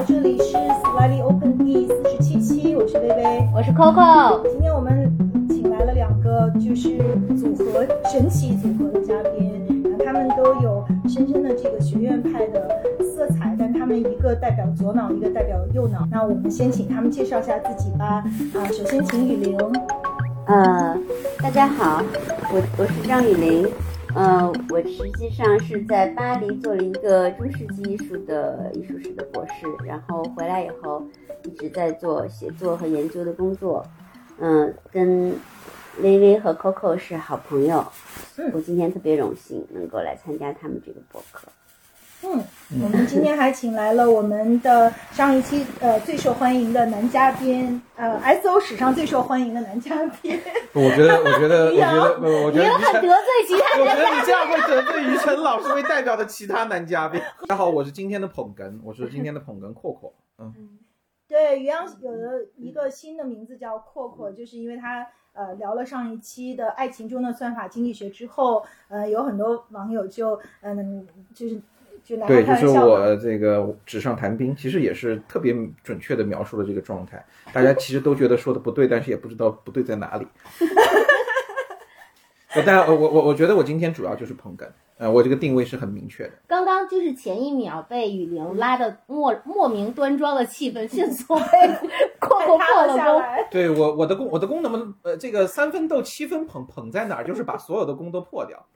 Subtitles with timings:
[0.00, 4.40] 好，这里是 Slightly Open 第四十七期，我是薇薇，我是 Coco。
[4.50, 5.12] 今天我们
[5.46, 6.96] 请来了两个就是
[7.36, 12.80] 组合神奇组合的嘉宾，啊，他们都有深深的这个学院派的
[13.14, 16.08] 色彩，但他们一个代表左脑，一个代表右脑。
[16.10, 18.24] 那我们先请他们介绍一下自己吧。
[18.54, 19.58] 啊，首先请雨玲。
[20.46, 20.96] 呃，
[21.42, 22.02] 大家好，
[22.54, 23.68] 我我是张雨玲。
[24.14, 24.50] 呃，
[24.82, 31.02] 我实际上是在巴黎做了一个中世纪艺术的艺术史的博士，然后回来以后
[31.44, 33.86] 一直在做写作和研究的工作。
[34.38, 35.36] 嗯，跟
[36.00, 37.84] 薇薇和 Coco 是好朋友，
[38.54, 41.48] 我今天特别荣幸能够来参加他们这个博客。
[42.22, 42.42] 嗯，
[42.78, 50.38] 我们今天还请来了我们的上一期呃最受欢迎的男嘉宾，呃，S O 史上最受欢迎的男嘉宾。
[50.72, 57.20] 我觉得，我觉得， 我觉得，我觉得你很得罪其他我觉得你这样会得罪于晨老师为代表的其他男嘉宾。
[57.48, 60.14] 大家好，我是今天的捧哏，我是今天的捧哏阔阔。
[60.38, 60.78] 嗯，
[61.26, 71.60] 对，于洋有了一个新的名字叫阔阔，就是因为他呃聊了上一期的爱情中的算法经济学之后，呃，有很多网友就嗯就是。
[72.26, 77.24] 对，就是我这个纸上谈兵，其实也是特别准确的描述了这个状态。
[77.52, 80.26] 大家其实都觉得说的不对，但是也不知道不对在哪里。
[82.66, 84.66] 但我我我觉得我今天主要就是捧哏，
[84.98, 86.32] 呃，我这个定位是很明确的。
[86.48, 91.42] 刚刚就是前一秒被雨玲拉的莫莫名端庄的气氛， 迅速被
[92.18, 93.22] 破破破了功。
[93.52, 98.66] 对我我的功我的功能么呃这个三分斗七分捧捧在哪儿，就是把所有的功都破掉。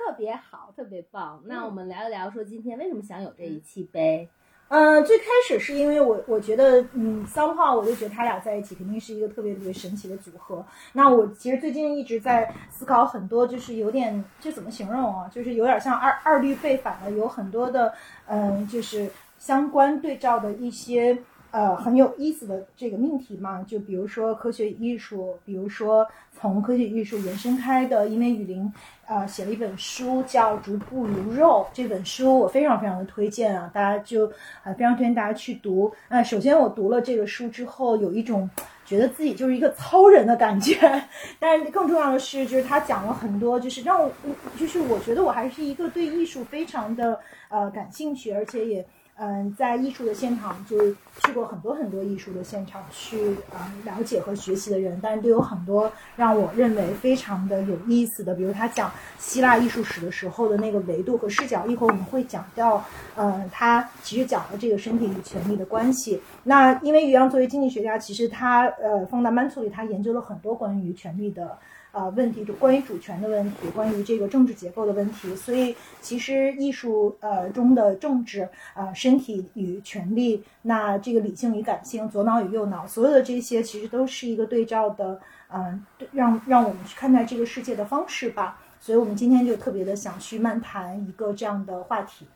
[0.00, 1.42] 特别好，特别棒。
[1.44, 4.26] 那我们聊一聊，说今天为什么想有这一期呗？
[4.68, 10.64] 嗯，最开始是因为我我觉得，嗯，三炮，我就觉得他俩在一起肯定是一个特别特别神奇的组合。
[10.94, 15.28] 那我其实最近一直在思考很多，就是有点，这怎么形容啊？
[15.28, 17.92] 就是有点像二二律背反的，有很多的，
[18.26, 21.18] 嗯，就是相关对照的一些。
[21.50, 28.72] 呃，很有意思的这个命题嘛，就比如说科学艺术，比如说从科学艺术延伸开的，因为雨林
[29.06, 34.30] 呃写了一本书叫《逐步如肉》，这本书我非常非常的推荐啊，大家就
[34.62, 35.92] 呃非常推荐大家去读。
[36.08, 38.48] 呃，首先我读了这个书之后，有一种
[38.86, 40.78] 觉得自己就是一个糙人的感觉，
[41.40, 44.08] 但是更重要的是，就是他讲了很多，就是让我
[44.56, 48.86] 就是我觉得我还是一个对艺术非常的呃感兴趣，而且也。
[49.22, 62.82] 嗯，在艺术的现场，就是去过很多很多艺术的现场去啊了解和学习的人，但是都有很多让我认为非常的有意思的，比如他讲希腊艺术史的时候的那个维度和视角，一会儿我们会讲到，
[63.14, 66.18] 嗯，他其实讲了这个身体与权力的关系。
[66.44, 71.58] 那因为于洋作为经济学家，其实他呃放在曼彻里，他研究了很多关于权力的。
[71.92, 85.20] 啊，问题就关于主权的问题，关于这个政治结构的问题，所以其实艺术呃中的政治啊，身体与权力，那这个理性与感性，左脑与右脑，所有的这些其实都是一个对照的，
[85.52, 88.60] 嗯，让让我们去看待这个世界的方式吧。
[88.80, 92.26] 所以我们今天就特别的想去漫谈一个这样的话题。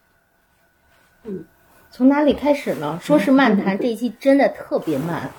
[1.23, 1.45] 嗯，
[1.91, 2.99] 从哪里开始呢？
[3.01, 5.31] 说是漫谈，这一期真的特别慢，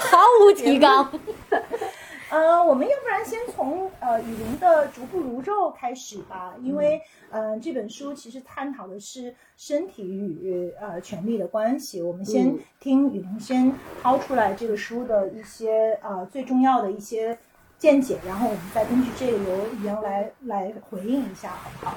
[0.00, 1.08] 毫无提纲。
[2.28, 7.00] 呃，我们要不然先从呃雨林的逐步如肉开始吧，因为
[7.30, 12.02] 呃这本书其实探讨的是身体与呃权力的关系。
[12.02, 13.72] 我们先听雨林先
[14.02, 17.38] 抛出来这个书的一些呃最重要的一些
[17.78, 21.96] 见解，然后我们再根据这个由雨林来来回应一下，好不好？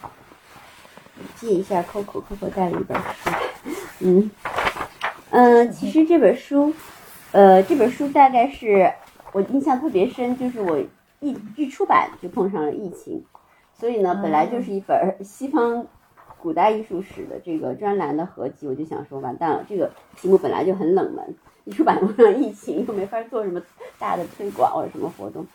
[0.00, 0.10] 好，
[1.36, 3.30] 借一下 Coco，Coco 带了一本书。
[4.00, 4.30] 嗯
[5.28, 6.72] 嗯，其实这本书，
[7.32, 8.90] 呃这本书大概是。
[9.36, 10.78] 我印象特别深，就是我
[11.20, 13.22] 一一出版就碰上了疫情，
[13.74, 15.86] 所以呢，本来就是一本西方
[16.40, 21.34] 古代艺术史的这个专栏的合集，我就想说完蛋了，这个题目本来就很冷门，
[21.66, 23.60] 一出版碰上疫情又没法做什么
[23.98, 25.46] 大的推广或者什么活动，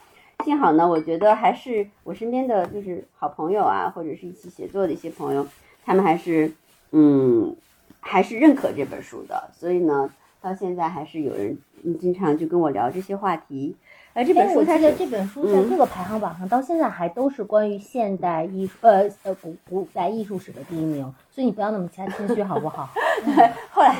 [0.45, 5.47] 幸好呢，我觉得还是我身边的就是好朋友啊，或者是一起写作的一些朋友，
[5.83, 6.51] 他们还是
[6.91, 7.55] 嗯
[7.99, 10.07] 还是认可这本书的，所以呢。
[10.41, 11.55] 到现在还是有人
[11.99, 13.75] 经常就跟我聊这些话题，
[14.13, 22.89] 呃，这本书它的这本书在各个排行榜上到现在还都是关于现代艺术，呃呃古古代艺术史的第一名，所以你不要那么谦虚好不好？
[23.69, 23.93] 后来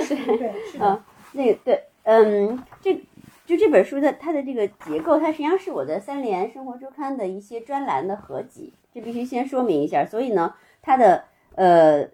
[0.00, 1.00] 是对，嗯，
[1.32, 2.94] 那个对，嗯，这
[3.44, 11.24] 就这本书的它的这个结构，它实际上是我的三联生活周刊的一些专栏的合集，这必须先说明一下，所以呢，它的
[11.56, 12.08] 呃。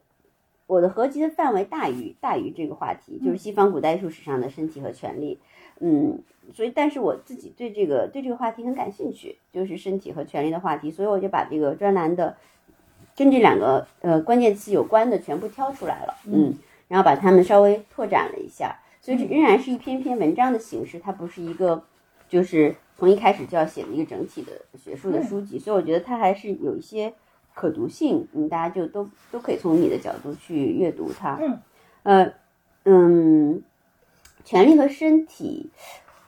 [0.67, 5.39] 我的合集的范围大于大于这个话题，就是西方古代艺术史上的身体和权利，
[5.81, 6.19] 嗯，
[6.55, 12.37] 所以但是我自己对这个对这个话题很感兴趣，就是身体和权利的话题，所以我就把这个专栏的
[13.15, 16.55] 跟这两个呃关键词有关的全部挑出来了，嗯，
[16.89, 21.85] 然后把它们稍微拓展了一下，所以这仍然是一篇篇文章的形式，它不是一个
[22.29, 27.13] 就是从一开始就要写的一个整体的学术的书籍，所以我觉得它还是有一些
[27.55, 31.59] 可读性，嗯，大家就都都可以从你的角度去阅读它，嗯，
[32.03, 32.33] 呃，
[32.85, 33.63] 嗯，
[34.45, 35.71] 权利和身体，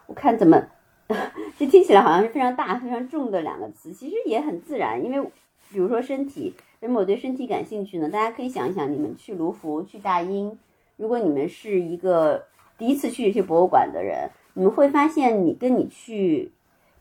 [0.06, 0.66] 我看怎么。
[1.56, 5.04] 这听起来好像是非常大、非常重的两个词，其实也很自然。
[5.04, 5.30] 因为，
[5.70, 8.08] 比如说身体，为什么我对身体感兴趣呢？
[8.08, 10.58] 大家可以想一想，你们去卢浮、去大英，
[10.96, 12.46] 如果你们是一个
[12.76, 16.50] 第一次去这些博物馆的人，你们会发现，你跟你去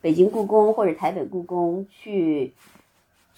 [0.01, 2.53] 北京故宫或者台北故宫、去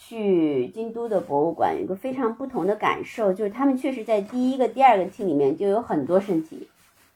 [0.08, 6.70] 去京都的博物馆，有一个非常不同的感受，就是他们确实在第一个、第二个厅里面就有很多身体，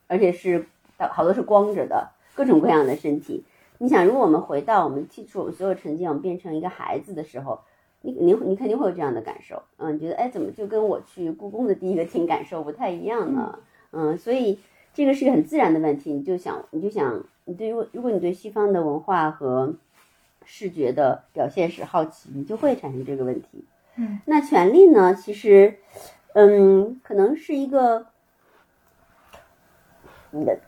[0.08, 0.66] 而且是
[0.98, 2.10] 好多是光着的。
[2.34, 3.44] 各种各样的身体，
[3.78, 7.60] 你想，如果我们回到我们剔除我们所有成见，我们变成一个孩子的时候，
[8.02, 13.60] 你你你肯定会有这样的感受，嗯，觉得哎，怎么就跟我去故宫的第一个厅感受不太一样呢？
[13.92, 14.60] 嗯，所以
[14.94, 19.74] 这个是个很自然的问题，你就想，你就想，你对，如果你对西方的文化和
[20.46, 23.66] 视觉的表现是好奇，你就会产生这个问题。
[23.96, 25.14] 嗯，那权力呢？
[25.16, 25.76] 其实，
[26.34, 28.08] 嗯，可能是一个。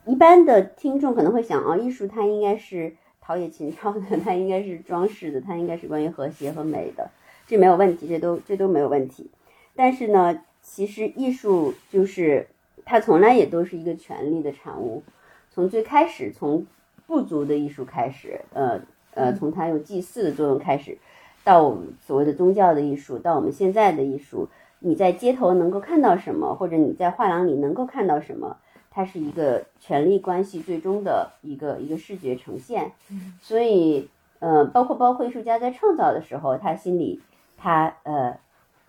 [0.05, 7.09] 一般的听众可能会想啊，艺术它应该是陶冶情操的，它应该是装饰的，它应该是关于和谐和美的，
[7.47, 9.31] 这没有问题，这都这都没有问题。
[9.73, 12.45] 但是呢，其实艺术就是
[12.83, 15.01] 它从来也都是一个权力的产物，
[15.49, 16.67] 从最开始从
[17.07, 18.81] 部族的艺术开始，呃
[19.15, 20.97] 呃，从它有祭祀的作用开始，
[21.43, 24.49] 到我们所谓的宗教的艺术，到我们现在的艺术，
[24.79, 28.57] 你在街头能够看到什么，或者你在画廊里能够看到什么？
[28.95, 32.91] 它是一个权力关系最终的一个一个视觉呈现，
[33.41, 34.07] 所以
[34.37, 37.19] 呃，包括包括艺术家在创造的时候，他心里
[37.57, 38.37] 他呃，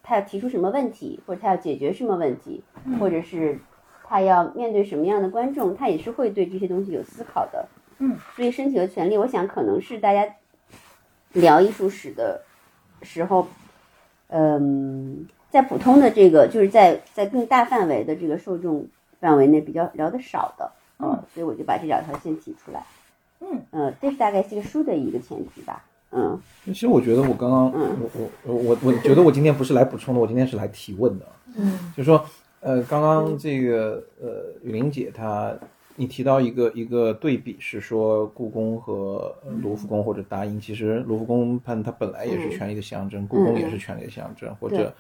[0.03, 2.63] 他要提出什么问题，或者他要解决什么问题，
[3.01, 3.59] 或者是
[4.07, 7.67] 他要面对什么样的观众，他也是会对这些东西有思考的。
[7.99, 10.27] 嗯，所以申请的权利，我想可能是大家
[11.33, 12.43] 聊艺术史的
[13.03, 13.47] 时候，
[14.29, 18.87] 嗯，在普通的这个就是在在更大范围的这个受众。
[19.21, 22.85] 范围内比较聊的少的，嗯，所以我就把这两条先提出来，
[23.41, 26.39] 嗯，呃，这是大概这个书的一个前提吧，嗯。
[26.67, 31.25] 其实我觉得我刚刚，我我我我我觉得我今天不是来补充的，我今天是来提问的，
[31.57, 32.23] 嗯，就是说，
[32.61, 35.57] 呃，刚刚这个呃雨林姐她，
[35.97, 44.93] 你提到一个一个对比是说故宫和卢浮宫或者大英，其实卢浮宫它它本来也是权力的象征，故宫也是权力的象征，或者。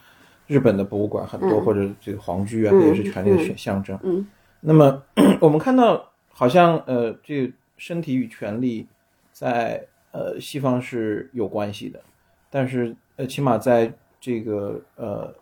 [0.46, 3.98] 日本的博物馆很多，或者这个皇居啊，它也是权力的象征。
[4.02, 4.26] 嗯，
[4.60, 5.02] 那么
[5.40, 8.86] 我们看到，好像呃，这身体与权力
[9.32, 9.82] 在
[10.12, 11.98] 呃西方是有关系的，
[12.50, 13.90] 但是呃，起码在
[14.20, 15.32] 这个呃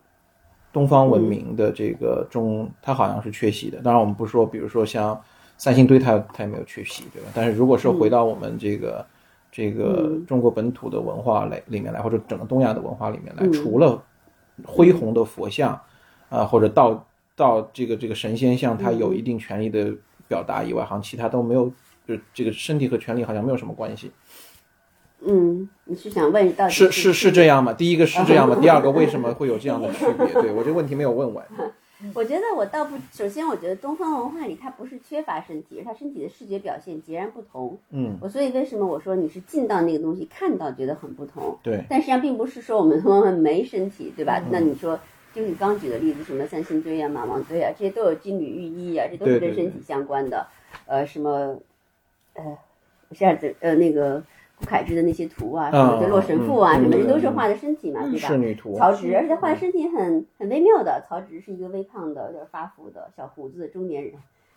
[0.72, 3.81] 东方文明的这个中，它好像是缺席的。
[3.82, 5.20] 当然，我们不说，比如说像
[5.62, 7.29] 三星堆，它它也没有缺席，对吧？
[7.32, 9.06] 但是如果是回到我们这个
[9.49, 14.03] 这个中国本土的文化来里面来，或者整个东亚的文化里面来，除了
[14.64, 15.81] 恢宏的佛像，
[16.31, 17.06] 啊，或者到
[17.37, 19.94] 到这个这个神仙像，它有一定权力的
[20.26, 21.73] 表达以外，好像其他都没有，
[22.08, 24.11] 就这个身体和权力好像没有什么关系。
[25.25, 27.73] 嗯，你是想问到底是是是这样吗？
[27.73, 28.58] 第一个是这样吗？
[28.61, 30.26] 第二个为什么会有这样的区别？
[30.43, 31.47] 对我这个问题没有问完。
[32.14, 37.79] 我觉得我倒不，首先我觉得东方文化里它不是缺乏身体，而它身体的视觉表现截然不同。
[37.91, 41.58] 嗯，我所以为什么我说你是进到那个东西看到觉得很不同？
[41.62, 44.43] 对，但实际上并不是说我们没身体，对吧？
[44.50, 44.98] 那你说
[45.34, 50.46] 就是你刚举的例子，什么三星堆啊、马王堆啊，这些都有金缕玉衣啊，这都是跟身体相关的。
[50.86, 51.58] 呃，什么
[52.34, 52.58] 呃，
[53.10, 54.22] 一下子呃那个。
[54.66, 58.28] 楷制的那些图啊，什么的洛神赋啊，什么人都是画的身体嘛，对吧？
[58.28, 58.74] 仕女图。
[58.76, 61.02] 曹植，而且画的身体很很微妙的。
[61.08, 64.12] 曹植是一个微胖的、有点发福的小胡子的中年人，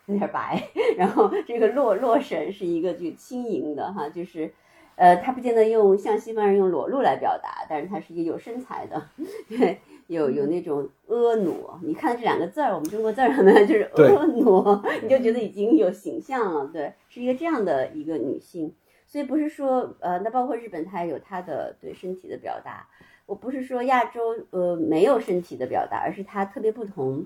[0.05, 0.61] 有点白。
[0.97, 4.51] 然后这个洛洛神是一个就轻盈的哈，就是
[4.95, 9.01] 呃，他不见得用像西方人用裸露来表达，但是他是一个有身材的，
[9.49, 11.51] 对，有有那种婀娜。
[11.83, 18.73] 你看这两个字儿，我们中国字儿上面就是婀娜，你就觉得已经有形象了，对，是一个这样的一个女性。
[19.15, 22.85] 所以不是说，呃，那包括日本，它也有它的对身体的表达。
[23.25, 24.19] 我不是说亚洲，
[24.49, 27.25] 呃，没有身体的表达，而是它特别不同。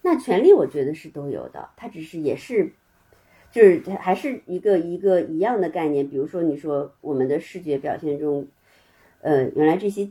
[0.00, 2.72] 那权利，我觉得是都有的，它只是也是，
[3.50, 6.08] 就是还是一个一个一样的概念。
[6.08, 8.48] 比如说，你说我们的视觉表现中，
[9.20, 10.08] 呃，原来这些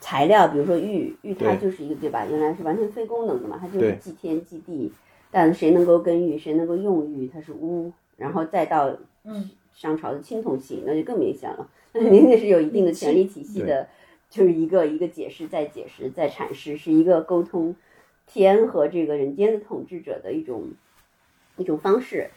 [0.00, 2.24] 材料，比如说玉，玉它就是一个对吧？
[2.24, 4.90] 原来是完全非功能的嘛，它就是祭天祭地。
[5.30, 8.88] 但谁能够跟玉，谁能够用玉，它是巫，然后再到
[9.24, 9.50] 嗯。
[9.74, 11.68] 商朝的青铜器，那就更明显了。
[11.92, 13.88] 那肯定是有一定的权力体系的，
[14.30, 17.76] 就是一个一个解释，再解释，再阐释，是一个沟通
[18.26, 20.70] 天和这个人间的统治者的一种
[21.56, 22.30] 一种方式。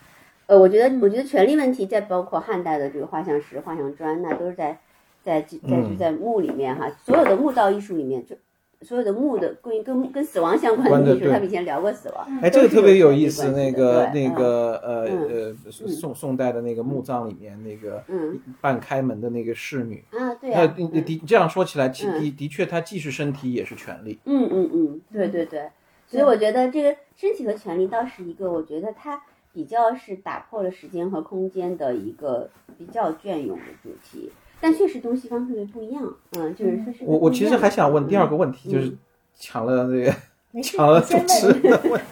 [0.47, 4.79] 呃，我觉得，我觉得权力问题，在包括汉代的这个画像石、画像砖，那都是在
[5.23, 8.35] 在在就在墓里面哈，所有的墓道艺术里面，就
[8.81, 12.27] 所有的墓的关于跟跟死亡相关的艺术，他们以前聊过死亡。
[12.41, 15.29] 哎，这个特别有意思，那个那个呃嗯。
[15.29, 18.39] 呃宋宋代的那个墓葬里面那个嗯。
[18.61, 20.03] 半开门的那个侍女。
[20.11, 24.19] 啊，对那啊，的的这样说起来，的的确，它既是身体也是权利。
[24.25, 25.69] 嗯嗯嗯，对对对，
[26.07, 29.21] 所以我觉得这个身体和权利倒是一个，我觉得它
[29.53, 38.71] 比较是打破了时间和空间的一个比较隽永的主题，但确实东西方特别不一样，嗯，就是说是我我其实还想问第二个问题，嗯。
[38.71, 38.97] 就是
[39.35, 40.15] 抢了这个
[40.63, 42.07] 抢了主持人的问题。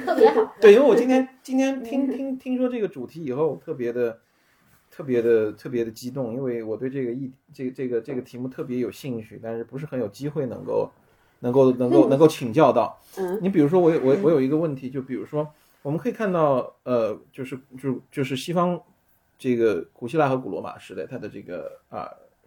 [0.04, 4.18] 特别好，对，因为我今天 今天听听听说这个主题以后，特别的
[4.90, 10.90] 特别的特别的激动，因为我对这个议这个这个这个题目特别有兴趣，但是不是很有机会能够
[11.40, 12.98] 能够能够能够请教到。
[13.18, 13.38] 嗯。
[13.42, 15.46] 你比如说我有我我有一个问题，就比如说
[15.82, 18.80] 我们可以看到，呃，就是就就是西方
[19.40, 22.06] 这个古希腊和古罗马时代，它的这个啊、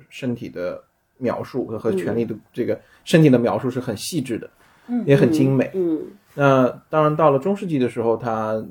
[0.10, 0.82] 身体的
[1.18, 4.48] 描述和和权力的这个身体的描述是很细致的，
[4.88, 5.72] 嗯也很精美。
[5.74, 6.00] 嗯
[6.36, 8.64] 那当然到了中世纪的时候，它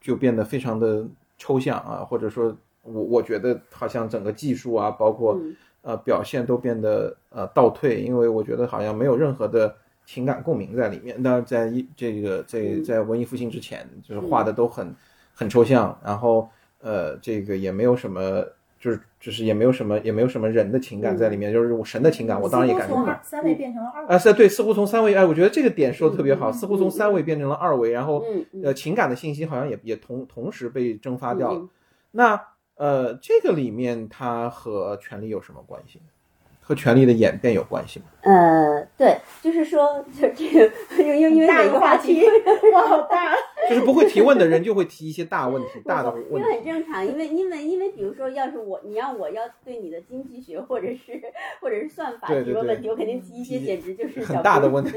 [0.00, 1.04] 就变得非常的
[1.36, 9.74] 抽象啊，或者说我我觉得好像整个技术啊，包括嗯呃表现都变得呃倒退，因为我觉得好像没有任何的
[10.06, 11.20] 情感共鸣在里面。
[11.22, 14.94] 当然，在一这个在嗯在文艺复兴之前，就是画的都很
[15.34, 16.48] 很抽象，然后
[16.84, 18.44] 呃这个也没有什么。
[18.84, 23.18] 就是就是也没有什么也没有什么人的情感在里面，就是我神的情感，我当然也感受不到。
[23.22, 24.14] 三维变成了二维。
[24.14, 28.22] 啊，是对，似乎从三维，哎，我觉得这个点说的特别好，嗯似乎从三维变成了二维，然后
[28.62, 31.60] 呃，情感的信息好像也也同同时被蒸发掉了。
[31.60, 31.68] 嗯
[32.10, 32.38] 那
[32.74, 36.04] 呃，这个里面它和权力有什么关系呢？
[36.66, 38.06] 和权力的演变有关系吗？
[38.22, 42.26] 呃，对，就是说，就这个，因为因为大每个话题题，
[42.72, 43.34] 哇，好大！
[43.68, 46.70] 就是不会提问的人就会提一些大问题、 大的不问因为很题。
[46.70, 51.20] 正常，因为因为因为比如说，要是我你让我要对你的经济学或者是
[51.60, 54.92] 或者是算法对对对提个问题，我肯定提一些提简直就是很大的问题，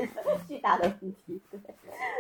[0.48, 1.42] 巨大的问题。
[1.52, 1.60] 对，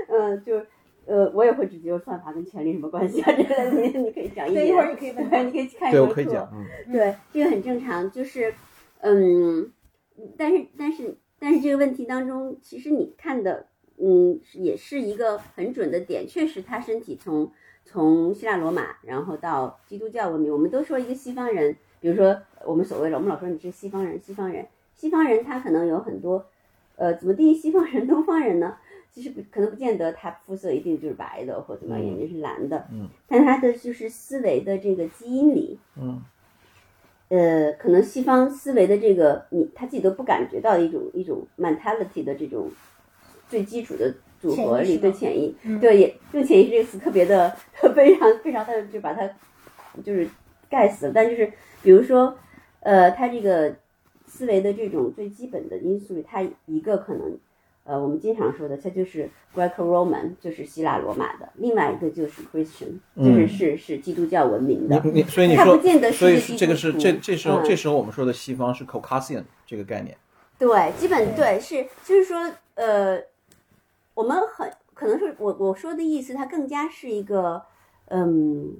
[0.09, 0.61] 嗯，就
[1.05, 3.31] 呃，我也会直接用算法跟权力什么关系啊？
[3.31, 8.53] 这个你你可以讲一对，一会儿点，你可以你可以看一对，会儿课我可以讲，嗯，对，这个很正常，就是，
[9.01, 9.71] 嗯，
[10.37, 17.51] 但是但是但是这个问题当中，其实你看的，嗯，也是一个很准的点，确实他身体从
[17.85, 26.45] 从希腊罗马，然后到基督教文明，我们都说一个西方人，比如说我们所谓的，我们老说你是西方人，西方人，西方人他可能有很多，
[26.95, 28.77] 呃，怎么定义西方人、东方人呢？
[29.09, 36.21] 其实不可能不见得他肤色一定就是白的或怎么样，眼睛是蓝的，嗯，但他的就是思维的这个基因里，嗯，
[37.29, 42.71] 呃，可能西方思维的这个你他自己都不感觉到一种一种 mentality 的这种
[43.49, 47.55] 最基础的组合里潜意识对潜意，嗯对也用潜意识这个词特别的
[47.95, 49.29] 非常非常的就把它
[50.03, 50.27] 就是
[50.69, 51.51] 盖死了，但就是
[51.83, 52.37] 比如说
[52.81, 53.75] 呃，他这个
[54.25, 57.37] 思维的这种最基本的因素里，它一个可能。
[57.87, 65.01] 呃，我们经常说的，它就是 Greco-Roman，就是希腊罗马的；另外一个就是 Christian，就是嗯是是基督教文明的。
[65.05, 70.17] 你你所以你说它不见得，是所以这个是这这时候嗯这时候我们说的西方是 Caucasian 这个概念。
[70.59, 73.21] 对，基本对是，就是说，呃，
[74.15, 77.61] 我们很可能是我我说的意思，它更加是一个，
[78.07, 78.75] 嗯，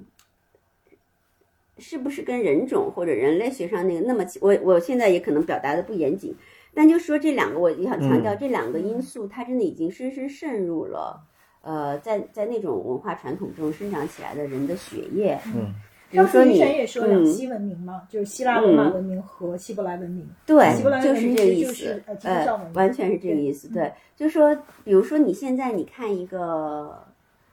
[1.78, 6.34] 是不是跟人种或者人类学上那个那么，我我现在也可能表达的不严谨，
[6.78, 11.20] 但就说这两个，我也想强调，这两个因素，它真的已经深深渗入了，
[11.60, 15.74] 呃，在在那种文化传统中生长起来的人的血液，嗯，
[16.08, 20.24] 比如说你，也说两嗯，西文明嘛，就是希腊罗马文明和希伯来文明。
[20.46, 23.66] 对希伯来，就是文明这个意思呃完全是这个意思。
[23.70, 24.54] 对，就是说，
[24.84, 26.96] 比如说你现在你看一个，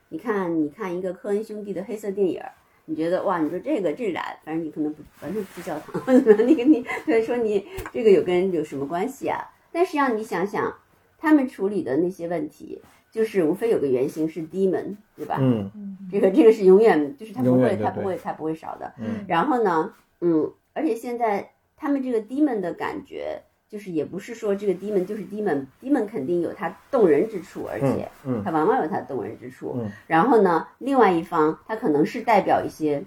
[0.10, 2.52] 你看你看一个科恩兄弟的黑色电影儿，
[2.86, 9.40] 你觉得哇，你说这个这俩，反正你可能不完全不教堂，你跟你对说你这个有跟有什么关系啊？
[9.72, 10.74] 但实际上你想想，
[11.18, 15.38] 他们处理的那些问题，就是无非有个原型是 demon，对吧？
[15.40, 18.94] 嗯，这个这个是永远就是他不会他不会他不会少的。
[19.00, 29.76] 嗯然后呢，嗯，而且现在他们这个 demon 的感觉，就是也不是说这个 demon 就是 demon，demon 肯定有它动人之处，而且嗯它往往有它动人之处。
[29.80, 33.04] 嗯然后呢，另外一方它可能是代表一些，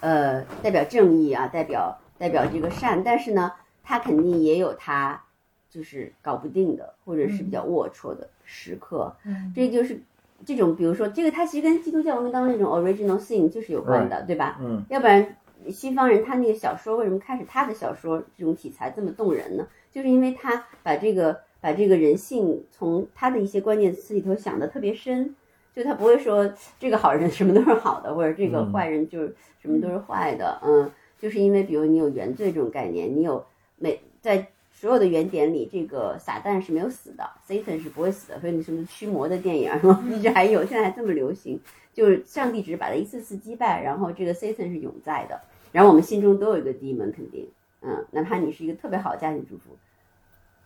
[0.00, 5.22] 呃，代表正义啊，代表代表这个善，但是呢，它肯定也有它
[5.68, 9.14] 就是搞不定的，或者是比较龌龊的时刻。
[9.24, 10.00] 嗯这就是
[10.46, 14.58] 这种，比如说这个，它其实跟基督教文明当中那种 original sin 就是有关的，对吧？
[14.60, 15.36] 嗯要不然
[15.70, 19.66] 西方人他那个小说为什么开始他的小说这种题材这么动人呢？
[19.90, 25.34] 就是因为他把这个把这个人性从他的一些关键词里头想的特别深，
[25.74, 33.44] 就他不会说这个好人什么都是好的，或者这个坏人就是什么都是坏的，嗯，就是因为比如你有原罪这种概念，你有
[33.78, 41.58] 每在所有的原点里，这个撒旦是没有死的，Satan 是不会死的，所以你什么驱魔的电影什么 一直还有，现在还这么流行，
[41.92, 45.40] 就是上帝只是把他一次次击败，然后这个 Satan 是永在的，
[45.74, 47.48] 然后我们心中都有一个 demon 肯定，
[47.82, 49.76] 嗯，哪怕你是一个特别好的家庭主妇，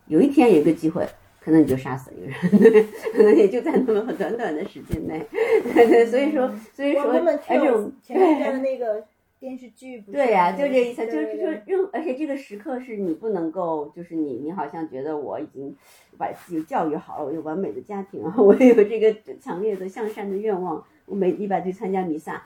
[0.05, 1.07] 有一天有一个机会。
[1.41, 2.19] 可能你就杀死了一
[2.59, 2.85] 个人，
[3.15, 5.25] 可能也就在那么短短的时间内，
[5.73, 7.03] 对对，所以说，所以说，
[7.47, 9.05] 而且我们前面看的那个
[9.39, 15.73] 电视剧不，对呀、就这意思，就是说任，而且这个时刻是你不能够，就是你你好像觉得我已经
[16.17, 22.43] 把自己教育好了，我有完美的家庭啊， 我有这个强烈的向善的愿望，我每礼拜去参加弥撒，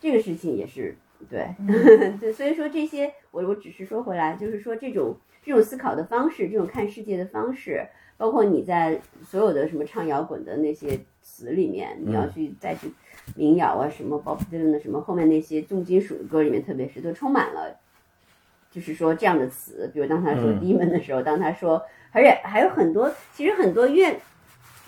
[0.00, 0.94] 这个事情也是
[1.28, 1.48] 对，
[2.20, 12.90] 对，所以说这些我我只是说回来，就是说这种这种思考的方式，这种看世界的方式，包括你在所有的什么唱摇滚的那些词里面，你要去再去
[13.34, 17.76] 民谣啊，什么 Bob Dylan 的什么后面那些重金属的歌里面，特别是都充满了，
[18.70, 20.60] 就是说这样的词，比如当他说嗯。
[20.60, 21.82] Demon 的时候，当他说，
[22.12, 24.18] 而且还有很多，其实很多越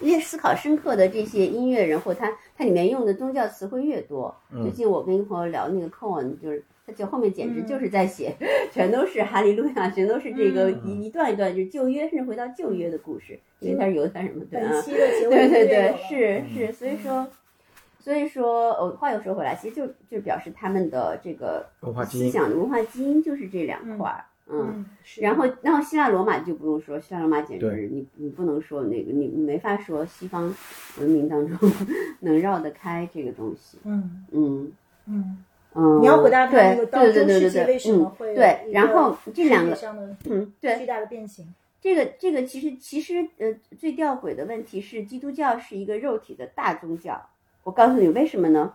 [0.00, 4.34] 越思考深刻的这些音乐人或他他里面用的宗教词汇越多。
[4.52, 4.62] 嗯。
[4.62, 7.66] 最近我跟一个朋友聊那个 Cohen，就是他就后面简直嗯。
[7.66, 8.36] 就是在写，
[8.70, 10.80] 全都是哈利路亚，全都是这个嗯。
[10.84, 17.26] 一一段一段就是旧约，甚至回到旧约的故事，因为它是犹太人嘛，对啊 对对对是是，所以说，
[17.98, 21.66] 所以说，呃，话又说回来，其实就就表示他们的这个
[22.10, 24.84] 思想的文化基因就是这两块儿，嗯。
[25.18, 30.54] 然后，然后希腊罗马就不用说，希腊罗马简直你你不能说那个，你你没法说西方
[30.98, 31.70] 文明当中
[32.20, 34.72] 能绕得开这个东西，嗯嗯
[35.06, 36.00] 嗯，嗯。
[36.00, 41.46] 你要回答他那个对当中对对对对世界为什么嗯会有对一，然后个这两个上的嗯对巨大的变形，
[41.80, 47.20] 这个这个其实其实呃最吊诡的问题是，基督教是一个肉体的大宗教。
[47.62, 48.72] 我告诉你为什么呢？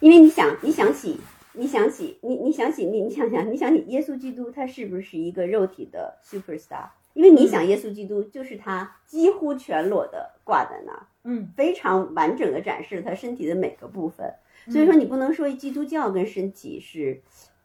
[0.00, 1.18] 因为你想你想起
[1.54, 6.88] 你想起你你想起你你想想你想起耶稣基督他是不是一个肉体的 super star？
[7.14, 14.32] 因为你想耶稣基督就是他几乎全裸的挂在那儿，嗯，非常完整的展示了他身体的每个部分。
[14.68, 17.20] 所以说你不能说基督教跟身体是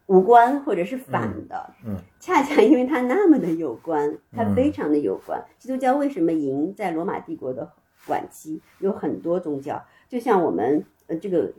[0.07, 1.93] 无关或者是反的，嗯。
[1.93, 1.97] 嗯。
[2.19, 5.43] 恰恰因为它那么的有关，它嗯非常的有关。
[5.59, 7.69] 基督教为什么赢在罗马帝国的
[8.07, 8.61] 晚期？
[8.79, 11.51] 有很多宗教，就像我们呃这个，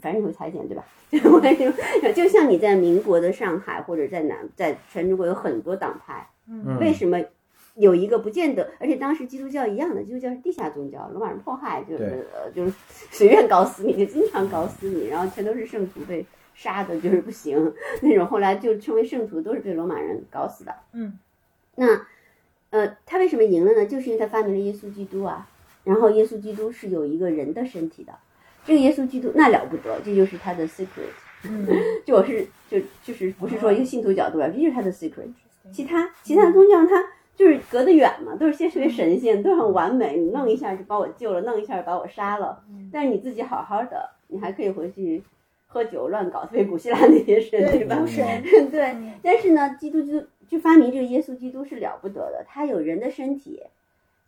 [0.00, 0.84] 反正会裁剪对吧？
[1.12, 1.40] 我
[2.04, 7.20] 就就像你在民国的上海或者在南在全中国有很多党派，嗯为什么？
[7.76, 12.72] 有一个不见得，而且当时基督教一样的，基督教是地下宗教，罗马人迫害，就是呃就是
[13.10, 20.74] 随便搞死你，就经常搞死你，然后全都是圣徒被杀的，就是不行那种，后来就称为圣徒都是被罗马人搞死的。
[20.94, 21.18] 嗯，
[21.74, 22.06] 那
[22.70, 23.84] 呃，他为什么赢了呢？
[23.84, 25.46] 就是因为他发明了耶稣基督啊，
[25.84, 28.14] 然后耶稣基督是有一个人的身体的，
[28.66, 31.14] 这个耶稣基督那了不得，这就是他的 secret。
[31.44, 31.66] 嗯，
[32.04, 35.28] 就我是就就是不是说一个信徒角度啊，这就是他的 secret。
[35.72, 42.62] 其他其他宗教它就是隔得远嘛，都是先是为神仙，都很完美，你弄一下就把我救了，弄一下把我杀了。
[42.92, 45.22] 但是你自己好好的，你还可以回去
[45.66, 48.02] 喝酒乱搞，特别古希腊那些神，对吧？
[48.70, 53.62] 对但是呢，基督就就发明这个耶稣基督是了不得的，他有人的身体。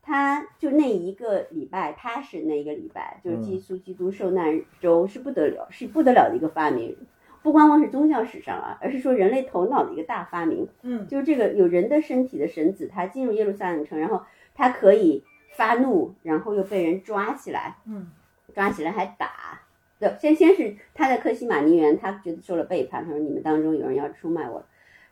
[0.09, 6.97] 他就那一个礼拜，他是那一个礼拜，就是耶稣基督受难周是不得了，是不得了的一个发明。
[7.43, 10.67] 不光光是宗教史上啊，而是说人类头脑的一个大发明。
[10.81, 14.23] 嗯，就是这个有人的身体的神子，他进入耶路撒冷城，然后
[14.55, 18.11] 他可以发怒，然后又被人抓起来，嗯，
[18.55, 19.61] 抓起来还打。
[20.01, 24.65] 对，先先是他在克西马尼园，他觉得受了背叛，他说你们当中有人要出卖我，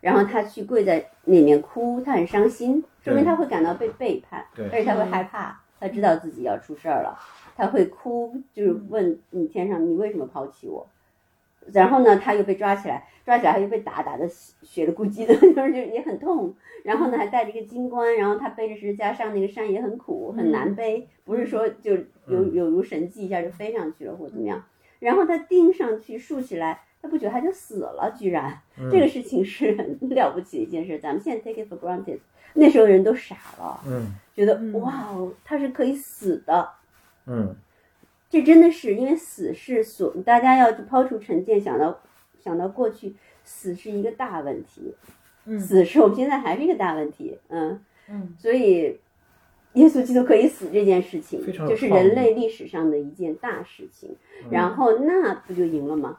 [0.07, 7.19] 然后他去跪在里面哭，他很伤心，说明他会感到被背叛，对而且他会害怕，他知道自己要出事儿了，
[7.57, 10.87] 他会哭，就是问你天上你为什么抛弃我？
[11.73, 16.55] 然后呢，他又被抓起来，抓起来他又被打，打的血了咕叽的， 就是也很痛。
[16.83, 24.63] 然后呢，还带着一个金冠，然后他背着十字架上那个山也很苦，很难背，不是说就有有如神迹一下就飞上去了或怎么样。
[24.99, 28.59] 然后他钉上去竖起来，他不久他就死了，居然、
[28.91, 30.97] 这个事情是很 了不起的一件事。
[30.99, 32.19] 咱们现在 take it for granted，
[32.53, 36.69] 那时候人都傻了，嗯觉得嗯哇哦，他是可以死的。
[37.25, 37.55] 嗯
[38.29, 41.97] 这真的是因为死是所大家要抛除成见，想到
[42.39, 44.93] 想到过去，死是一个大问题，
[45.45, 47.79] 嗯死是我们现在还是一个大问题，嗯，
[48.09, 48.99] 嗯所以
[49.73, 56.17] 耶稣基督可以死这件事情非常，有就是人类历史上的一件大事情，嗯然后那不就赢了吗？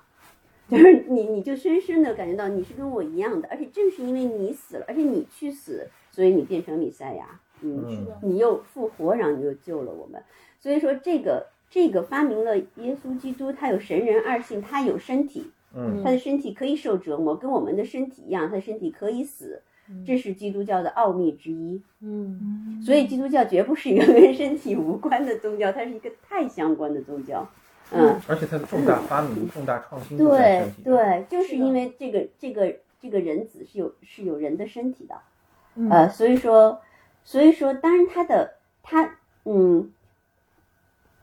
[0.70, 10.22] 就是你，你就深深的感觉到你是跟我一样的，而且正是因为你死了，而且你去死，所以你变成弥赛亚，嗯，嗯你又复活，然后你又救了我们。
[10.60, 21.80] 所以说，这个这个发明了耶稣基督，他有神人二性，他有身体，嗯他的身体可以受折磨，跟我们的身体一样，他的身体可以死，嗯这是基督教的奥秘之一。
[22.02, 27.48] 嗯嗯所以基督教绝不是一个 跟身体无关的宗教，它是一个太相关的宗教。
[27.92, 30.94] 嗯，而且他的重大发明、重大创新对身体上。
[30.94, 35.14] 对，就是因为这个这个这个人子是有是有人的身体的，
[35.74, 36.80] 嗯呃，所以说
[37.24, 39.92] 所以说，当然他的他嗯。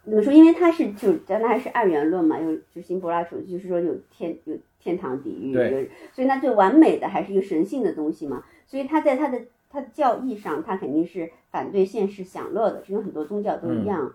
[0.08, 0.32] 怎么说？
[0.32, 8.44] 因为他是就咱们还是二元论嘛，有就新柏拉图，就是说有天有天堂地狱，对有所以那最完美的还是一个神性的东西嘛。
[8.68, 14.00] 所以他在他的他的教义上，他肯定是反对现世享乐的，因为很多宗教都一样。
[14.04, 14.14] 嗯，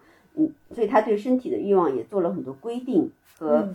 [0.74, 3.74] 所以他对身体的欲望也做了很多规定和嗯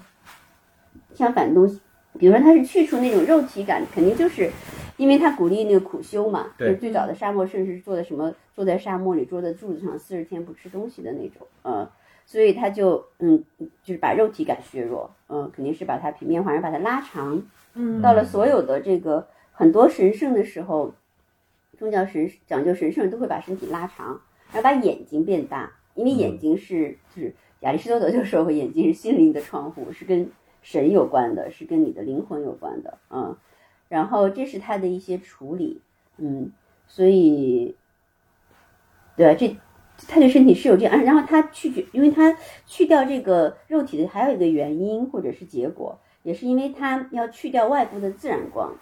[1.14, 1.80] 相反的东西。
[2.18, 4.50] 比如说，他是去除那种肉体感，肯定就是
[4.96, 6.48] 因为他鼓励那个苦修嘛。
[6.58, 11.90] 对就是最早的沙漠甚至是做的什么，坐在沙漠里，坐在柱子上四十天不吃东西的那种，呃，
[12.26, 13.44] 所以他就嗯，
[13.84, 17.42] 就是把肉体感削弱，嗯、肯定是把它平面化，然后把它拉长。
[17.74, 20.94] 嗯到了所有的这个很多神圣的时候，
[21.78, 24.22] 宗教神讲究神圣都会把身体拉长，
[24.54, 30.30] 然后把眼睛变大，因为眼睛是就是亚里士多德就说过，眼睛是心灵的窗户，是跟
[30.62, 33.36] 神有关的，是跟你的灵魂有关的，嗯，
[33.90, 35.82] 然后这是他的一些处理，
[36.18, 36.52] 嗯，
[36.86, 37.76] 所以，
[39.18, 39.58] 对啊这。
[40.10, 48.76] 他对身体是有这样，然后他去绝，因为他去掉这个肉体的还有一个原因或者是结果，也是因为他要去掉外部的自然光，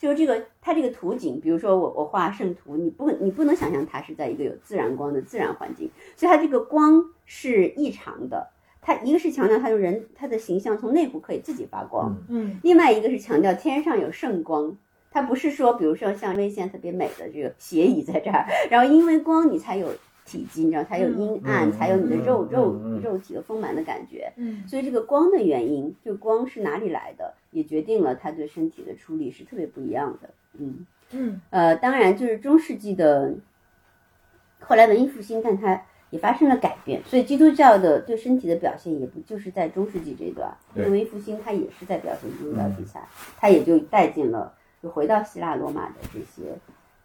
[0.00, 8.48] 就是这个它这个图景，比如说我我画圣徒，你不你不能想象它是在一个有自然光的自然环境，所以它这个光是异常的。
[8.80, 14.74] 它一个是强调它用人他的形象从内部可以自己发光，嗯另外一个是强调天上有圣光。
[15.12, 19.88] 它不是说，比如说像微线特别美的这个斜倚在这儿，然后因为光你才有
[20.24, 24.32] 体积，你知道才有阴暗，嗯才有你的肉嗯肉肉体的丰满的感觉。
[24.36, 24.62] 嗯。
[24.66, 30.30] 所以这个光的原因，就光是哪里来的，也决定了它对身体的处理是特别不一样的。
[30.58, 31.40] 嗯，嗯。
[31.50, 33.34] 呃，当然就是中世纪的
[34.60, 40.88] 后来文艺复兴，但它也发生了改变，所以基督教的对身体的表现也不就是在中世纪这段，对。
[40.88, 43.00] 文艺复兴它也是在表现基督教题材，
[43.38, 44.52] 它也就带进了，
[44.82, 46.58] 就回到希腊罗马的这些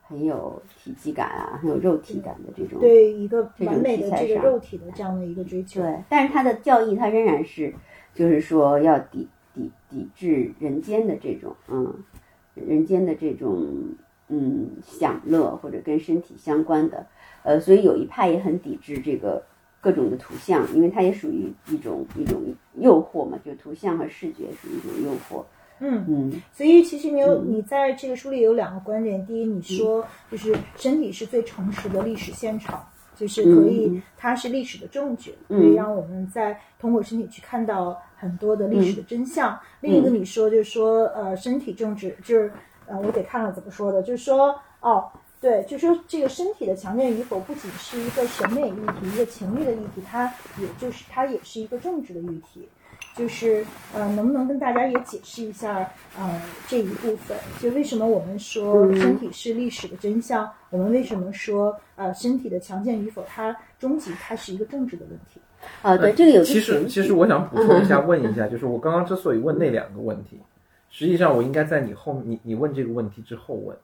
[0.08, 5.82] 很有体积感啊，很有肉体感的这种对一个完美的这个肉体的这样的一个追求。
[5.82, 7.74] 对，但是他的教义，他仍然是，
[8.14, 11.92] 就是说要抵抵抵制人间的这种，嗯，
[12.54, 13.66] 人间的这种，
[14.28, 17.08] 嗯，享乐或者跟身体相关的，
[17.44, 19.44] 呃，所以有一派也很抵制这个
[19.82, 22.42] 各种的图像，因为它也属于一种一种
[22.76, 25.44] 诱惑嘛，就图像和视觉属于一种诱惑，
[25.80, 26.42] 嗯，嗯。
[26.54, 27.46] 所以其实你有嗯。
[27.48, 32.86] 你在这个书里有两个观点，第一，你说就是身体是最诚实的历史现场。
[33.18, 35.58] 就是可嗯以嗯，它是历史的证据，嗯。
[35.58, 39.58] 可以让我们在通过身体去看到很多的历史的真相。
[39.80, 42.52] 另一个你说就是说，呃，身体政治就是
[42.88, 45.10] 呃，我得看看怎么说的，就是说，哦，
[45.40, 50.26] 对，就是说这个身体的强健与否，不仅是一个审美议题，一个情欲的议题，它
[50.60, 52.68] 也就是它也是一个政治的议题。
[53.16, 57.38] 就是呃，能不能跟大家也解释一下呃这一部分？
[57.62, 60.50] 就为什么我们说嗯身体是历史的真相？
[60.70, 65.40] 我们为什么说呃身体的强健与否，它终极它是一个政治的问题？
[65.82, 70.40] 啊，对，这个有其实其实我想补充一下，问一下，就是我刚刚之所以问那两个问题，
[70.92, 73.76] 实际上我应该在你后你你问这个问题之后问，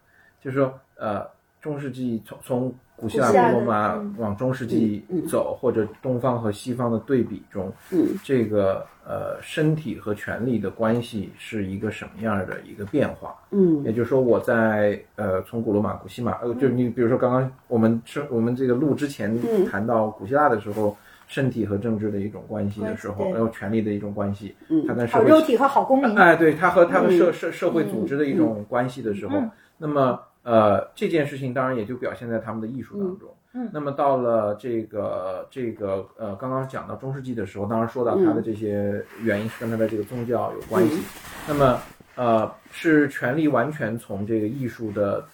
[0.44, 1.26] 就是说呃
[1.62, 4.14] 中世纪从从古希腊古罗马嗯。
[4.20, 8.08] 往中世纪走，或者东方和西方的对比中，嗯。
[8.24, 13.36] 这个呃身体和权力的关系是一个什么样的一个变化？
[13.50, 13.84] 嗯。
[13.84, 19.66] 也就是说，我在呃从古罗马、古希腊，呃，就是你比如说刚刚我们是我们这个录之前嗯。
[19.66, 20.96] 谈到古希腊的时候，
[21.28, 24.82] 身体和政治的一种关系的时候，还有权力的一种关系，嗯。
[24.84, 26.16] 好它跟社会肉体和好公民。
[26.16, 27.34] 哎，对，它和它和社嗯。
[27.34, 29.50] 社社会组织的一种关系的时候，嗯。
[29.80, 33.30] 那么呃这件事情当然也就表现在他们的艺术当中。
[33.30, 40.96] 嗯嗯那么到了这个这个呃，刚刚讲到中世纪的时候，当然说到他的这些原因是跟他的这个宗教有关系。
[40.96, 41.04] 嗯
[41.48, 41.80] 那么
[42.16, 45.26] 呃，是权力完全从这个艺术的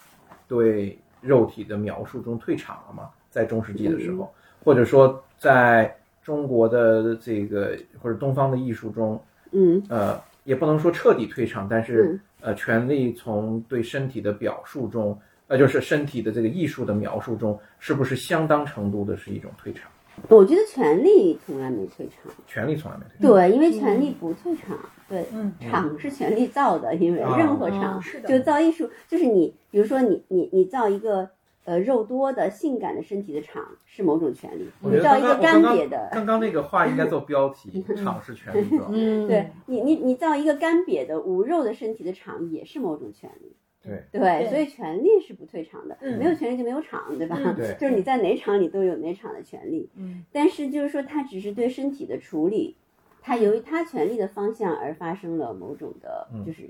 [0.48, 3.10] 对肉体的描述中退场了吗？
[3.30, 4.32] 在中世纪的时候，
[4.64, 9.20] 或者说在中国的这个或者东方的艺术中，
[9.52, 10.18] 嗯呃，
[10.48, 19.90] 也不能说彻底退场，但是嗯呃，权力从对身体的表述中，呃，就是身体的这个艺术的描述中，是不是相当程度的是一种退场？
[20.28, 22.32] 我觉得权力从来没退场。
[22.46, 23.30] 权力从来没退场。
[23.30, 31.28] 对，因为权力不退场，对，嗯场是权力造的，因为啊任何场嗯是的就造艺术，就是你，比如说你你你造一个
[31.68, 43.54] 呃肉多的性感的身体的场是某种权利，你造一个干瘪的，刚刚那个话应该做标题， 场是权利，嗯，对你你你造一个干瘪的无肉的身体的场也是某种权利。
[43.80, 47.38] 对对，所以权利是不退场的，嗯没有权利就没有场，对吧？
[47.38, 52.76] 嗯对就是你在哪场你都有哪场的权利，嗯，但是就是说它只是对身体的处理，
[53.20, 56.68] 它由于它权利的方向而发生了某种的，嗯就是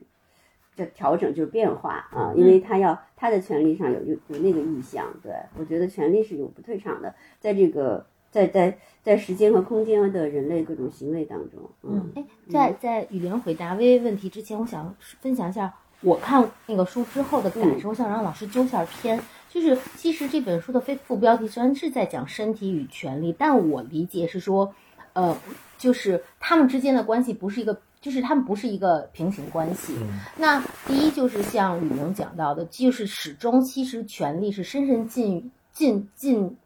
[0.79, 19.21] 这调整就是变化啊，因为他要他的权利上有有有那个意向，对我觉得权利是永不退场的，在这个在在在时间和空间的人类各种行为当中，嗯哎，在在雨玲回答微微问题之前，我想分享一下我看那个书之后的感受，我想让老师揪一下偏。
[19.51, 24.75] 就是其实这本书的非副标题虽然是在讲身体与权利，但我理解是说，
[25.15, 25.37] 呃，
[25.79, 29.95] 就是他们之间的关系不是一个，就是他们不是一个平行关系。
[30.01, 36.57] 嗯那第一就是像吕宁讲到的，就是始终其实权力是深深浸浸浸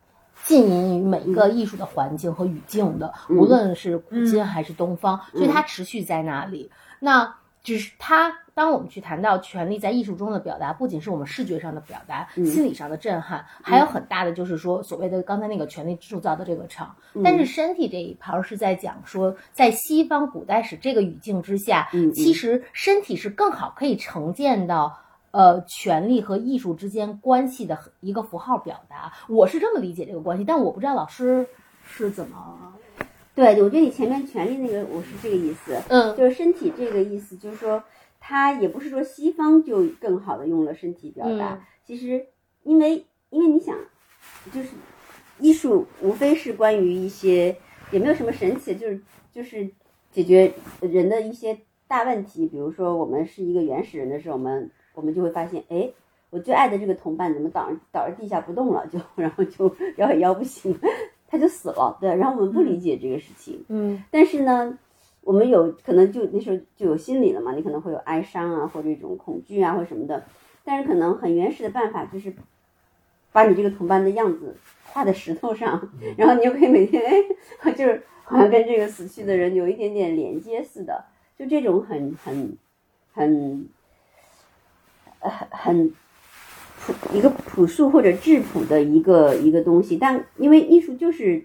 [0.44, 6.70] 浸淫于每一个艺术的环境和语境的，嗯无论是古今还是东方，所以它持续在那里。
[7.00, 16.94] 那只是它，当我们去谈到权力在艺术中的表达，不仅是我们视觉上的表达，嗯心理上的震撼，还有很大的就是说所谓的刚才那个权力铸造的这个场。
[17.14, 24.98] 嗯但是身体这一盘是在讲说，在西方古代史这个语境之下，其实身体是更好可以呈现到。
[25.32, 31.48] 呃，权力和艺术之间关系的一个符号表达，我是这么理解这个关系，但我不知道老师
[31.86, 32.74] 是怎么，
[33.34, 37.82] 对，我觉得你前面权利那个我是这个意思，嗯就是身体这个意思，就是说，
[38.20, 41.54] 它也不是说西方就更好的用了身体表达。
[41.54, 42.26] 嗯其实，
[42.62, 43.76] 因为因为你想，
[44.52, 44.68] 就是
[45.40, 47.56] 艺术无非是关于一些
[47.90, 49.00] 也没有什么神奇，就是
[49.32, 49.68] 就是
[50.12, 52.46] 解决人的一些大问题。
[52.46, 55.90] 比如说，我们是一个原始人的时候，我们我们就会发现，哎，
[56.30, 60.72] 我最爱的这个同伴怎么倒倒在地下不动了，就然后就 摇也摇不醒，
[61.32, 61.96] 他就死了。
[61.98, 63.64] 对，然后我们不理解这个事情。
[63.68, 64.78] 嗯但是呢，
[65.22, 70.22] 我们有可能就那时候就有心理了嘛，你可能会有哀伤啊，或者一种恐惧啊，或什么的。
[70.62, 72.34] 但是可能很原始的办法就是
[73.32, 77.02] 把你这个同伴的样子画在石头上， 然后你就可以每天
[77.60, 81.02] 哎，就是好像跟这个死去的人有一点点连接似的，
[81.38, 82.56] 就这种很很
[83.14, 83.66] 很
[85.18, 85.94] 很很
[86.86, 89.96] 朴一个朴素或者质朴的一个一个东西。
[89.96, 91.44] 但因为艺术就是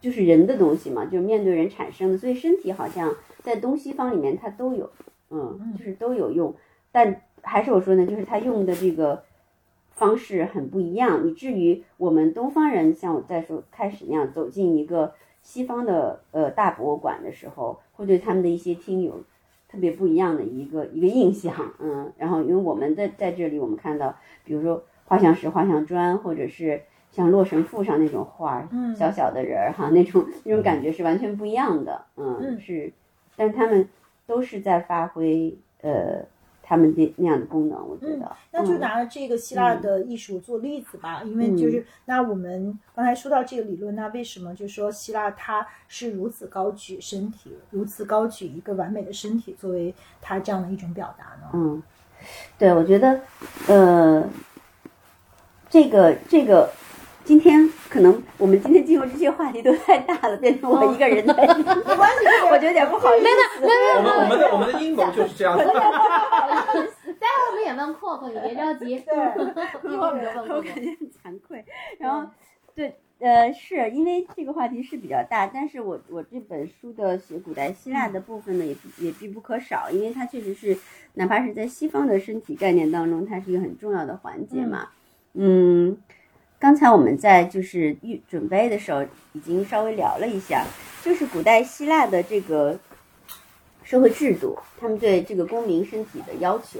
[0.00, 4.90] 就是人的东西嘛，就是面对人产生的，所以身体好像在东西方里面它都有，
[5.30, 6.54] 嗯，就是都有用，
[6.90, 9.22] 但还是我说呢，就是他用的这个
[9.90, 19.22] 方式很不一样，以至于我们东方人像我在说开始那样走进一个西方的呃大博物馆的时候，会对他们的一些厅有
[19.72, 32.92] 特别不一样的一个一个印象，嗯，然后因为我们在在这里我们看到，比如说画像石、画像砖，或者是像《洛神赋》上那种画儿，嗯小小的人儿哈，那种那种感觉是完全不一样的，嗯，嗯是，
[33.34, 33.88] 但是他们
[34.26, 36.22] 都是在发挥呃
[36.72, 38.80] 他们的那样的功能，我觉得，那就嗯。
[38.80, 51.50] 拿这个希腊的艺术做例子吧，因为就是那我们刚才说到这个理论，那为什么就说希腊它是如此高举身体，如此高举一个完美的身体作为它这样的一种表达呢？
[51.52, 51.82] 嗯，
[52.56, 53.20] 对，我觉得，
[53.68, 54.26] 呃，
[55.68, 56.72] 这个这个，
[57.24, 63.26] 今天可能我们今天进入这些话题都太大了，变成我一个人在， 没关系，我觉得有点不好意思。
[63.62, 65.64] 我们我们的我们的阴谋就是这样子。
[65.64, 70.56] 待会儿我们也问阔阔，你别着急， 对，一会儿我们就问阔阔。
[70.56, 71.64] 我感觉很惭愧。
[71.98, 72.28] 然后，
[72.74, 80.76] 对，呃，是因为这个话题是比较大，但是我我这本书的写古代希腊的部分呢，也也必不可少，因为它确实是，
[81.14, 84.88] 哪怕是在西方的身体概念当中，它是一个很重要的环节嘛。
[85.34, 85.96] 嗯，
[86.62, 90.64] 刚才我们在就是预准备的时候，已经稍微聊了一下，
[91.02, 92.78] 就是古代希腊的这个
[93.82, 96.78] 社会制度，他们对这个公民身体的要求，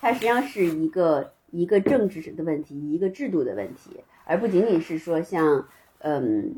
[0.00, 5.64] 它实际上是一个一个政治的问题，一个制度的问题，而不仅仅是说像
[6.00, 6.56] 嗯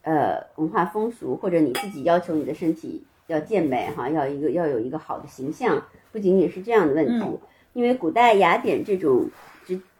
[0.00, 7.38] 呃文化风俗或者你自己要求你的身体要健美哈，要一个要有一个好的形象，不仅仅是这样的问题，嗯。
[7.72, 9.30] 因为古代雅典这种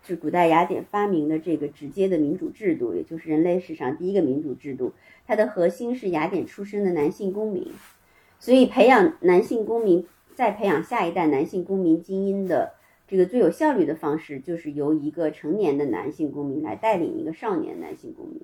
[0.02, 4.92] 是古代雅典发明的这个直接的民主制度，也就是人类史上第一个民主制度，
[5.26, 7.66] 它的核心是雅典出身的男性公民，
[8.38, 12.72] 所以培养男性公民，再培养下一代男性公民精英的
[13.06, 18.40] 这个最有效率的方式，就是由一个成年的男性公民来带领一个少年男性公民，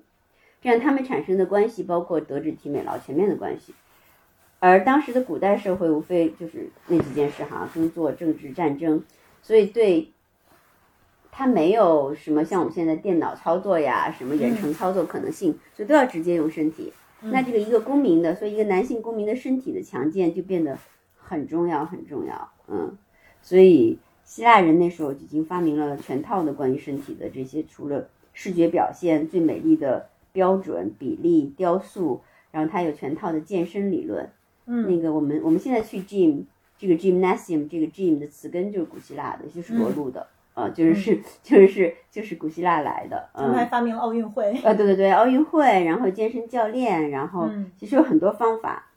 [0.61, 3.73] 这样他们产生的关系包括德智体美劳全面的关系。
[4.59, 9.03] 而当时的古代社会无非就是那几件事哈，工作、政治、战争，
[9.43, 10.11] 所以对
[11.37, 16.91] 它没有什么像我们现在电脑操作呀，什么远程操作可能性，所以都要直接用身体。
[17.21, 20.75] 那这个一个公民的，所以一个男性公民的身体的强健就变得
[21.15, 22.51] 很重要，很重要。
[22.67, 22.97] 嗯，
[23.39, 32.19] 所以希腊人那时候已经发明了全套的关于身体的这些，除了视觉表现最美丽的标准比例雕塑，
[32.49, 34.27] 然后它有全套的健身理论。
[34.65, 36.45] 嗯那个我们我们现在去 gym，
[36.79, 40.25] 这个 gymnasium 这个 gym 的词根就是古希腊的，就是罗路的，
[40.57, 43.69] 啊，就是是就是是就是古希腊来的，他们还嗯。
[43.69, 44.59] 发明了奥运会。
[44.63, 48.87] 呃，对对对，奥运会，然后健身教练，然后嗯其实有很多方法，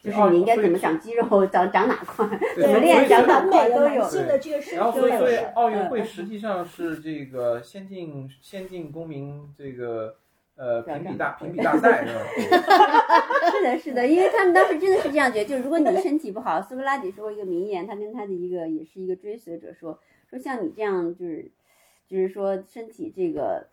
[0.00, 4.08] 就是哦你应该怎么长肌肉，长长哪块，对怎么练长哪块都有男。
[4.08, 5.36] 性的这个身然后所以。
[5.54, 10.14] 奥运会嗯实际上是这个先进先进公民这个
[10.54, 12.20] 呃评比大评比大赛是吧？
[13.50, 19.98] 是的，是的，因为他们当时真的是这样觉得，就是如果你身体不好，苏格拉底说过一个名言，他跟他的一个也是一个追随者说，
[20.28, 21.50] 说像你这样就是
[22.08, 23.66] 就是说身体这个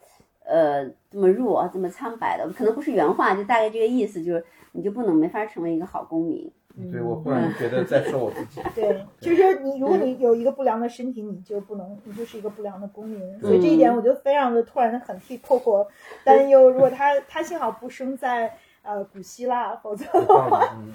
[0.46, 6.52] 呃这么弱这么苍白的，可能不是原话，就大概这个意思，就是你就不能没法成为一个好公民。
[6.91, 8.60] 所以我忽然觉得在说我自己。
[8.76, 13.39] 对，就是说你如果你有一个不良的身体，你就不能，你就是一个不良的公民。
[13.39, 15.88] 所以这一点，我就非常的突然的很替 Coco
[16.26, 16.70] 担忧。
[16.70, 20.94] 如果他他幸好不生在呃古希腊，否则有道理，嗯，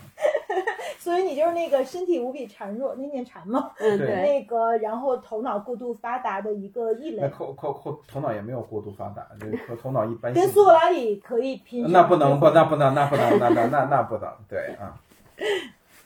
[0.99, 10.43] 所以你就是那个身体无比孱弱，那念孱嘛，嗯，对对，那个然后头脑过度发达的一个异那类，头头头头脑也没有过度发达，这个头脑一般性。
[10.43, 11.91] 跟苏格拉底可以拼。
[11.91, 15.01] 那不能不那不能那不能那那那那不能对啊。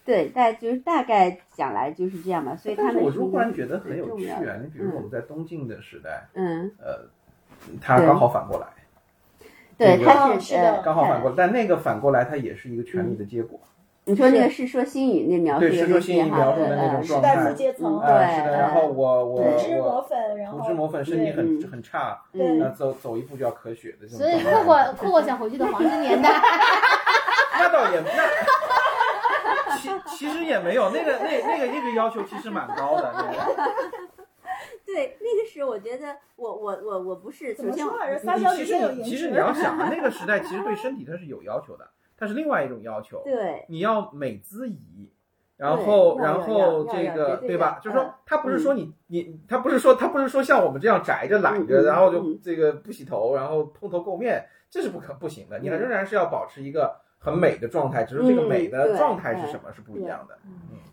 [0.04, 2.54] 对， 大就是大概讲来就是这样吧。
[2.54, 4.40] 所以他们我就忽然觉得很有趣啊！
[4.62, 7.08] 你比如说我们在东晋的时代，嗯，呃，
[7.80, 8.66] 他刚好反过来，
[9.76, 13.58] 对，他是是的呃刚好反过来，但那个反过来它也是一个权力的结果。
[14.06, 17.54] 你说那个《世说新语》那描述对的世说新语描述的那种状态。
[17.54, 24.42] 对然后我我我涂脂抹粉，然后涂脂抹粉，身体很很差，对那走走一步就要咳血的这种所以。
[24.42, 26.30] 酷过酷过想回去的黄金年代，
[27.58, 33.10] 那倒也那，其其实也没有，那个那那个那个要求其实蛮高的。
[33.14, 33.28] 那个
[34.86, 38.20] 对，那个时候我觉得我我我我不是，首先怎么说来着？
[38.20, 43.22] 你撒娇其实其实你要想啊， 那个时代其实对身体它是有要求的，它是另外一种要求。
[43.24, 45.10] 对你要美姿仪，
[45.56, 47.78] 然后然后这个对吧？
[47.82, 55.58] 就是说嗯，他不是说你你他不是说他不是说像我们这样宅着懒着，然后就嗯这个不洗头，然后蓬头垢面，这是不可不行的。
[55.58, 60.38] 你嗯仍然是要保持一个很美的状态，只是这个嗯美的状态是什么是不一样的。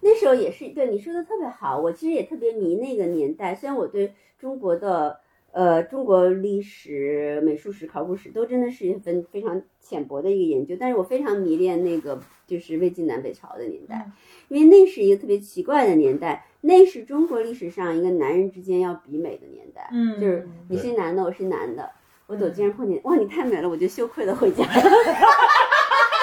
[0.01, 3.53] 那时候也是对你说的特别好，我其实也特别迷那个年代。
[3.53, 5.19] 虽然我对中国的
[5.51, 14.09] 呃中国历史、美术史、考古史都真的是一份非常浅薄的一个研究，但是我非常迷恋那个就是魏晋南北朝的年代，
[14.47, 21.89] 因为那是一个特别奇怪的年代，那是中国历史上一个男人之间要比美的年代，嗯就是你是男的，我是男的。
[22.27, 24.63] 我走街上碰见，哇，你太美了，我就羞愧的回家。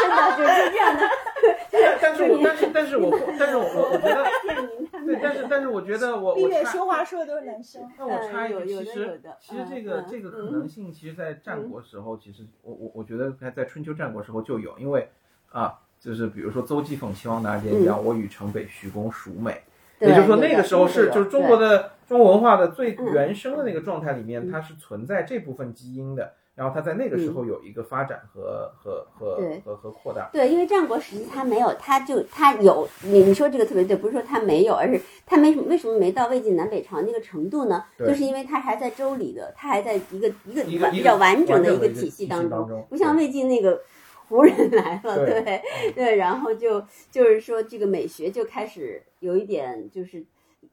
[0.01, 1.03] 真的就是这样的，
[1.71, 4.25] 但但是我但是但是我但是我我我觉得
[5.13, 7.83] 对，但是 但是我觉得我闭月我插说话说的都是男生。
[7.99, 10.05] 那我插一句，嗯有有其实其实这个嗯。
[10.11, 15.09] 这个可嗯能性，其实在战国时候，其实我我我觉得在在春秋战国时候就有，因为
[15.51, 19.63] 啊，就是比如说邹忌讽齐王哪简讲，我与城北徐公孰美，
[20.01, 23.13] 也就是说那个时候是就是中国的中国文化的最嗯。
[23.15, 24.53] 原生的那个状态里面，嗯。
[24.53, 30.29] 它是存在这部分基因的，然后它在那个时候有一个发展和和和和和扩大。
[30.33, 37.85] 对，因为战国时期他没有，他就他有，你你说这个特别对，不是说他没有，而是他没什么为什么没到魏晋南北朝那个程度呢？
[37.97, 43.81] 就是因为他还在周礼的，他还在一个一个比较完整的一个个体系当当中不像魏晋那个
[44.27, 45.63] 胡人来了，对对
[45.95, 50.25] 对，然后就就是说这个美学就开始有一点就是。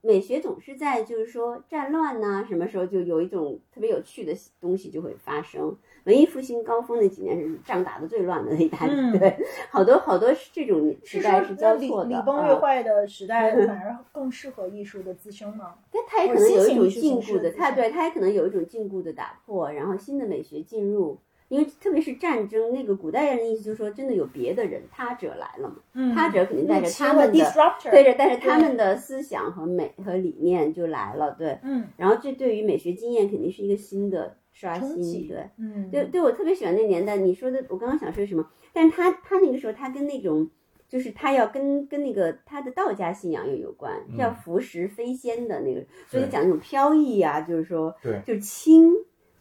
[0.06, 5.76] 美学总是在就是说战乱呐、什么时候就有一种特别有趣的东西就会发生。
[6.04, 9.36] 文艺复兴高峰那几年是仗打的最乱的那一代，嗯对，
[9.70, 12.10] 好多好多这种时代是交错的。
[12.10, 15.74] 礼崩乐啊坏的时代， 反而更适合艺术的滋生吗？
[15.90, 21.18] 但它也可能有一种禁锢的，它对它也可能有一种禁锢的打破，然后新的美学进入。
[21.48, 31.58] 因为特别是战争，那个古代人的意思就是说，真的有别的人，他者来了嘛，嗯他者肯定带着他们的 disruptor，对着带着他们的思想和美和理念就来了，对。
[31.62, 35.48] 嗯然后这对于美学经验肯定是一个新的刷新，对。
[35.58, 37.16] 嗯，对，对我特别喜欢那年代。
[37.16, 38.48] 你说的，我刚刚想说什么？
[38.72, 40.50] 但是他他那个时候，他跟那种，
[40.88, 48.92] 就是他要跟跟那个他的道家信仰又有关，嗯叫浮石飞仙的那个，所以讲那种飘逸啊、就是说，对就是轻，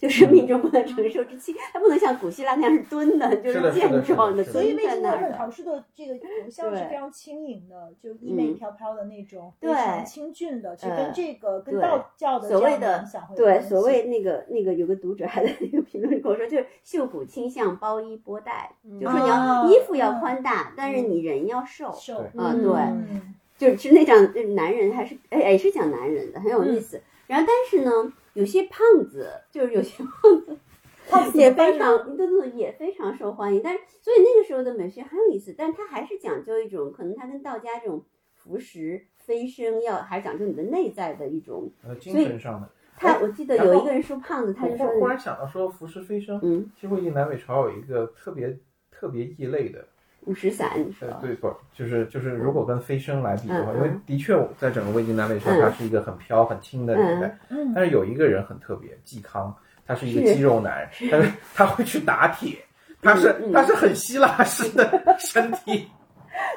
[0.05, 5.83] 就是命中不能承受之轻，它不能像古希腊那样是蹲的，就是健壮的，所以蹲魏晋南在那儿的。
[5.95, 21.91] 这个油香是对非常轻盈的，就衣袂嗯飘飘的那种，对非常清俊的，其实跟呃这个跟道教的这样所谓的影响会对，所谓那个那个有个读者还在那个评论里跟我说，就是袖骨倾向包衣波带，就是说你要啊衣服要宽大，但是你人要瘦。
[21.93, 27.01] 瘦啊，嗯对，嗯就是是那讲男人还是哎也是讲男人的，很有嗯意思。
[27.27, 30.57] 然后但是呢，有些胖子就是有些胖子
[31.09, 41.71] 胖子也非常对对对也非常受欢迎，但是所以那个时候的美学很有意思，但它还是讲究一种可能它跟道家这种服食飞升要还是讲究你的内在的一种。
[41.83, 42.69] 呃，精神上的。
[42.97, 48.57] 他我记得有一个人说胖子，他就说我忽忽然想到说，服食飞升，嗯其实南北朝有一个特别
[48.89, 49.85] 特别异类的，
[50.25, 55.61] 五十散，你说呃，对，不就是就是如果跟飞升来比的话，嗯因为的确在整个魏晋南北朝，嗯。
[55.61, 57.71] 它是一个很飘很轻的年代，嗯。
[57.73, 59.55] 但是有一个人很特别，嵇康，
[59.85, 62.57] 他是一个肌肉男，但是他会去打铁，
[63.01, 65.87] 他是他是很希腊式的 身体，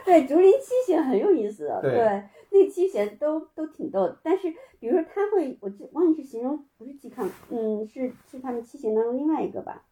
[0.05, 1.91] 对竹林七贤很有意思的，对。
[1.93, 4.17] 对，那七贤都都挺逗的。
[4.23, 4.51] 但是
[4.81, 9.83] 比如说他会，我记忘记是形容不是嵇康，嗯，是是他们七贤当中另外一个吧。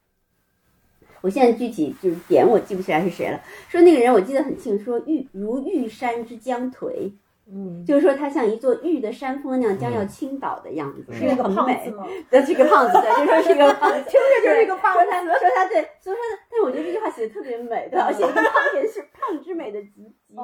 [1.20, 3.40] 我现在具体就是点我记不起来是谁了。
[3.68, 7.12] 说那个人我记得很清，说玉如玉山之将颓，
[7.50, 11.90] 嗯，就是说他像一座玉的山峰那样将要倾倒的样子，嗯是一个很美胖子。
[11.92, 12.06] 吗？
[12.30, 15.28] 对，是个胖子，对，就说是一个胖子， 听着就是一个胖说他子。
[15.28, 18.10] 说他对，说他的，但是我觉得这句话写的特别美，对，吧？
[18.12, 20.38] 写一个胖也是胖之美的极极致，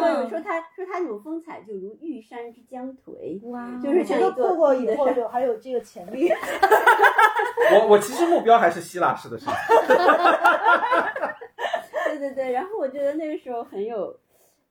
[0.00, 6.32] 对，说说他说他那种风采就如玉山之将颓，哇，就是我觉得过过以后有还有这个潜力。
[7.70, 9.58] 我我其实目标还是希腊式的身体，
[12.06, 14.18] 对对对，然后我觉得那个时候很有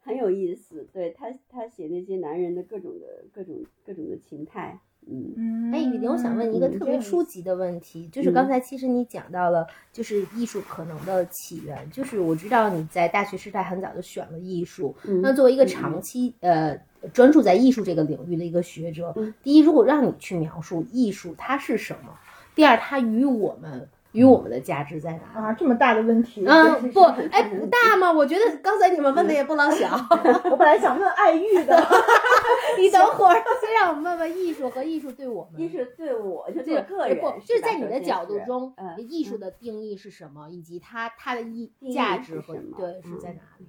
[0.03, 4.80] 很有意思，对他他写那些男人的各种的各种各种的情态，
[5.10, 16.78] 嗯嗯哎，雨林，我想问你一个特别初级的问题，就是刚才其实你讲到了，就是艺术可能的起源，就是我知道你在大学时代很早就选了艺术，嗯，那作为一个长期呃
[17.14, 22.14] 专注在艺术这个领域的一个学者嗯，第一，如果让你去描述艺术它是什么，
[22.55, 25.41] 第二，它与我们与我们的价值在哪？
[25.41, 26.43] 啊，这么大的问题。
[26.47, 28.12] 嗯，不，哎，不大吗？
[28.12, 29.95] 我觉得刚才你们问的也不老小。
[30.49, 31.78] 我本来想问爱玉的，
[32.80, 35.62] 你等会儿， 先让我们问问艺术和艺术对我们。
[35.62, 43.66] 艺术对我就是对个人不，就是在你的角度中嗯，艺术的定义是什么，以及它它的意价值和是什么对是嗯在哪里？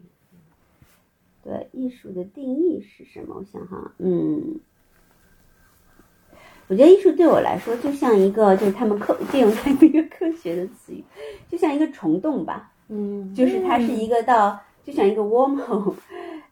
[1.43, 3.37] 对艺术的定义是什么？
[3.37, 4.59] 我想哈，嗯，
[6.67, 11.03] 我觉得艺术对我来说就像一个，就是他们科借用他们一个科学的词语，
[11.49, 15.95] 就像一个虫洞吧，嗯，就是它是一个到，就像一个 wormhole，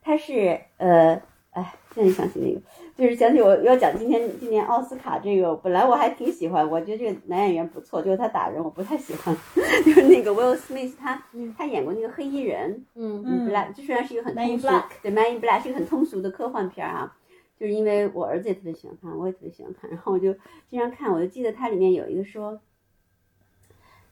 [0.01, 1.21] 它是呃，
[1.57, 2.61] 哎，现在想起那个，
[2.95, 9.35] 就是想起我要讲今天今年奥斯卡这个，本来我还挺喜欢，我觉得这个男演员不错，就是他打人我不太喜欢，
[9.83, 17.17] 就是那个 Will Smith，他嗯他演过那个黑衣人，嗯嗯 Black，这虽然是一个很 Man 通俗 Black 对 Man in Black 是一个很通俗的科幻片儿啊，
[17.59, 20.35] 就是因为我儿子也特别喜欢看，我也特别喜欢看，然后我就
[20.69, 22.61] 经常看，我就记得它里面有一个说，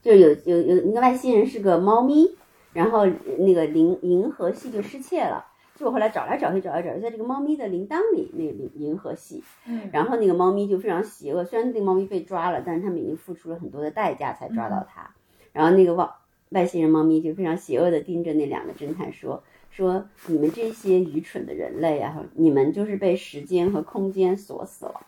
[0.01, 2.35] 就是有有有那个外星人是个猫咪，
[2.73, 3.05] 然后
[3.37, 5.45] 那个银银河系就失窃了。
[5.75, 15.09] 就我后来找来找去找来找去，在这个猫咪的铃铛里，那个银银河系，嗯然后那个猫咪就非常邪恶，虽然那个猫咪被抓了，但是他们已经付出了很多的代价才抓到它。
[15.51, 16.09] 然后那个外
[16.49, 25.01] 外星人猫咪就非常邪恶的盯着那两个侦探说：“说你们这些愚蠢的人类啊，你们就是被时间和空间锁死了。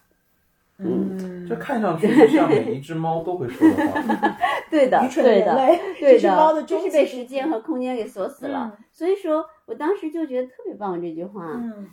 [0.79, 4.37] 嗯这看上去就像每一只猫都会说的话。
[4.69, 8.73] ”对的，愚蠢的对的，人类，对这是猫的就是被时间和空间给锁死了。
[8.77, 11.51] 嗯所以说我当时就觉得特别棒这句话。
[11.53, 11.87] 嗯。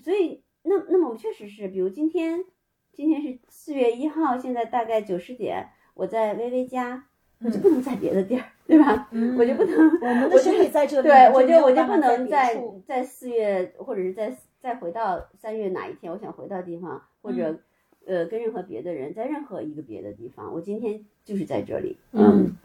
[0.00, 2.44] 所以那那么我们确实是，比如今天
[2.92, 7.06] 今天是四月一号，现在大概九十点，我在薇薇家，
[7.40, 9.08] 我就不能在别的地儿，对吧？
[9.10, 17.60] 嗯我就不能，我们的身体在这里，对我就我就不能在在四月或者是在再回到三月哪一天，我想回到地方，或者、嗯。
[18.08, 22.56] 呃跟任何别的人在任何一个别的地方，我今天就是在这里，嗯。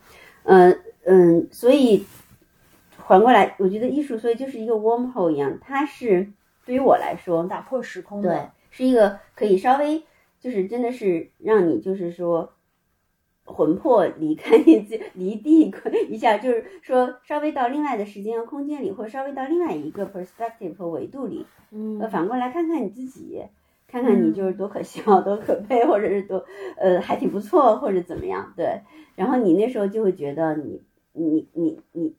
[0.43, 0.79] 嗯。
[1.03, 2.05] 嗯，所以
[3.07, 6.31] 反过来，我觉得艺术，所以就是一个 wormhole 一样，它是
[6.65, 10.03] 对于我来说，打破时空对，，是一个可以稍微
[10.39, 12.53] 就是真的是让你就是说
[13.43, 15.71] 魂魄离开你自 离地
[16.09, 23.41] 一下，就是说稍微到另外的时间和空间里，或稍微到另外一个 perspective 和维度里，呃，嗯反过来看看你自己，
[23.87, 26.45] 看看你就是多可笑、 多可悲，或者是多
[26.77, 28.81] 呃还挺不错，或者怎么样，对。
[29.15, 30.81] 然后你那时候就会觉得你
[31.13, 32.15] 你你你，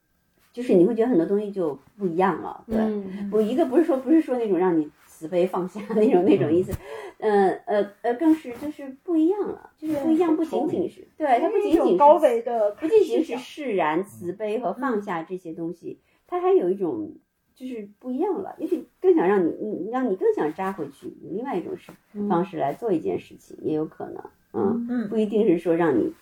[0.53, 2.77] 就是你会觉得很多东西就不一样了，对。
[2.77, 3.29] 嗯。
[3.33, 6.73] 我一个不是说不是说那种让你慈悲放下那种那种意思，
[7.19, 7.51] 嗯。
[7.67, 17.15] 呃呃，更是就是不一样了，就是不一样，不仅仅是对它不仅仅是高维的不仅仅是释然、慈悲和放下这些东西，它还有一种
[17.55, 21.93] 就是不一样了，也许更想让你，你让你更想扎回去，以另外一种式
[22.29, 24.23] 方式来做一件事情，也有可能，
[24.53, 25.09] 嗯，嗯。
[25.09, 26.13] 不一定是说让你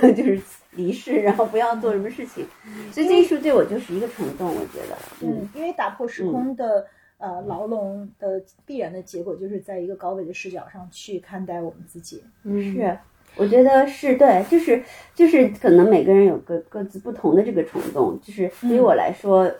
[0.14, 0.40] 就是
[0.72, 2.46] 离世，然后不要做什么事情，
[2.92, 6.86] 所以这一书对我就是一个冲动，我觉得，嗯嗯，因为打破时空的、
[7.18, 12.22] 呃牢笼的必然的结果，就是在一个高维的视角上去看待我们自己。
[12.44, 12.98] 嗯是，
[13.36, 14.82] 我觉得是对，就是
[15.14, 19.50] 就是可能每个人有各各自不同的这个冲动，就是对于我来说，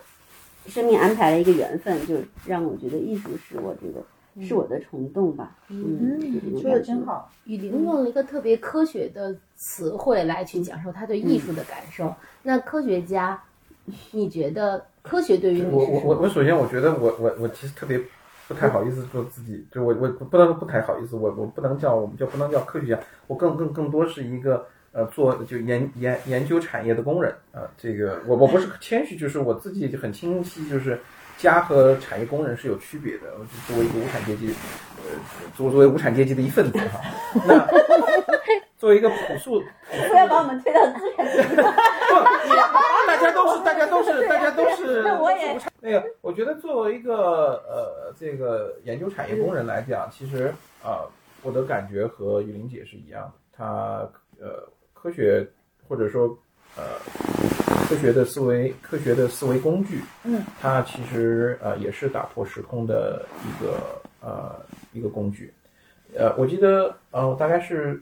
[0.67, 2.15] 生命安排了一个缘分，就
[2.45, 4.03] 让我觉得艺术是我这个
[4.41, 5.55] 是我的虫洞吧。
[5.69, 6.19] 嗯，
[6.61, 6.81] 说的。
[6.81, 7.31] 真好。
[7.45, 12.13] 雨林用了一个特别科学的词汇来去讲述他对艺术的感受。
[12.43, 13.41] 那科学家，
[14.11, 15.85] 你觉得科学对于你我？
[15.85, 17.99] 我我我首先我觉得我我我其实特别
[18.47, 30.99] 不太好意思说自己，就我我不能不太好意思，我我不能叫我们就不能叫科学家，我更更更多是一个呃做就研研研究产业的工人啊、这个我我不是谦虚，就是我自己就很清晰，就是
[31.37, 33.33] 家和产业工人是有区别的。
[33.37, 34.53] 我就作为一个无产阶级，
[34.97, 35.03] 呃，
[35.55, 36.99] 作作为无产阶级的一份子哈，
[37.45, 37.67] 那
[38.77, 39.63] 作为一个朴素
[40.09, 41.55] 不要把我们推到资产阶级。
[41.55, 41.63] 不，
[43.07, 45.01] 大家都是，大家都是，大家都是。
[45.07, 51.05] 那我也那个，我觉得作为一个呃，这个研究产业工人来讲，其实啊、
[51.41, 53.31] 我的感觉和雨林姐是一样的。
[53.57, 54.07] 她
[54.39, 55.47] 呃，科学
[55.87, 56.37] 或者说
[56.75, 56.83] 呃，
[57.87, 63.79] 科学的思维，科学的思维工具，嗯，它其实呃也是打破时空的一个
[64.21, 64.55] 呃
[64.91, 65.53] 一个工具。
[66.15, 68.01] 呃，我记得呃，大概是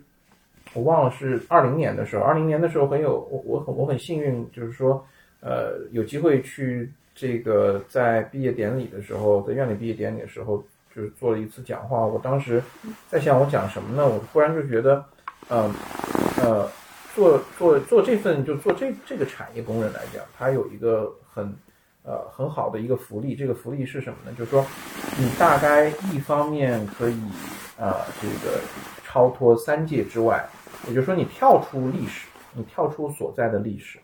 [0.73, 5.05] 我忘了是二零年的时候，二零年的时候很有我我很我很幸运，就是说
[5.41, 10.63] 呃有机会去这个在毕业典礼的时候，在院里毕业典礼的时候，
[10.95, 12.05] 就是做了一次讲话。
[12.05, 12.61] 我当时
[13.07, 14.07] 在想我讲什么呢？
[14.07, 15.05] 我忽然就觉得，
[15.49, 15.71] 嗯
[16.41, 16.67] 呃
[17.15, 21.45] 做做做这份就做这这个产业工人来讲，他有一个很
[22.03, 23.35] 呃很好的一个福利。
[23.35, 24.35] 这个福利是什么呢？
[24.37, 24.65] 就是说
[25.17, 27.17] 你大概一方面可以
[27.77, 28.59] 呃这个
[29.05, 30.45] 超脱三界之外，
[30.87, 33.97] 也就是说你跳出历史，你跳出所在的历史，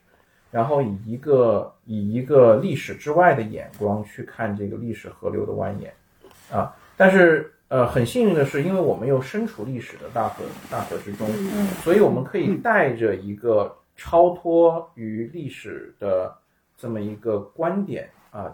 [0.50, 6.74] 然后以一个以一个历史之外的眼光去看这个历史河流的蜿蜒啊。
[6.96, 16.36] 但是呃，很幸运的是，因为我们又身处历史的大河大河之中，嗯所以我们可以带着一个超脱于历史的
[16.76, 18.54] 这么一个观点啊，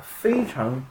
[0.00, 0.82] 非常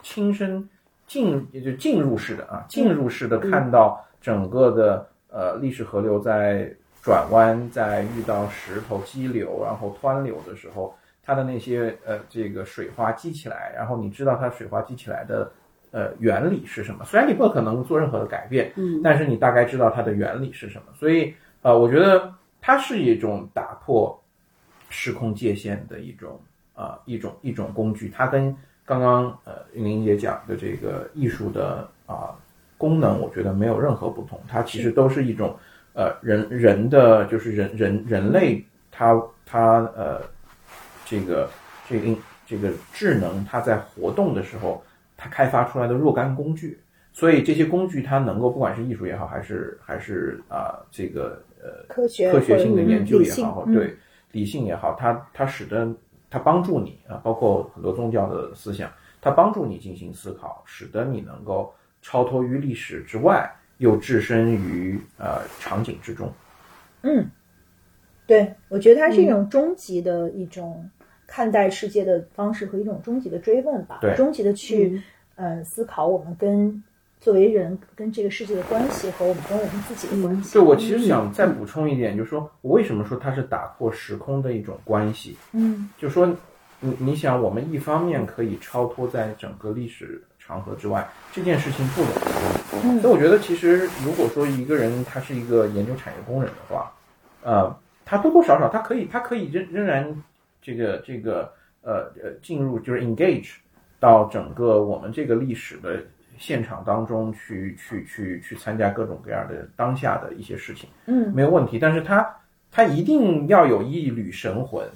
[0.00, 0.68] 亲身
[1.08, 6.72] 进也就进入式的啊，进入式的看到整个的呃历史河流在
[7.02, 15.50] 转弯，在遇到石头激流，然后湍流的时候，它的那些呃这个水花激起来，然后你知道它水花激起来的
[15.92, 17.04] 呃原理是什么？
[17.04, 20.84] 虽然你不可能做任何的改变，嗯但是你大概知道它的原理是什么。
[20.98, 21.32] 所以
[21.62, 24.20] 呃，我觉得它是一种打破
[24.88, 26.40] 时空界限的一种
[26.74, 28.08] 啊、一种一种工具。
[28.08, 32.34] 它跟刚刚呃云林姐讲的这个艺术的啊、
[32.76, 34.40] 功能，我觉得没有任何不同。
[34.48, 35.56] 它其实都是一种
[35.94, 40.20] 呃人人的就是人人人类它它呃
[41.04, 41.48] 这个
[41.88, 42.16] 这个
[42.46, 44.82] 这个智能它在活动的时候，
[45.22, 46.80] 它开发出来的若干工具。
[47.12, 53.94] 所以这些工具它能够不管是艺术也好，还是还是啊、这个呃科学科学性的研究也好，嗯对
[54.30, 55.94] 理性也好，它它使得
[56.30, 61.70] 它帮助你啊，包括很多宗教的思想，它帮助你进行思考，使得你能够
[62.00, 63.46] 超脱于历史之外，
[63.76, 66.32] 又置身于呃场景之中。
[67.02, 67.30] 嗯，
[68.26, 70.88] 对，我觉得它是一种终极的一种
[71.34, 75.00] 看待世界的方式和一种终极的追问吧，对终极的去、
[75.36, 76.84] 呃思考我们跟
[77.18, 80.52] 作为人跟这个世界的关系和我们跟我们自己的关系。
[80.52, 85.38] 对我其实想再补充一点，就是说我为什么说它是打破时空的一种关系？
[85.52, 86.26] 嗯就是说，
[86.80, 92.14] 你你想，我们一方面可以超脱在整个历史长河之外，这件事情不容易。
[92.84, 96.92] 嗯所以我觉得，其实如果说一个人他是一个研究产业工人的话，
[97.42, 97.74] 呃，
[98.04, 100.22] 他多多少少他可以他可以仍仍然
[100.62, 101.52] 这个这个
[101.82, 103.56] 呃呃进入就是 engage
[104.00, 106.00] 到整个我们这个历史的
[106.38, 110.88] 现场当中去去去去参加各种各样的当下的一些事情。
[111.06, 112.34] 嗯没有问题，但是他
[112.70, 114.88] 他一定要有一缕神魂，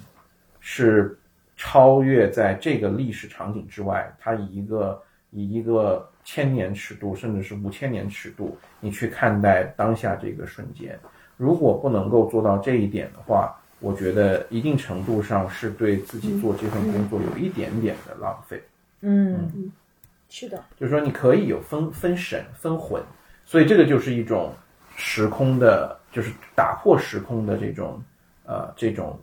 [0.61, 1.19] 是
[1.57, 10.99] 超越在这个历史场景之外，他以一个以一个千年尺度，甚至是五千年尺度，你去看待当下这个瞬间。
[11.37, 13.55] 如果不能够做到这一点的话，
[13.87, 18.61] 我觉得一定程度上是对自己做这份工作有一点点的浪费。
[19.01, 19.71] 嗯，
[20.29, 23.01] 是的，就是说你可以有分分神分混，
[23.45, 24.53] 所以这个就是一种
[24.97, 28.03] 时空的，就是打破时空的这种
[28.45, 29.17] 呃这种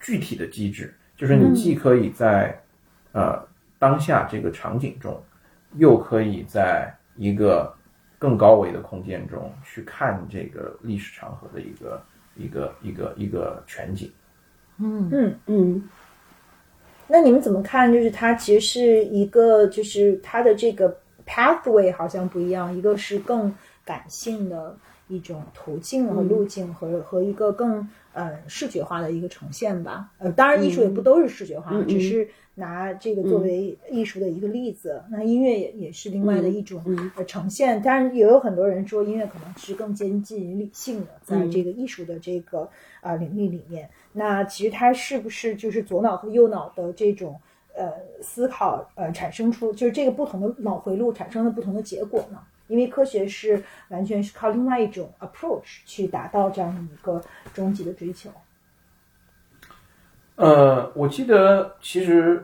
[0.00, 2.58] 具体的机制，就是你既可以在、
[3.12, 3.46] 呃
[3.82, 5.20] 当下这个场景中，
[5.74, 7.74] 又可以在一个
[8.16, 12.00] 更高维的空间中去看这个历史长河的一个
[12.36, 14.10] 一个一个一个全景。
[14.78, 15.36] 嗯嗯。
[15.46, 15.88] 嗯
[17.08, 17.92] 那你们怎么看？
[17.92, 23.54] 就是它其实是一个，就是它的这个 pathway 好像不一样，一个是更
[23.84, 24.74] 感性的
[25.08, 30.10] 一种途径和路径和，和一个更呃视觉化的一个呈现吧。
[30.18, 35.02] 呃，当然艺术也不都是视觉化，只是拿这个作为艺术的一个例子。
[35.10, 36.82] 那音乐也也是另外的一种
[37.26, 42.60] 呈现，当然也有很多人说音乐可能是更接近于理性的，在这个艺术的这个
[43.00, 43.88] 啊、呃领域里面。
[44.12, 47.40] 那其实它是不是就是左脑和右脑的这种
[47.74, 47.90] 呃
[48.20, 52.38] 思考呃产生出就是这个不同的脑回路产生了不同的结果呢？
[52.72, 58.30] 因为科学是完全是靠另外一种 approach 去达到这样的一个终极的追求。
[60.36, 62.42] 呃，我记得其实，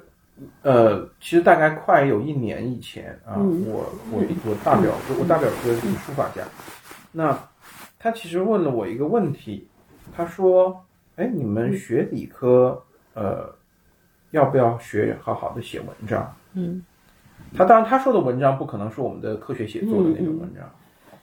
[0.61, 3.65] 呃，其实大概快有一年以前啊，嗯。
[3.71, 6.45] 我我我大表哥，我大表哥是书法家，
[7.11, 7.49] 那
[7.99, 9.67] 他其实问了我一个问题，
[10.15, 10.85] 他说
[11.17, 13.51] ：“哎，你们学理科，呃，
[14.33, 16.85] 要不要学好好的写文章？”嗯
[17.57, 20.65] 他当然他说的文章不可能是我们的科学写作的那种文章。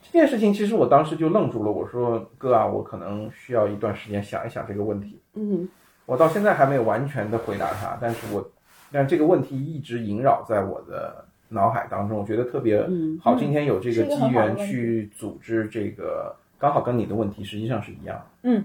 [0.01, 5.67] 这件事情其实我当时就愣住了，我说：“哥啊，我可能需要一段时间想一想这个问题。”嗯
[6.05, 8.47] 我到现在还没有完全的回答他，但是我，
[8.91, 13.35] 但这个问题一直萦绕在我的脑海当中，我觉得特别嗯好。
[13.35, 18.23] 今天有这个机缘去组织这个，刚好跟你的问题实际上是一样。
[18.43, 18.63] 嗯，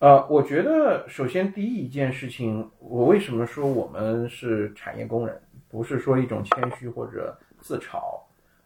[0.00, 5.40] 呃，我觉得首先第一一件事情，我为什么说我们是产业工人，
[5.74, 7.98] 不是说一种谦虚或者自嘲，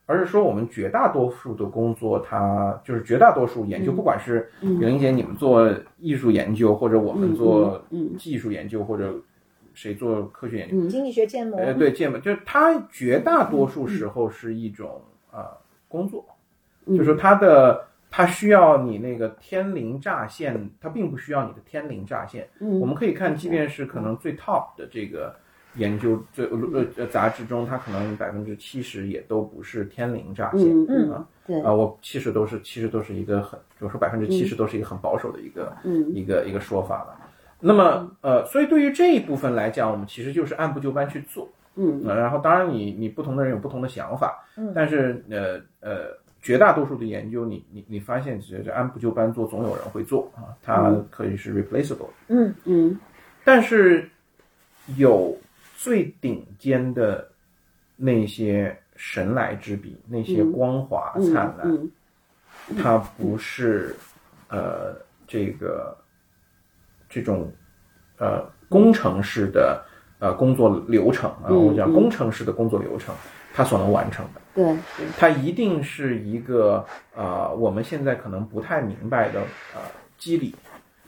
[0.05, 4.79] 而是说我们绝大多数的工作，它就是绝大多数研究，不管是嗯。
[4.79, 9.19] 袁玲姐你们做艺术研究，或者我们做嗯技术研究，或者
[9.73, 10.89] 谁做科学研究，嗯。
[10.91, 15.01] 经济学建模，呃，对，建模就是它绝大多数时候是一种
[15.33, 15.47] 呃
[15.89, 16.23] 工作，
[16.89, 22.47] 就是说它的它需要你那个天灵乍现，它并不需要你的天灵乍现。
[22.61, 22.79] 嗯。
[22.79, 25.35] 我们可以看，即便是可能最 top 的这个
[25.75, 30.67] 研究最呃呃杂志中，它可能百分之七十也都不是天灵乍现。
[30.67, 37.17] 嗯嗯啊对啊，我其实都是其实都是一个很，就是说百分之七十都是一个很保守的一个嗯一个一个说法了。
[37.61, 41.49] 那么呃，所以对于这一部分来讲，我们其实就是按部就班去做。
[41.77, 46.09] 嗯呃，然后当然你你不同的人有不同的想法，嗯但是呃呃，
[46.43, 52.11] 绝大多数的研究你你你发现，只是按部就班做，总有人会做啊，它可以是 replaceable。
[52.29, 52.99] 嗯嗯
[53.43, 54.07] 但是
[54.97, 55.35] 有
[55.79, 57.31] 最顶尖的
[57.95, 61.91] 那些神来之笔，那些嗯光华嗯灿烂，嗯
[62.77, 63.95] 它不是
[64.49, 65.97] 呃这个
[67.09, 67.49] 这种
[68.19, 69.81] 呃工程式的
[70.19, 71.93] 呃工作流程啊，嗯我讲嗯。
[71.93, 73.15] 工程式的工作流程，
[73.55, 74.65] 它所能完成的，对
[74.97, 75.07] 对。
[75.17, 79.43] 它一定是一个呃我们现在可能不太明白的
[79.77, 79.81] 呃
[80.17, 80.53] 机理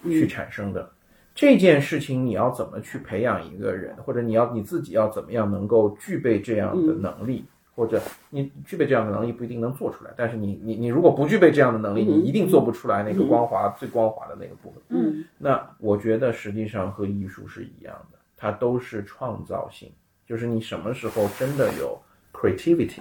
[0.04, 0.88] 去产生的。
[1.34, 14.82] 这件事情你要怎么去培养一个人，或者你要你自己要怎么样能够具备这样的能力，或者你具备这样的能力不一定能做出来，但是你你你如果不具备这样的能力，你一定做不出来那个光滑、最光滑的那个部分。
[14.88, 15.24] 嗯。
[15.38, 19.90] 那我觉得实际上和艺术是一样的，它都是创造性，
[20.26, 21.98] 就是你什么时候真的有
[22.34, 23.00] creativity。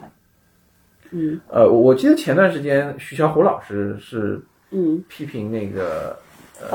[1.11, 1.41] 嗯。
[1.49, 6.28] 呃，我记得前段时间徐小虎老师是嗯，批评那个好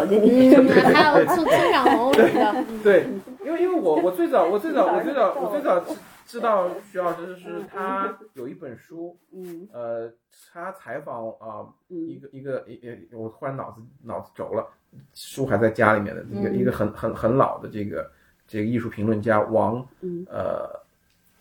[0.09, 0.25] 经嗯
[0.67, 3.07] 理，，还有宋村长红那个，对，
[3.45, 5.95] 因为因为我我最早我最早我最早我最早知
[6.27, 9.69] 知道徐老师是他有一本书，嗯。
[9.73, 10.11] 呃，
[10.53, 14.67] 他采访啊、一嗯个一个一一，我忽然脑子脑子轴了，
[15.15, 16.59] 书还在家里面的一个、嗯。
[16.59, 18.11] 一个很很很老的这个
[18.49, 20.25] 这个艺术评论家王嗯。
[20.31, 20.69] 呃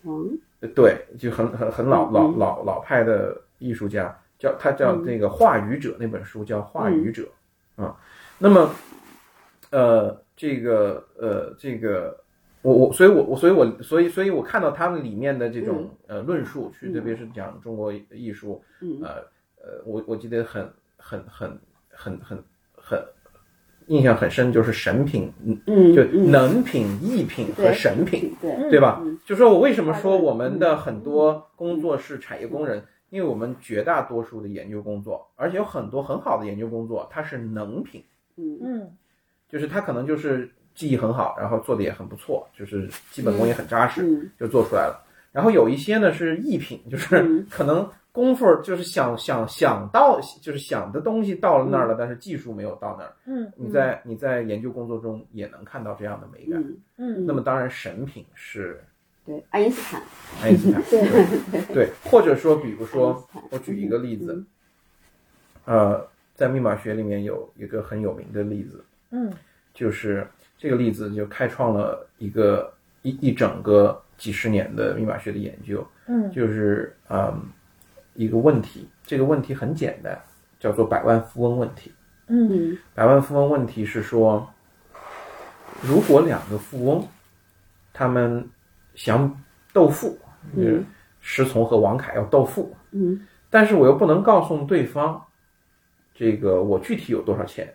[0.04, 0.28] 王？
[0.76, 2.38] 对，就很很很老老嗯。
[2.38, 7.28] 老老派的艺术家，叫他叫那个《话语者》那本书叫《话语者》
[7.82, 7.96] 啊。
[8.44, 8.70] 那么，
[9.72, 12.20] 呃，这个呃，这个
[12.62, 19.00] 我我，所以我我所以我所以所以我看到他们里面的这种呃论述，去特别是讲中国艺术，嗯。
[19.02, 19.10] 呃
[19.66, 21.58] 呃，我我记得很很很
[21.90, 22.44] 很很
[22.76, 23.02] 很
[23.88, 25.32] 印象很深，就是神品，
[25.66, 28.36] 嗯就能品、艺品和神品。
[28.42, 28.70] 对。
[28.72, 29.18] 对吧嗯？
[29.26, 38.04] 就说我为什么说我们的很多工作是产业工人，因为我们绝大多数的研究工作，而且有很多很好的研究工作，它是能品，
[38.36, 38.60] 嗯。
[38.62, 38.92] 嗯。
[39.50, 44.30] 就是他可能就是技艺很好，然后做的也很不错，就是基本功也很扎实，嗯。
[44.40, 45.00] 就做出来了。
[45.32, 47.46] 然后有一些呢是艺品，就是嗯。
[47.50, 53.14] 可能功夫就是想想想到，就是想的东西到了那儿了，但是技术没有到那儿。
[53.26, 56.62] 嗯你在你在研究工作中也能看到这样的美感。
[56.62, 56.78] 嗯。
[56.98, 57.26] 嗯。
[57.26, 58.84] 那么当然，神品是
[59.26, 60.02] 对，爱因斯坦，
[60.42, 61.02] 爱因斯坦， 对。
[61.52, 61.74] 对。
[61.74, 64.34] 对，或者说，比如说，我举一个例子
[65.66, 69.32] 嗯，呃，在密码学里面有一个很有名的例子，嗯。
[69.74, 70.28] 就是
[70.58, 72.72] 这个例子就开创了一个
[73.02, 76.32] 一一整个几十年的密码学的研究，嗯。
[76.32, 77.42] 就是嗯
[78.14, 80.20] 一个问题，这个问题很简单，
[80.60, 81.92] 叫做百万富翁问题。
[82.28, 82.48] 嗯。
[82.52, 82.78] 嗯。
[82.94, 84.48] 百万富翁问题是说，
[85.82, 87.06] 如果两个富翁
[87.92, 88.48] 他们
[88.96, 89.36] 想
[89.72, 90.18] 斗富，
[90.56, 90.86] 嗯，
[91.20, 93.20] 石从和王凯要斗富，嗯。
[93.50, 95.24] 但是我又不能告诉对方，
[96.14, 97.74] 这个我具体有多少钱。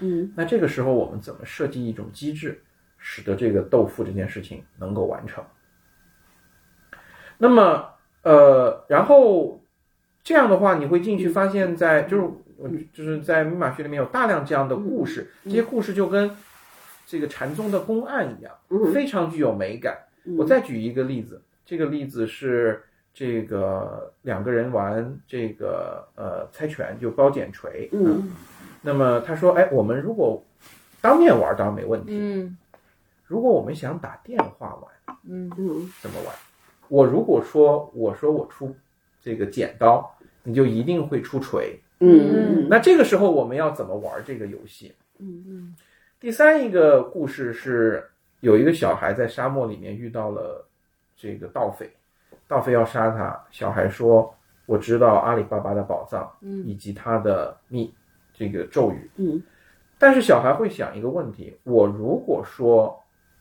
[0.00, 2.60] 嗯那这个时候我们怎么设计一种机制，
[2.98, 5.44] 使得这个豆腐这件事情能够完成？
[7.38, 7.88] 那么，
[8.22, 9.60] 呃，然后
[10.22, 12.22] 这样的话，你会进去发现在，就是
[12.56, 16.30] 我就是在密码学里面有大量这样的故事，这些故事就跟
[17.06, 19.96] 这个禅宗的公案一样，嗯非常具有美感。
[20.38, 22.82] 我再举一个例子，这个例子是
[23.14, 28.32] 这个两个人玩这个呃猜拳，就包剪锤，嗯。
[28.82, 30.42] 那么他说，哎，我们如果
[31.00, 32.58] 当面玩当然没问题，嗯。
[33.24, 35.90] 如果我们想打电话玩嗯嗯。
[36.02, 36.34] 怎么玩？
[36.88, 38.74] 我如果说我说我出
[39.22, 41.80] 这个剪刀，你就一定会出锤。
[42.00, 42.64] 嗯。
[42.64, 42.68] 嗯。
[42.68, 44.92] 那这个时候我们要怎么玩这个游戏？
[45.18, 45.76] 嗯嗯。
[46.18, 48.10] 第三一个故事是
[48.40, 50.66] 有一个小孩在沙漠里面遇到了
[51.16, 51.90] 这个盗匪，
[52.54, 54.32] 盗匪要杀他，小孩说
[54.64, 57.92] 我知道阿里巴巴的宝藏，嗯以及他的密
[58.32, 59.42] 这个咒语，嗯
[59.98, 62.96] 但是小孩会想一个问题：我如果说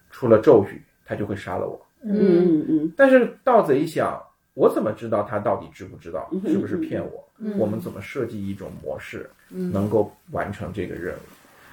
[0.10, 1.80] 出了咒语，他就会杀了我。
[2.02, 4.20] 嗯嗯但是盗贼一想，
[4.56, 7.24] 我怎么知道他到底知不知道，嗯是不是骗我？
[7.38, 11.20] 嗯我们怎么设计一种模式，嗯能够完成这个任务？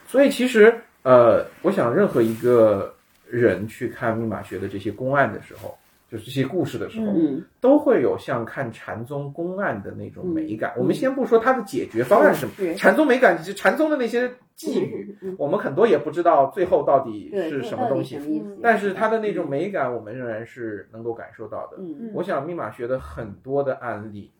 [0.07, 2.95] 所以其实，呃，我想任何一个
[3.30, 5.78] 人去看密码学的这些公案的时候，
[6.11, 7.44] 就是这些故事的时候，嗯。
[7.61, 10.74] 都会有像看禅宗公案的那种美感。
[10.76, 18.18] 我们先不说它的解决方案是什么，是禅宗美感就是禅宗的那些寄语，嗯我们很多也不知道最后到底是什么东西？
[18.62, 21.76] 但是它的那种美感，我们仍然是能够感受到的。
[21.78, 22.11] 嗯。
[22.14, 24.30] 我想密码学的很多的案例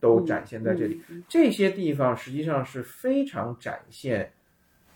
[0.00, 1.22] 都展现在这里，嗯。
[1.28, 4.32] 这些地方实际上是非常展现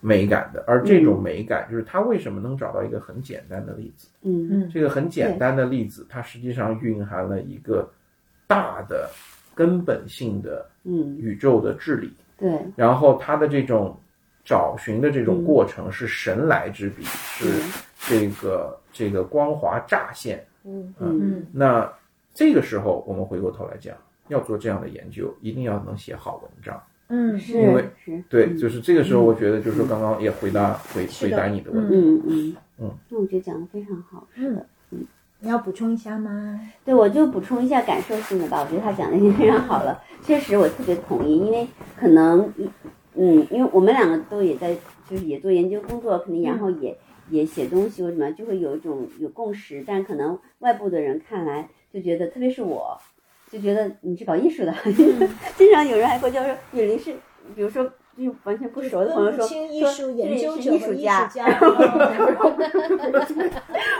[0.06, 0.62] 美感的。
[0.68, 4.08] 而这种美感，就是它为什么能找到一个很简单的例子？
[4.22, 7.90] 嗯嗯这个很简单的例子，它实际上蕴含了一个
[8.46, 9.10] 大的
[9.52, 12.12] 根本性的嗯宇宙的治理。
[12.38, 13.98] 对然后它的这种
[14.44, 17.50] 找寻的这种过程是神来之笔，是
[18.08, 20.44] 这个这个光华乍现。
[20.62, 21.92] 嗯嗯那
[22.34, 23.96] 这个时候，我们回过头来讲，
[24.28, 26.80] 要做这样的研究，一定要能写好文章。
[27.08, 31.94] 嗯是因为是对，就是这个时候，我觉得就是刚刚也回答回回答你的问题。
[31.94, 34.26] 嗯嗯嗯，那我觉得讲的非常好。
[34.36, 34.64] 嗯，
[35.40, 36.60] 你要补充一下吗？
[36.84, 40.02] 对，我就补充一下感受性的吧，我觉得他讲的已经非常好了。
[40.22, 42.52] 确实，我特别同意，因为可能，
[43.14, 44.74] 嗯，因为我们两个都也在，
[45.08, 46.96] 就是也做研究工作，肯定然后也、
[47.30, 52.98] 也写东西或什么，就会有一种有共识，但可能外部的人看来就觉得，特别是我，
[53.50, 54.74] 就觉得你是搞艺术的，
[55.56, 57.12] 经常有人还会叫说雨林是，
[57.54, 57.84] 比如说
[58.16, 61.46] 就完全不熟的朋友说说术研究者艺术是艺术家，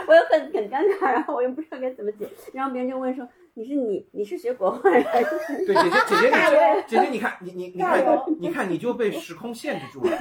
[0.07, 5.65] 我又很很尴尬，然后我又不知道该怎么解，然后别人就问说你是你你是学国画还是？
[5.65, 6.31] 对，姐姐姐姐你
[6.87, 8.03] 姐姐你看你你你看
[8.39, 10.11] 你看你就被时空限制住了。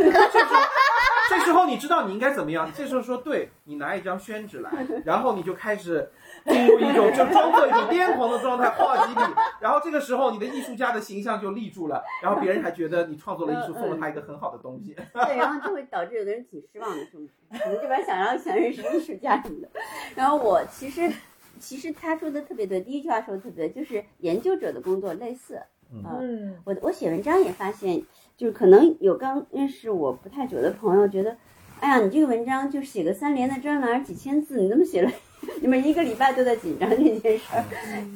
[1.30, 2.70] 这时候你知道你应该怎么样？
[2.74, 4.70] 这时候说对你拿一张宣纸来，
[5.04, 6.08] 然后你就开始
[6.46, 9.20] 进入一种就装作一种癫狂的状态，画几笔，
[9.60, 14.94] 然后这个时候你的艺术家的形象就立住了，然后别人还觉得你创作了艺术，送了他一个很好的东西。
[15.12, 17.20] 对，然后就会导致有的人挺失望的，说
[17.50, 19.68] 可能这边想让想认识艺术家什么的。
[20.14, 21.12] 然后我其实
[21.58, 25.56] 其实他说的特别对，第一句话说的特别对，就是研究者的工作类似。
[26.04, 28.02] 啊嗯我我写文章也发现，
[28.36, 31.36] 就是可能有刚认识我不太久的朋友觉得，
[31.80, 35.10] 哎呀，你这个文章就写个三联的专栏，几千字，你怎么写了，
[35.60, 37.64] 你们一个礼拜都在紧张这件事儿，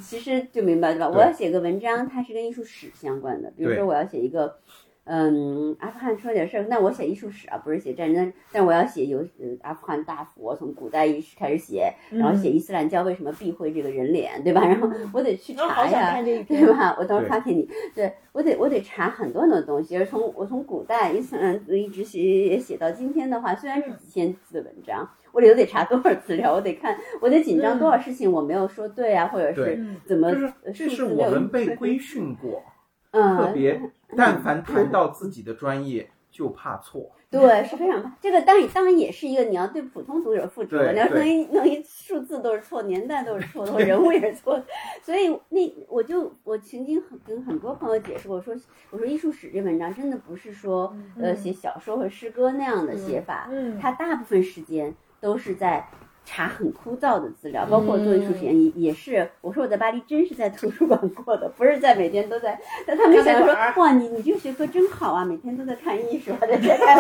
[0.03, 1.09] 其实就明白对吧？
[1.09, 4.59] 我要写个文章，它是跟艺术史相关的，比如说我要写一个。
[5.05, 14.61] 嗯，阿富汗出了点事儿，那我写艺术史啊，不是写战争，但我要写有呃阿富汗大佛从古代一开始写，然后写伊斯兰教为什么避讳这个人脸，对吧？
[14.65, 16.73] 然后我得去我好想查呀，看这一篇对。
[16.73, 16.97] 吧？
[16.99, 17.69] 我到时候发给你。
[17.95, 32.63] 对我得我得查很多很多东西，而从我从古代伊斯兰一直写写写到今天的话，虽然是几千字的文章，我里头得查多少资料，我得看，我得紧张多少事情我没有说对啊，或者是怎么就是呃这是我们被规训过，
[33.11, 33.81] 嗯特嗯，别
[34.17, 37.11] 但凡谈到自己的专业就怕错。
[37.31, 38.13] 对，是非常怕。
[38.21, 44.65] 这个当然当然也是一个你要对普通读者负责，对你要对弄一弄一数字都是错，年代都是错的， 或人物也是错的，
[45.01, 48.53] 所以那我就我曾经很跟很多朋友解释过，我说
[48.91, 55.89] 我说艺术史这文章真的不是说呃写小说和诗歌那样的写法，嗯它大部分时间都是在。
[56.25, 59.29] 查很枯燥的资料，包括做艺术实验也也是。
[59.41, 62.61] 我说我在巴黎真是在图书馆过的，不是在每天都在。
[62.87, 63.53] 但他们想说，
[63.83, 66.97] 哇，你你这个学科真好啊，每天都在看艺术，还在这看，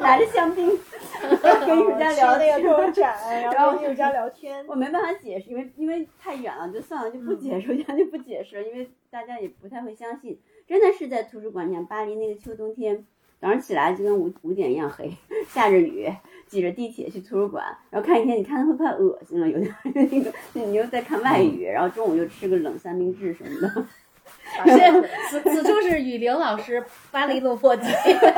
[0.00, 0.68] 拿着香槟
[1.20, 2.62] 跟艺术家聊那个天。
[2.62, 4.64] 特种展，然然后后跟艺术家聊天。
[4.66, 10.38] 我没办法解释，因为因为太远了，就算了，就不解释，我讲就不解释了，因为大家也不太会相信。
[10.66, 13.06] 真的是在图书馆，你看巴黎那个秋冬天，
[13.40, 15.10] 早上起来就跟五五点一样黑，
[15.48, 16.12] 下着雨，
[16.46, 23.86] 挤着地铁去图书馆，然后看一天，你看会快恶心了，有点 那个，你又在看外语，然后中午又吃个冷三明治什么的。
[25.30, 27.82] 此此处是雨玲老师巴黎落魄记。
[28.04, 28.30] 对的对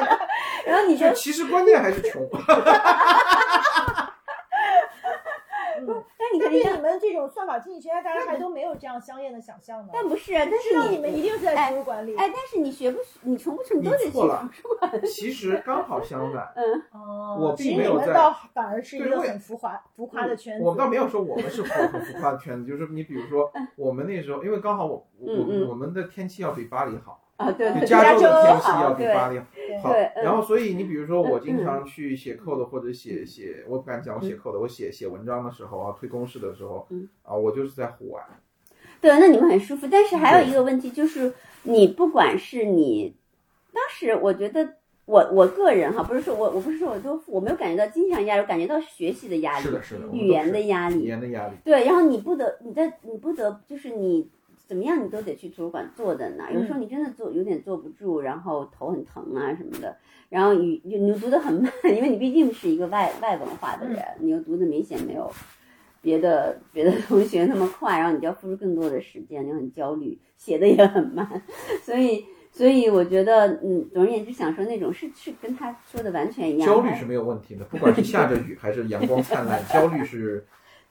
[0.00, 0.20] 的，
[0.66, 2.22] 然后你就就其实关键还是穷。
[6.30, 9.90] 但你看你像你们这种算法经济学家，大家还都没有这样香艳的想象呢。
[9.92, 12.16] 但不是啊，但知道是你们一定是在图书馆里。
[12.16, 14.50] 哎，但是你学不你穷不穷你都得去图书馆。
[15.06, 20.64] 其实刚好相反， 嗯，哦，我其实并没有在你们倒反而是一个很浮华浮夸的圈子。
[20.64, 29.38] 我们倒没有说我们是很很浮夸的圈子，就是你比如说我们那时候，因为刚好我我我们的天气要比巴黎好，啊，对对，加州的天气要比巴黎
[29.82, 38.20] 好然后所以你比如说我经常去写 code 或者写写，我不敢讲我写 code，我写写文章的时候啊，推公式的时候嗯啊，我就是在户外。
[39.00, 39.88] 对，那你们很舒服。
[39.90, 41.32] 但是还有一个问题就是，
[41.62, 43.16] 你不管是你，
[43.72, 44.74] 当时我觉得
[45.06, 51.08] 我我个人哈，不是说我我不是说我都我没有感觉到经济上压力，我感觉到学习的压力，是的，是的，语言的压力语。
[51.08, 51.54] 言的压力。
[51.64, 54.28] 对，然后你不得你在你不得就是你
[54.70, 59.96] 怎么样你都得去图书馆坐在那儿，有时候你真的坐有点坐不住，然后头很疼啊什么的，
[60.28, 65.28] 然后你你又读得很慢， 因为你毕竟是一个外外文化的人，你又读的明显没有
[66.00, 71.42] 别的别的同学那么快，然后你就要付出更多的时间，你很焦虑，写的也很慢，
[71.82, 72.24] 所以。
[72.52, 76.66] 所以我觉得，嗯，总而言之，想说那种是是跟他说的完全一样。
[76.68, 80.44] 焦虑是没有问题的，不管是下着雨还是阳光灿烂， 焦虑是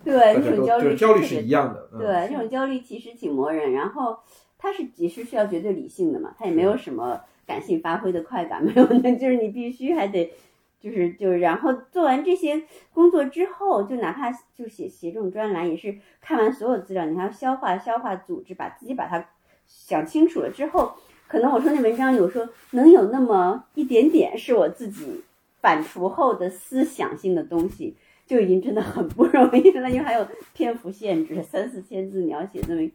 [0.03, 1.89] 对那种焦虑，就是焦虑是一样的。
[1.93, 4.17] 嗯、对，这种焦虑其实挺磨人，然后
[4.57, 10.33] 它是也是需要绝对理性的嘛，它也没有什么感性发挥的快感，没有那就是你必须还得。
[10.81, 19.25] 就是就是，然后做完这些工作之后，就哪怕就写写这种专栏，也是看完所有资料，你还要消化消化、组织，把自己把它
[19.67, 20.93] 想清楚了之后，
[21.27, 25.21] 可能我说那文章有时候能有那么一点点是我自己
[25.59, 27.97] 反刍后的思想性的东西，
[28.29, 30.23] 就已经真的很不容易了，因为还有
[30.53, 32.87] 篇幅限制，三四千字你要写这么，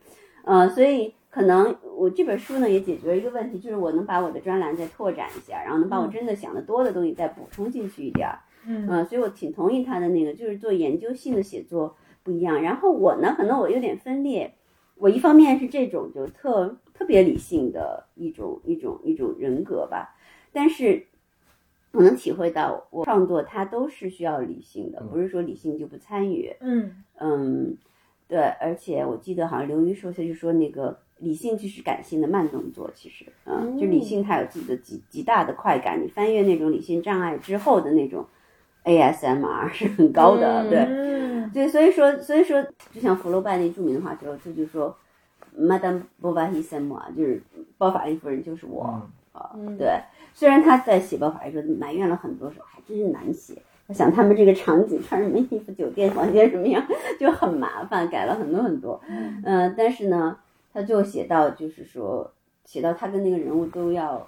[0.45, 12.63] 呃，所以可能我这本书呢也解决了一个问题，就是我能把我的专栏再拓展一下，然后能把我真的想的多的东西再补充进去一点儿，嗯嗯、所以我挺同意他的那个，就是做研究性的写作不一样。
[12.63, 14.55] 然后我呢，可能我有点分裂，
[14.95, 20.15] 我一方面是这种就特特别理性的一种一种一种人格吧，
[20.53, 21.05] 但是
[21.95, 26.55] 我能体会到我创作它都是需要理性的，嗯不是说理性就不参与。
[26.61, 27.77] 嗯嗯，
[28.29, 38.27] 对，而且我记得好像刘瑜说他就说那个理性就是感性的慢动作，其实，嗯，就理性它有自己的极极大的快感，你翻越那种理性障碍之后的那种
[38.85, 40.79] ASMR 是很高的，嗯对。
[40.81, 44.97] 嗯对，所以说，所以说，就像福楼拜那著名的话就他就说
[45.57, 47.41] ，Madame Bovary c'est moi，就是
[47.79, 48.85] 包法利夫人就是我。
[48.93, 50.01] 嗯啊，嗯对，
[50.35, 53.55] 虽然他在写包法利说埋怨了很多时候，还真是难写。
[53.87, 56.85] 我想他们这个场景穿什么衣服，酒店房间什么样，
[57.19, 59.01] 就很麻烦，改了很多很多。
[59.45, 60.37] 嗯、但是呢，
[60.73, 62.31] 他最后写到就是说，
[62.65, 64.27] 写到他跟那个人物都要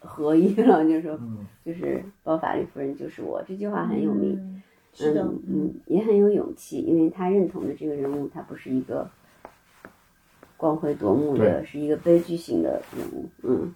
[0.00, 4.34] 合一了，就是说，嗯，就是包法利夫人就是我，这句话很有名。
[4.34, 4.62] 嗯
[4.96, 9.10] 是的，嗯嗯，也很有勇气，因为他认同的这个人物，他不是一个
[10.56, 13.28] 光辉夺目的，是一个悲剧性的人物。
[13.42, 13.74] 嗯，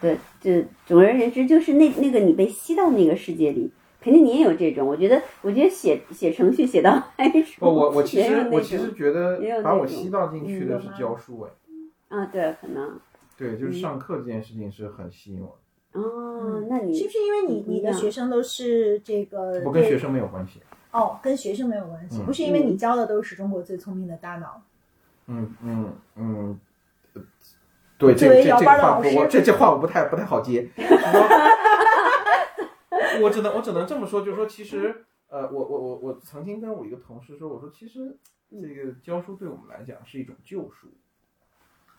[0.00, 3.70] 对，就总而言之，就是那那个你被吸到那个世界里，
[4.00, 4.86] 肯定你也有这种。
[4.86, 12.98] 我觉得，我觉得写写程序写到嗨处，不，我我其实我其实觉得把我吸到进去的是嗯教书哎，啊，对，可能
[13.36, 15.58] 对，就是嗯上课这件事情是很吸引我
[15.92, 16.00] 的。
[16.00, 19.62] 哦，那你是不是因为你你的学生都是这个？
[19.64, 20.60] 我跟学生没有关系。
[20.92, 24.62] 哦，跟学生没有关系，嗯不是因为你教的都是中国最聪明的大脑。
[25.26, 26.60] 嗯嗯嗯，
[27.14, 27.22] 呃
[27.98, 30.68] 对，这这这个话不，我这这话我不太不太好接。
[33.20, 38.16] 我只能我只能这么说，就是说，其实呃，我我我我曾经跟我一个同事说，我说其实
[38.50, 40.86] 这个教书对我们来讲是一种救赎，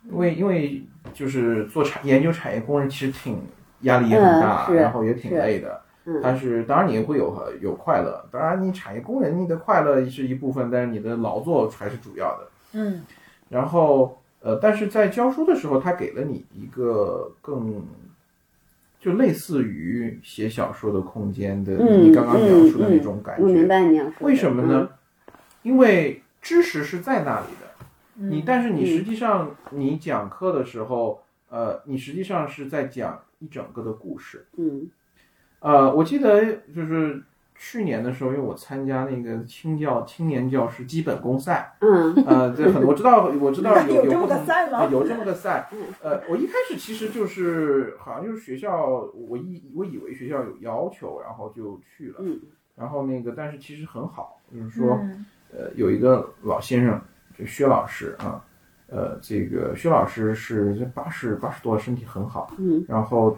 [0.09, 0.81] 因为因为
[1.13, 3.41] 就是做产研究产业工人其实挺
[3.81, 5.81] 压力也很大，嗯然后也挺累的。
[6.05, 12.47] 嗯但是当然你也会有有快乐，当然你产业工人你的快乐是一部分，但是你的劳作才是主要的。
[12.71, 13.05] 嗯
[13.49, 17.83] 然后呃，但是在教书的时候，他给了你一个更
[18.99, 23.43] 就类似于写小说的空间的，嗯你刚刚描述的那种感觉。
[23.43, 24.13] 我明白你要说。
[24.21, 24.89] 为什么呢？
[25.63, 27.85] 因为知识是在那里的，
[28.17, 34.45] 嗯你但是你实际上你讲课的时候，呃，你实际上是在讲一整个的故事。
[34.57, 34.89] 嗯？
[35.59, 37.21] 呃，我记得就是
[37.61, 45.79] 去年的时候，因为我参加那个青教青年教师基本功赛，嗯嗯呃，这很我知道我知道有 有这么不同个赛吗啊有这么个赛嗯。
[46.01, 52.19] 呃，我一开始其实就是好像就是学校，我以我以为学校有要求，然后就去了。
[52.21, 52.39] 嗯
[52.75, 56.97] 然后那个，但是其实很好，就是说，嗯呃，有一个老先生，
[57.37, 58.41] 就薛老师啊，
[58.87, 63.37] 呃，这个薛老师是八十八十多，身体很好，嗯然后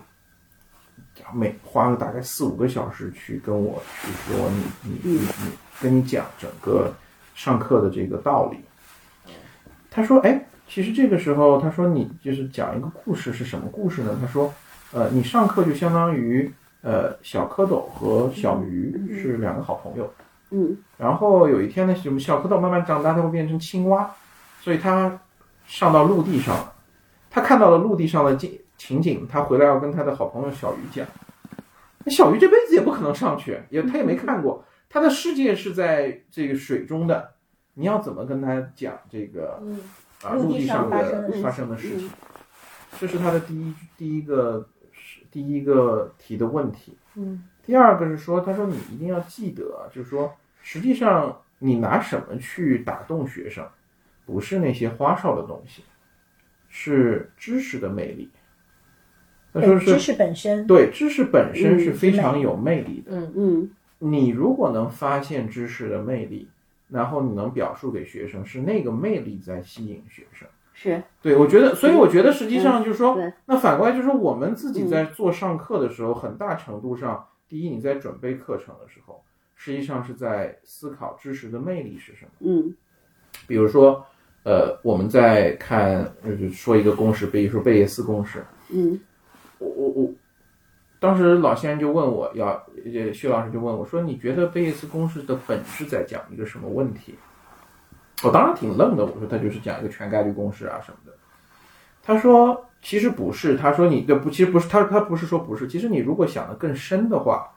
[1.34, 6.94] 每花了大概四五个小时去跟我去说你你你你跟你讲整个
[7.36, 8.60] 上课的这个道理。
[9.90, 14.18] 他说：“哎，其实这个时候，他说你就是讲一个故事是什么故事呢？
[14.22, 14.54] 他说，
[14.94, 16.52] 呃，你上课就相当于
[16.82, 20.12] 呃小蝌蚪和小鱼是两个好朋友。
[20.52, 24.10] 嗯然后有一天呢，什么小蝌蚪慢慢长大，它会变成青蛙，
[24.62, 25.20] 所以它
[25.68, 26.74] 上到陆地上了。
[27.30, 31.06] 他看到了陆地上的景情景，他回来要跟他的好朋友小鱼讲。
[32.04, 37.36] 那小鱼这辈子也不可能上去，也他也没看过，他的世界是在这个水中的。
[37.76, 39.80] 你要怎么跟他讲这个嗯
[40.24, 42.10] 啊陆陆地上的发生的事情？
[43.00, 46.98] 这是他的第一第一个是第一个提的问题。
[47.14, 53.64] 嗯第二个是说，他说你一定要记得啊，就是说，实际上你拿什么去打动学生，
[54.26, 55.84] 不是那些花哨的东西，
[56.68, 58.32] 是知识的魅力。
[59.54, 63.12] 他说是知识本身，对知识本身是嗯非常有魅力的。
[63.12, 63.70] 嗯嗯。
[64.00, 66.48] 你如果能发现知识的魅力，
[66.90, 70.48] 然后你能表述给学生，是那个魅力在吸引学生。
[70.74, 71.04] 是。
[71.22, 79.22] 对，我觉得，所以我觉得实际上就是说，那反过来就是说，我们自己在做上课的时候，很大程度上，第一，你在准备课程的时候，
[79.56, 82.32] 实际上是在思考知识的魅力是什么。
[82.40, 82.74] 嗯。
[83.48, 84.04] 比如说，
[84.44, 88.44] 呃，我们在看，就是说一个公式，比如说贝叶斯公式，
[88.74, 89.00] 嗯
[89.62, 90.12] 我我我，
[91.00, 92.48] 当时老先生就问我要，
[92.84, 97.16] 呃，薛老师就问我说，你觉得贝叶斯公式的本质在讲一个什么问题？
[98.24, 101.14] 我当然挺愣的，我说他就是讲一个全概率公式啊什么的。
[102.04, 107.52] 他说其实不是，他说你的不，其实不是，他他不是说不是，其实你如果想的更深的话，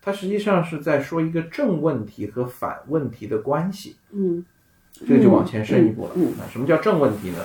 [0.00, 3.96] 他实际上是在说一个正问题和反问题的关系。
[4.10, 4.44] 嗯
[5.06, 6.12] 这个就往前深一步了。
[6.16, 7.38] 嗯那什么叫正问题呢？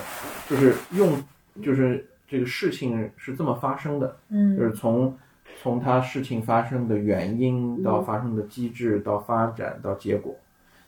[0.48, 1.22] 就是用，
[1.62, 5.16] 就是这个事情是这么发生的，就嗯是从
[5.60, 10.36] 从它事情发生的原因到发生的机制到发展到结果，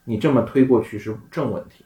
[0.04, 1.84] 你这么推过去是正问题。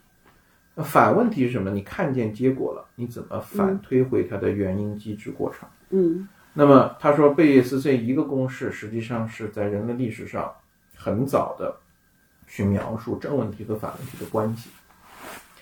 [0.75, 1.71] 那反问题是什么？
[1.71, 5.69] 你看见结果了，你怎么反推回它的原因机制过程？
[5.91, 10.53] 嗯那么他说贝叶斯这一个公式实际上是在人类历史上
[10.95, 11.77] 很早的
[12.47, 14.71] 去描述正问题和反问题的关系。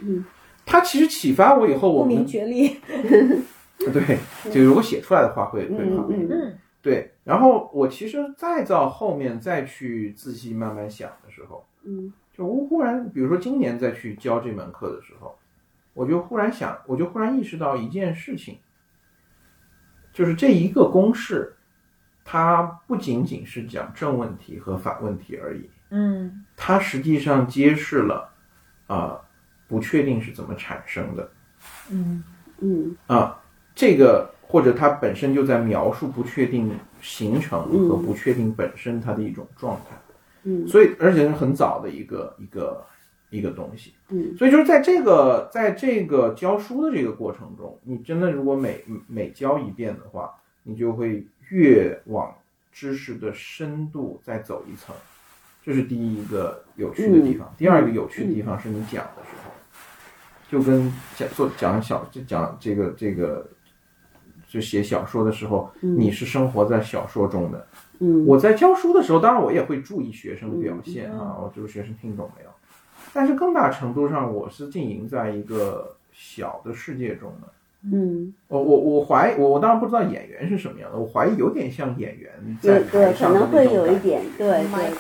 [0.01, 0.23] 嗯，
[0.67, 2.79] 他其实启发我以后，我们觉厉，
[3.91, 4.19] 对
[4.53, 6.29] 就如果写出来的话会会嗯好一点。
[6.29, 12.13] 嗯嗯对，然后我其实再到后面再去仔细慢慢想的时候，嗯。
[12.33, 15.39] 就我忽然，比如说今年再去教这门课的时候，
[15.93, 18.59] 我就忽然想，我就忽然意识到一件事情，
[20.13, 21.55] 就是这一个公式，
[22.25, 28.33] 它不仅仅是讲正问题和反问题而已，嗯它实际上揭示了
[28.87, 29.21] 啊、
[29.69, 31.31] 不确定是怎么产生的
[31.91, 32.25] 嗯。
[32.61, 32.97] 嗯。
[33.07, 33.42] 啊、
[33.75, 36.71] 这个或者它本身就在描述不确定
[37.01, 39.97] 形成和不确定本身它的一种状态。
[40.45, 42.85] 嗯所以而且是很早的一个一个
[43.31, 52.35] 一个东西，嗯，所以就是在这个在这个教书的这个过程中，你真的如果每每教一遍的话，你就会越往
[52.73, 54.93] 知识的深度再走一层，
[55.65, 57.55] 这是第一个有趣的地方。
[57.57, 59.53] 第二个有趣的地方是你讲的时候，
[60.51, 63.47] 就跟讲做讲小就讲这个这个。
[64.53, 67.67] 就写小说的时候，你是生活在小说中的，
[68.01, 68.27] 嗯。
[68.27, 72.51] 我在教书的时候，当然我也会注意学生的表现啊，我就是学生听懂没有。
[73.15, 77.49] 但是更大程度上，我是经营在一个小的世界中的，
[77.91, 82.31] 嗯，我我我怀疑，我我当然不知道演员是什么样的，我怀疑有点像演员
[82.61, 83.91] 在对对，可台上的能会那种感觉。
[83.91, 84.47] 有一点，对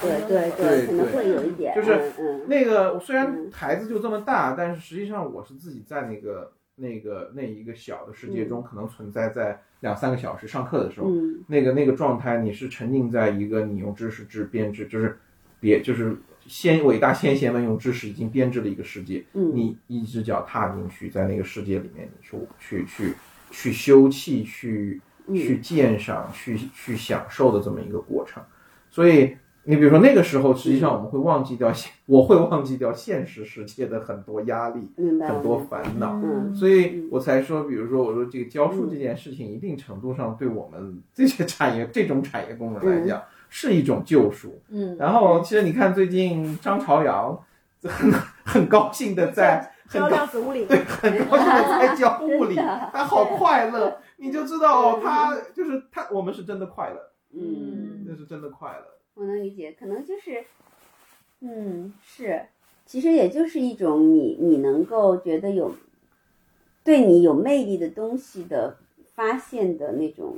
[0.01, 2.01] 对对对对可能会有一点，就是
[2.47, 11.45] 那个虽然台子就这么大，但是实际上我是自己在那个那个那一个小的世界中，可能存在在两三个小时上课的时候，嗯。
[11.47, 15.19] 那个那个状态，你是沉浸在一个你用知识制编制，就是
[15.61, 16.17] 别就是
[16.47, 19.55] 先伟大先贤们用知识已经编制了一个世界，嗯。
[19.55, 23.15] 你一只脚踏进去，在那个世界里面，你去去去
[23.51, 25.37] 去休憩，去嗯。
[25.37, 28.43] 去鉴赏，去去享受的这么一个过程。
[28.91, 36.13] 所以你比如说那个时候，实际上我们会忘记掉现，我会忘记掉现实世界的很多压力、很多烦恼。
[36.23, 44.61] 嗯所以我才说，比如说，我说这个教书这件事情，一定程度上对我们这些产业、这种产业工人来讲，是一种救赎。
[44.69, 47.39] 嗯，然后，其实你看最近张朝阳
[47.85, 48.13] 很
[48.45, 56.97] 很高兴的在很教高量子物理，对很高兴的在教物理，他好快乐，你就知道哦，他就是他，我们是真的快乐，
[57.35, 58.92] 嗯，那是真的快乐。
[59.15, 60.45] 我能理解，可能就是，
[61.41, 62.47] 嗯，是，
[62.87, 65.75] 其实也就是一种你你能够觉得有
[66.83, 68.77] 对你有魅力的东西的
[69.15, 70.37] 发现的那种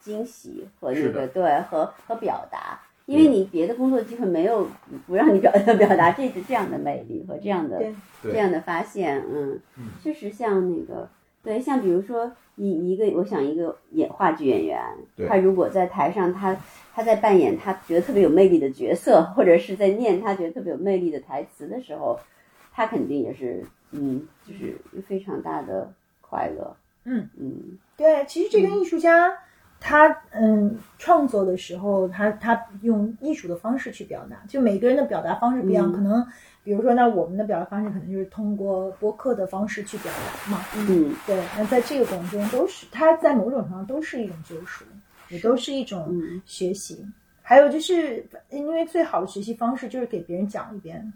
[0.00, 4.68] 惊喜和那个对和和表达，因为你别的工作机会没有
[5.06, 7.82] 不让你表 表达这这样的魅力和这样的
[8.22, 11.08] 这样的发现，嗯嗯，确实像那个
[11.42, 14.80] 对，像比如说一一个，我想一个演话剧演员，
[15.28, 16.56] 他如果在台上他
[16.94, 22.18] 他在扮演他觉得特别有魅力的角色，或者是在念他觉得特别有魅力的台词的时候，
[22.72, 24.76] 他肯定也是嗯，就是
[25.06, 27.78] 非常大的快乐，嗯嗯。
[27.96, 29.32] 对，其实这跟艺术家
[29.80, 35.92] 他嗯创作的时候，他他用艺术的方式去表达，就每个人的表达方式不一样，嗯。
[35.92, 36.26] 可能
[36.64, 40.64] 比如说，那我们的表达方式可能就是通过播客的方式去表达嘛。
[40.88, 41.14] 嗯。
[41.26, 44.82] 对，那在这个过程中，都是它在某种程度上都是一种救赎，
[45.28, 46.40] 也都是一种嗯。
[46.46, 47.04] 学习。
[47.42, 51.12] 还有就是，因为最好的学习方式就是给别人讲一遍，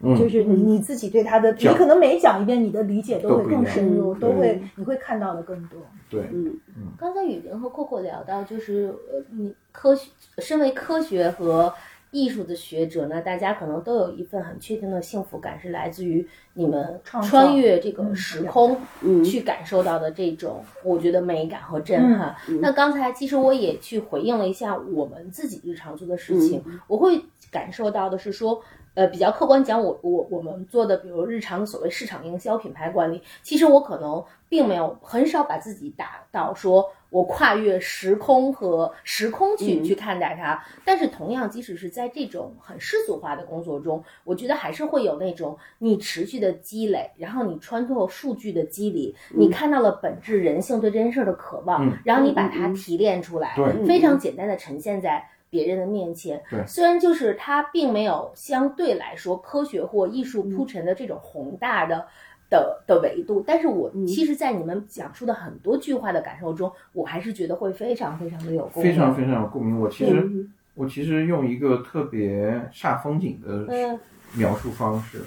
[0.00, 4.20] 嗯，就是你你自己对他的，你可能每讲一遍，你的理解都会更深入，嗯。
[4.20, 5.80] 都会嗯你会看到的更多。
[6.10, 6.54] 对，嗯。
[6.98, 11.72] 刚才雨林和 Coco 聊到，就是呃，你科学身为科学和
[12.10, 22.34] 艺术的学者呢，大家可能都有一份很确定的幸福感，是来自于你们穿越这个嗯时空嗯去感受到的这种，我觉得美感和震撼。
[22.48, 28.62] 嗯那刚才其实我也去回应了一下我们自己日常做的事情，嗯我会感受到的是说。
[28.94, 40.62] 呃，比较客观讲，我我我们做的，比如日常的所谓市场营销、品牌管理，其实我可能并没有很少把自己打到说我跨越时空和时空去、嗯去看待它。
[40.84, 55.24] 但是同样，即使是在这种很世俗化的工作中，我觉得还是会有那种你持续的积累，然后你穿透数据的机理，你看到了本质人性对这件事儿的渴望，嗯然后你把它提炼出来，对非常简单的呈现在。
[55.52, 62.06] 别人的面前，虽然就是它并没有相对来说科学或艺术铺陈的这种宏大的、
[62.50, 68.92] 的的维度，但是我嗯其实，在你们讲述的很多句话的感受中，我还是觉得会非常非常的有共鸣。
[68.92, 69.80] 非常非常有共鸣。
[69.80, 73.98] 我其实嗯我其实用一个特别煞风景的嗯
[74.34, 75.22] 描述方式，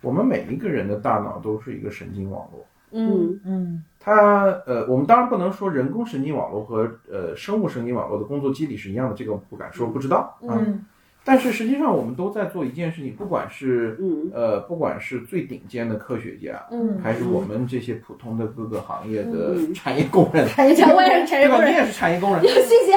[0.00, 2.66] 我们每一个人的大脑都是一个神经网络。
[2.92, 10.58] 嗯嗯嗯它呃，我们当然不能说人工神经网络和呃生物神经网络的工作机理是一样的，这个我不敢说，不知道啊。
[10.58, 10.84] 嗯
[11.24, 21.56] 但是实际上，我们都在做一件事情，不管是嗯呃，不管是最顶尖的科学家，嗯，还是我们这些普通的各个行业的嗯产业工人，产业产我也是产业对吧？
[21.56, 22.90] 工人，你也是产业工人，谢谢。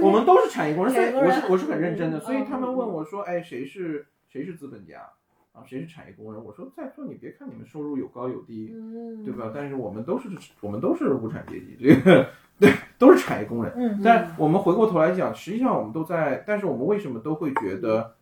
[0.00, 2.18] 我们都是产业工人，我是我是很认真的。
[2.18, 5.00] 嗯所以他们问我说：“哎，谁是谁是资本家
[5.52, 5.62] 啊？
[5.66, 9.50] 谁是产业工人？”我说：“再说你别看你们收入有高有低，嗯对吧？
[9.54, 10.28] 但是我们都是
[10.60, 12.26] 我们都是无产阶级，这个
[12.58, 13.72] 对 都是产业工人。
[13.76, 18.14] 嗯但我们回过头来讲，实际上我们都在，但是我们为什么都会觉得，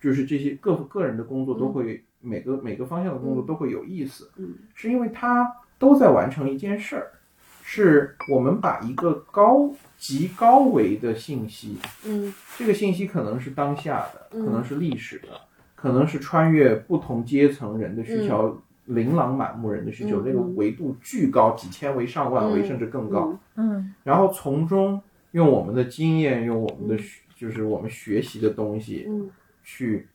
[0.00, 4.54] 就是这些各个人的工作都会、每个每个方向的工作都会有意思，嗯。
[4.74, 7.12] 是因为他都在完成一件事儿，
[7.62, 12.34] 是我们把一个高极高维的信息，嗯。
[12.58, 14.44] 这个信息可能是当下的，嗯。
[14.44, 15.28] 可能是历史的，
[15.74, 18.60] 可能是穿越不同阶层人的需求。
[18.90, 23.38] 琳琅满目人的需求，嗯这个维度巨高，几千维、上万维，嗯甚至更高。
[23.56, 23.94] 嗯。
[24.04, 25.00] 然后从中
[25.32, 27.02] 用我们的经验，用我们的
[27.34, 29.30] 就是我们学习的东西，嗯。
[29.62, 30.08] 去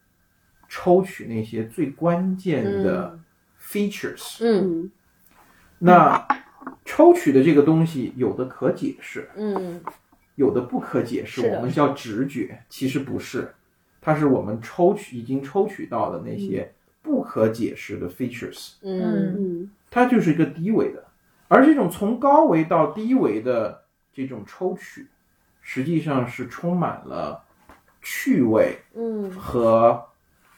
[0.68, 3.18] 抽取那些最关键的
[3.62, 4.38] features。
[4.42, 4.84] 嗯。
[4.84, 4.92] 嗯
[5.80, 6.28] 那
[6.84, 9.82] 抽取的这个东西，有的可解释，嗯。
[10.36, 13.54] 有的不可解释，我们叫直觉，其实不是，
[14.02, 16.70] 它是我们抽取已经抽取到的那些
[17.06, 18.74] 不可解释的 features。
[18.82, 19.36] 嗯。
[19.38, 19.70] 嗯。
[19.92, 21.06] 它就是一个低维的。
[21.48, 25.08] 而这种从高维到低维的这种抽取，
[25.62, 27.40] 实际上是充满了
[28.02, 29.30] 趣味嗯。
[29.32, 30.04] 和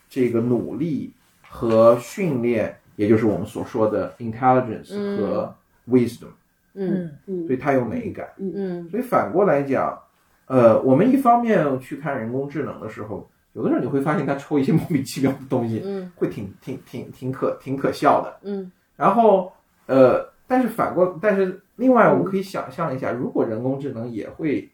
[0.10, 1.14] 这个努力
[1.48, 5.18] 和训练，也就是我们所说的 intelligence 嗯。
[5.18, 5.56] 和
[5.90, 6.32] wisdom，、
[6.76, 7.12] 嗯。
[7.28, 7.46] 嗯。
[7.46, 8.28] 所以它有美感。
[8.38, 8.54] 嗯。
[8.56, 8.90] 嗯。
[8.90, 10.02] 所以反过来讲，
[10.46, 16.10] 呃，我们一方面去看人工智能的时候，有的时候你会发现他抽一些 莫名其妙的东西，嗯。
[16.16, 18.40] 会挺挺挺挺可挺可笑的。
[18.44, 18.72] 嗯。
[18.96, 19.52] 然后
[19.88, 24.70] 呃，但是反过，但是另外我们可以想象一下，如果人工智能也会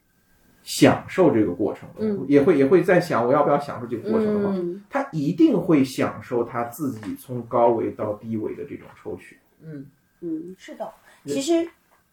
[0.63, 4.83] 享受这个过程，嗯，也会也会在想我要不要享受这个过程的话，嗯。
[4.89, 9.37] 它一定会享受他自己从高维到低维的这种抽取。
[9.61, 9.85] 嗯。
[10.21, 10.89] 嗯是的，
[11.25, 11.67] 其实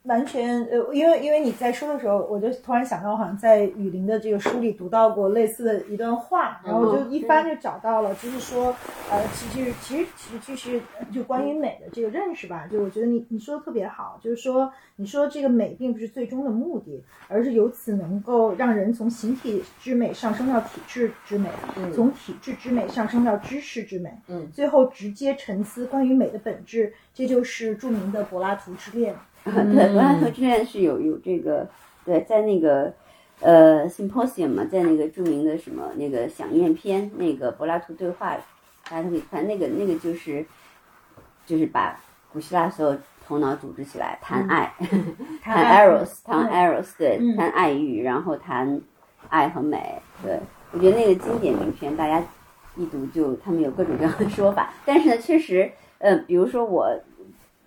[0.04, 8.74] 完全呃，因为因为你在说的时候，我就突然想到，好像在雨林的这个书里读到过类似的一段话，然后我就一翻就找到了，就是说，
[9.10, 10.80] 呃，其实其实其实就是
[11.12, 21.92] 就关于美的这个认识吧，就我觉得你你说的特别好，就是说你说这个美并不是最终的目的，而是由此能够让人从形体之美上升到体质之美，嗯。
[21.92, 24.50] 从体质之美上升到知识之美，嗯。
[24.50, 29.14] 最后直接沉思关于美的本质，这就是著名的柏拉图之恋。
[29.74, 31.68] 对，柏拉图之恋是有有这个，
[32.04, 32.92] 对，在那个
[33.40, 38.36] 呃 symposium 嘛，在那个著名的什么那个想念篇，那个柏拉图对话，
[38.88, 40.44] 大家都可以看，那个那个就是
[41.46, 41.98] 就是把
[42.32, 44.72] 古希腊所有头脑组织起来 谈爱，
[45.42, 48.80] 谈 eros，谈 eros，对，嗯谈爱欲，然后谈
[49.28, 50.38] 爱和美，对。
[50.72, 52.24] 我觉得那个经典名篇，大家
[52.76, 55.68] 一读就他们有各种各样的说法，但是呢，确实，
[55.98, 56.88] 呃，比如说我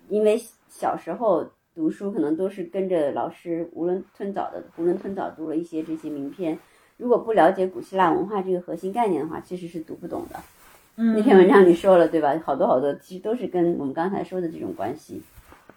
[0.08, 6.58] 因为小时候读书可能都是跟着老师囫囵吞枣的囫囵吞枣读了一些这些名篇，
[6.96, 10.38] 如果不了解古希腊文化这个核心概念的话，其实是读不懂的。
[10.96, 12.40] 嗯那篇文章你说了对吧？
[12.44, 15.20] 好多好多其实都是跟我们刚才说的这种关系。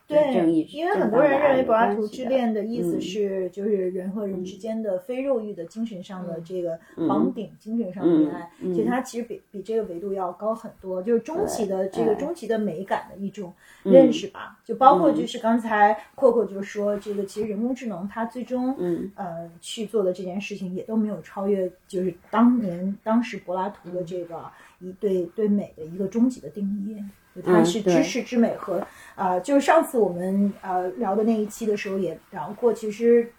[0.07, 3.01] 对，义因为很多人认为柏拉图之恋，的意思嗯。
[3.01, 7.07] 是，就是人和人之间的非肉欲的精神上的这个嗯。
[7.07, 13.53] 绑定，精神上的恋爱，其实它其实比比这个维度要高很多，就是终极的这个对终极的美感的一种
[13.83, 14.57] 认识吧。
[14.63, 19.11] 就包括就是刚才阔阔就说，这个其实人工智能它最终嗯。
[19.15, 24.45] 呃去做的这件事情，也都没有超越，就是当年当时柏拉图的这个
[24.79, 27.03] 一对对美的一个终极的定义。
[27.41, 28.79] 就它是知识之美和
[29.15, 33.31] 啊、呃就是上次我们呃聊的那一期的时候也聊过，其实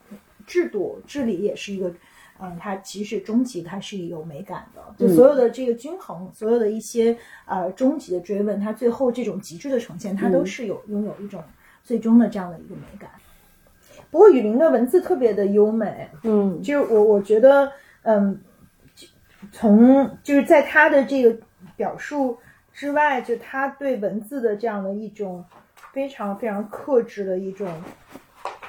[0.47, 1.93] 制度治理也是一个。
[2.41, 11.43] 嗯，它其实终极它是有美感的，就嗯所有的这个均衡，所有的一些呃终极的追问，它最后这种极致的呈现，它都嗯是有拥有一种
[11.83, 13.11] 最终的这样的一个美感。
[14.13, 17.73] 不过雨林的文字特别的优美，嗯就是我我觉得，
[18.03, 18.41] 嗯，
[19.51, 21.37] 从就是在他的这个
[21.75, 22.39] 表述
[22.79, 25.45] 之外，就他对文字的这样的一种
[25.93, 27.69] 非常非常克制的一种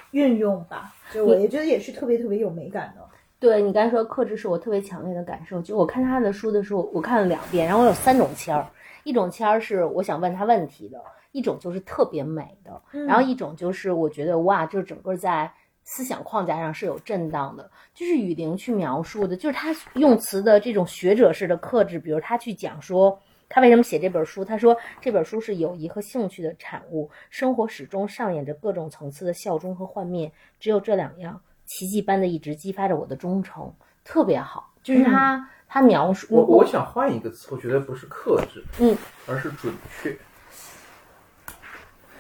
[0.10, 3.08] 运用吧，就我也觉得也是特别特别有美感的。
[3.38, 8.66] 对你刚才说克制是我特别强烈的感受，就我看他的书的时候，我看了两遍，然后我有三种签儿，
[9.04, 11.00] 一种签儿是我想问他问题的，
[11.32, 15.52] 一种就是特别美的，然后一种就是我觉得哇，就是整个在
[15.84, 23.16] 思想框架上是有震荡的，就是雨林去描述的，就是他用词的这种学者式的克制，比如他去讲说。
[23.50, 24.46] 他为什么写这本书？
[24.46, 33.74] 他说这本书是友谊和兴趣的产物，生活始终上演着各种层次的效忠和幻灭，只有这两样奇迹般的一直激发着我的忠诚，
[34.04, 34.72] 特别好。
[34.82, 38.96] 就是他、他描述我我想换一个词，我觉得不是克制，嗯，
[39.28, 40.18] 而是准确。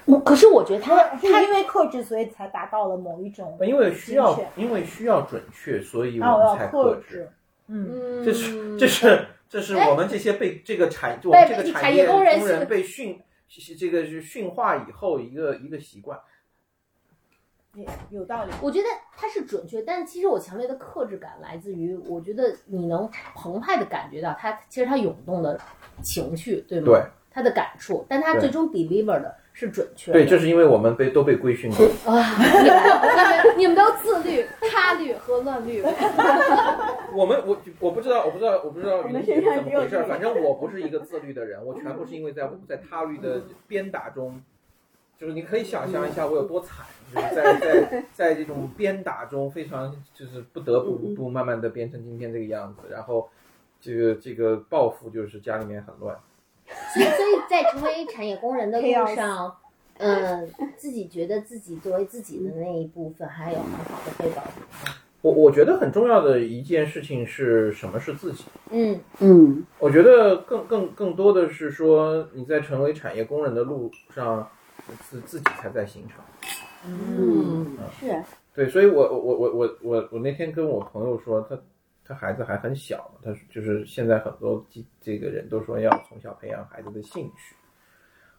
[0.05, 6.71] 我可是我觉得他他是因为克制，所以才达到了某一种，因为需要，因为需要准确，所以啊，我们才制。
[6.71, 7.29] 克制。
[7.67, 13.19] 嗯，嗯这是这是这是我们这些被这个产我们这个产业工人被训
[13.77, 16.19] 这个是驯化以后一个一个习惯。
[17.73, 18.51] 也有道理。
[18.61, 25.59] 我觉得它是准确，但其实我强烈的克制感来自于，我觉得你能澎湃的感觉到它，其实它涌动的
[26.01, 26.85] 情绪，对吗？
[26.85, 30.17] 对，他的感触，但他最终 deliver 的是准确的。
[30.17, 31.85] 对，这是因为我们被都被规训过。
[32.09, 32.23] 啊，
[32.63, 35.83] 你们你们都自律、他律和乱律。
[37.13, 40.05] 我们我我不知道，我不知道，我不知道云姐是怎么回事儿。
[40.05, 44.41] 反正我不是一个自律的人，我全部是因为在在他律的鞭打中，
[45.17, 52.83] 就是你可以想象一下我有多惨，就是在在 在这种鞭打中，非常就是不得不不慢慢的变成今天这个样子。
[52.89, 53.27] 然后
[53.81, 56.15] 这个这个报复就是家里面很乱。
[56.93, 59.55] 所以，所以在成为产业工人的路 上，
[59.97, 64.49] 嗯，自己觉得自己作为自己的那一部分，还有很好的被保护。
[65.21, 68.45] 我我觉得很重要的一件事情是什么是自己？
[68.71, 74.49] 嗯嗯我觉得更更更多的是说你在成为产业工人的路上，
[75.09, 76.23] 自自己才在形成。
[76.87, 78.23] 嗯，是，
[78.55, 81.59] 对，所以我我我我我我那天跟我朋友说，他
[82.09, 87.55] 他孩子还很小，他就是现在很多这这个人都说要从小培养孩子的兴趣。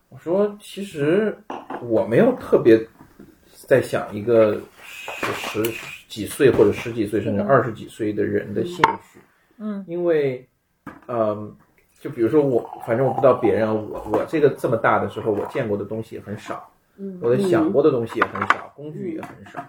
[0.09, 1.39] 我说，其实
[1.81, 2.85] 我没有特别
[3.69, 5.63] 在想一个十十
[6.09, 9.21] 几岁或者十几岁甚至二十几岁的人的兴趣，
[9.59, 10.45] 嗯，因为，
[11.07, 11.57] 嗯，
[12.01, 19.65] 就比如说我，反正我不知道别人，我我这个这么大的时候，我见过的东西也很少，嗯，我的想过的东西也很少，工具也很少。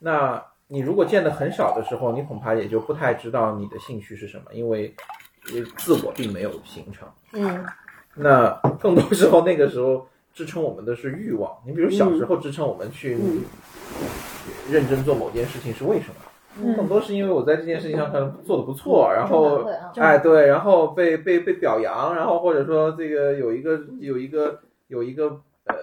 [0.00, 4.94] 那你如果见的很少的时候，你恐怕也就不太知道你的兴趣是什么，因为
[5.78, 7.08] 自我并没有形成。
[7.32, 7.64] 嗯，
[8.14, 11.50] 那更多时候，那个时候支撑我们的是欲望。
[11.66, 13.42] 你比如小时候支撑我们去嗯
[14.70, 16.14] 认真做某件事情是为什么？
[16.60, 19.64] 嗯更多是因为我在这件事情上可能做的不错，然后
[19.94, 25.76] 哎对，然后被被被表扬，然后或者说这个有一个有一个有一个呃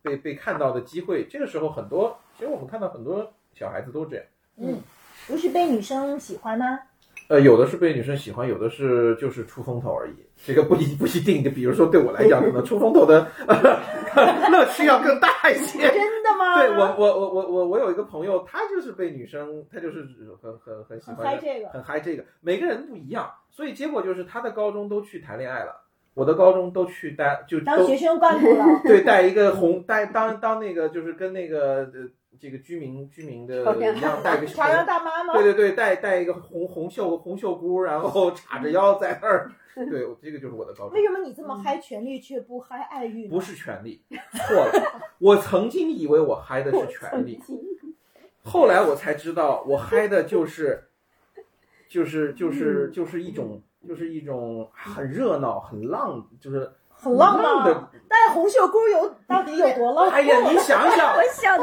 [0.00, 4.24] 被被看到的机会，这个时候很多，其实我们看到很多小孩子都这样。
[4.58, 4.80] 嗯
[5.28, 6.78] 不是被女生喜欢吗？
[7.28, 10.12] 呃，有的是被女生喜欢，有的是就是出风头而已。
[10.44, 11.42] 这个不一不一定。
[11.42, 13.56] 就比如说对我来讲，可能 出风头的、呃、
[14.50, 15.78] 乐趣要更大一些。
[15.78, 16.58] 真的吗？
[16.58, 20.04] 对我，我我我我我有一个朋友，他就是被女生，他就是
[20.42, 22.24] 很很很喜很欢嗨这个，很嗨这个。
[22.40, 25.80] 每个人不一样，所以结果就是他的高中都去谈恋爱了，
[26.14, 28.64] 我的高中都去带就当学生干部了。
[28.84, 32.08] 对带一个红带当当那个就是跟那个呃
[32.42, 35.32] 这个居民居民的一样带个朝阳大妈吗？
[35.34, 39.52] 对对对，带带一个红红袖红袖箍，然后叉着腰在那儿。
[39.76, 41.02] 对，这个就是我的高中为。
[41.04, 43.28] 什么你这么嗨权力却不嗨爱欲？
[43.28, 44.02] 不是权力，
[44.32, 45.00] 错了。
[45.20, 47.40] 我曾经以为我嗨的是权力，
[48.42, 50.88] 后来我才知道，我嗨的就是，
[51.88, 56.68] 就是就是就是一种就是一种很热闹、很浪，就是
[57.02, 57.88] 很浪漫的。
[58.08, 60.14] 戴红袖箍有到底有多浪漫？
[60.14, 61.16] 哎呀，你 想想，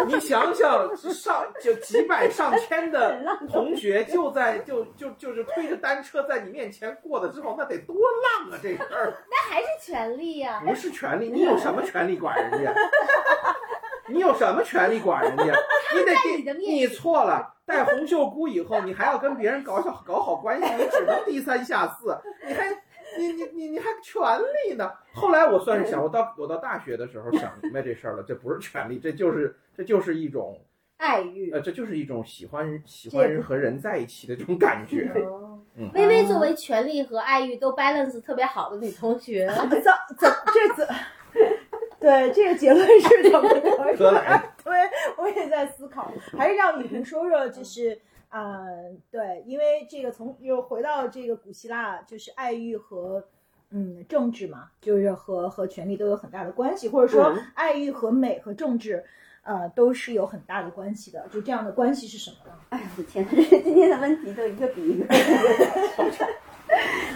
[0.07, 3.19] 你想想，上就几百上千的
[3.51, 8.59] 同学就在就就就是推着单车在你面前过的之后，那得多浪啊！
[8.61, 12.73] 这事儿那还是权利呀、不是权利，你有什么权利管人家？
[14.09, 15.43] 你有什么权利管人家？
[15.93, 22.17] 你得在你的给面你错了，戴红袖箍以后，你还要跟别人搞小搞好关系，你只能低三下四，
[22.47, 22.69] 你还
[23.17, 24.21] 你你你你还权
[24.67, 24.91] 利呢？
[25.13, 30.59] 后来我算是想，我到我到大学的时候想明白这事儿了，这不是权利，这就是这就是一种
[30.97, 35.11] 爱欲，呃，这就是一种喜欢喜欢人和人在一起的这种感觉。
[35.75, 39.81] 嗯，微微作为权利和爱欲都 balance 特别好的女同学， 怎
[40.17, 40.87] 怎这怎？
[41.99, 44.49] 对，这个结论是怎么得出来的？
[44.63, 44.73] 对，
[45.17, 47.99] 我也在思考，还是让雨萍说说，就是
[48.29, 53.23] 啊、呃对，因为这个从又回到这个古希腊，就是爱欲和
[53.71, 59.03] 嗯政治嘛，就是和和权力都有很大的关系，或者说嗯爱欲和美和政治，
[59.43, 61.27] 呃，都是有很大的关系的。
[61.31, 62.53] 就这样的关系是什么呢？
[62.69, 63.27] 哎呀，我的天
[63.63, 65.05] 今天的问题都一个比一个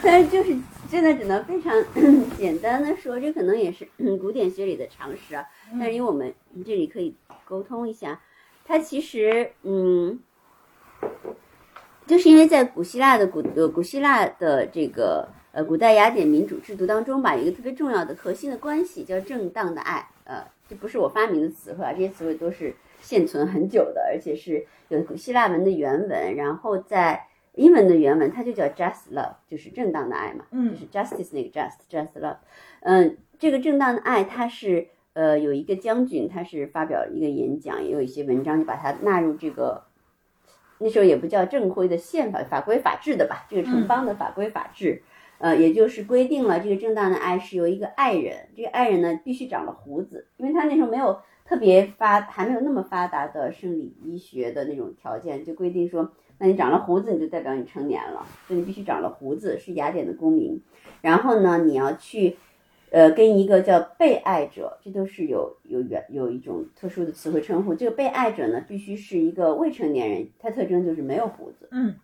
[0.01, 0.53] 但是就是
[0.89, 1.71] 真的只能非常
[2.37, 5.45] 简单的说，这可能也是嗯古典学里的常识啊。
[5.71, 6.33] 但是因为我们
[6.65, 7.15] 这里可以
[7.45, 8.19] 沟通一下，
[8.65, 10.19] 它其实嗯，
[12.05, 20.05] 就是因为在古希腊的古呃古希腊的这个呃古代雅典民主制度当中吧，有一个特别重要的核心的关系叫正当的爱。
[20.25, 32.37] 呃，这不是我发明的词汇啊，这些词汇都是现存很久的，而且是有古希腊文的原文，然后在英文的原文它就叫 just love，就是正当的爱嘛，嗯就是 justice 那个 just just love。
[32.81, 39.85] 嗯，这个正当的爱它是呃有一个将军，他是发表一个演讲，也有一些文章就把它纳入这个。
[40.79, 45.01] 那时候也不叫正规的宪法法规法治的吧，这个城邦的法规法治，
[45.37, 60.61] 呃，也就是规定了这个正当的爱是由一个爱人，这个爱人呢必须长了胡子，因为他那时候没有特别发，还没有那么发达的生理医学的那种条件，就规定说，那你长了胡子，你就代表你成年了，所以你必须长了胡子，是雅典的公民。
[61.01, 62.37] 然后呢，你要去，
[62.93, 67.73] 呃，跟一个叫被爱者，这都是有有原有一种特殊的词汇称呼。
[67.73, 71.67] 这个被爱者呢，必须是一个未成年人，他特征就是没有胡子。
[71.71, 71.95] 嗯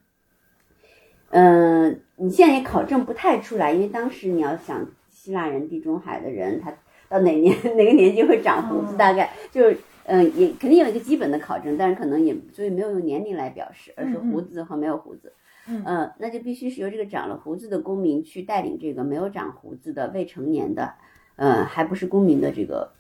[1.30, 6.76] 嗯，你现在也考证不太出来，因为当时你要想希腊人、地中海的人，他
[7.08, 15.28] 到哪年 哪个年纪会长胡子，嗯大概就是嗯，也肯定有一个基本的考证，但是可能也所以没有用年龄来表示，而是胡子和没有胡子。
[15.28, 15.38] 嗯
[15.86, 20.94] 呃，那就必须是由这个长了胡子的公民去带领这个没有长胡子的未成年的，
[21.36, 22.92] 呃，还不是公民的这个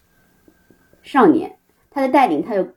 [1.01, 1.57] 少年，
[1.89, 2.67] 他的带领他有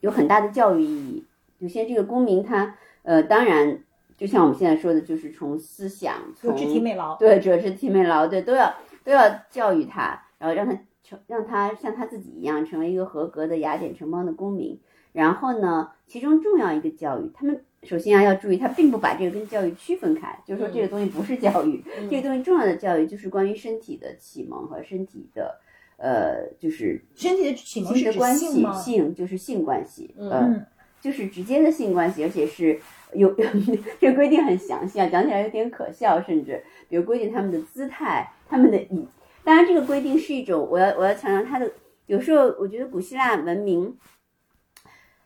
[0.00, 1.24] 有很大的教育意义。
[1.60, 3.82] 首先，这个公民他呃，当然
[4.16, 7.16] 就像我们现在说的，就是从思想、从有肢体美劳。
[7.16, 8.74] 对，者是体美劳，对，都要
[9.04, 14.80] 都要教育他，然后让他成让他像他自己一样成为一个合格的雅典城邦的公民。
[15.12, 25.58] 然后呢，其中重要一个教育，他们首先啊要注意，他并不把这个跟教育区分开，就是说这个东西不是教育，这个东西重要的教育就是关于身体的启蒙和身体的，
[25.96, 28.72] 呃，就是身体的启蒙是指性的关系，性吗？
[28.80, 30.66] 性就是性关系，呃，嗯
[31.00, 32.78] 就是直接的性关系，而且是
[33.14, 33.34] 有
[33.98, 39.08] 这个规定很详细啊，讲起来有点可笑，甚至比如规定他们的姿态、他们的椅。
[39.42, 41.68] 当然，这个规定是一种，我要我要强调它的。
[42.06, 43.96] 有时候我觉得古希腊文明，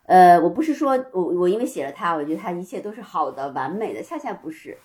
[0.06, 4.76] 呃，我不是说我我因为写了他，我觉得他一切都是好的、完美的，恰恰不是。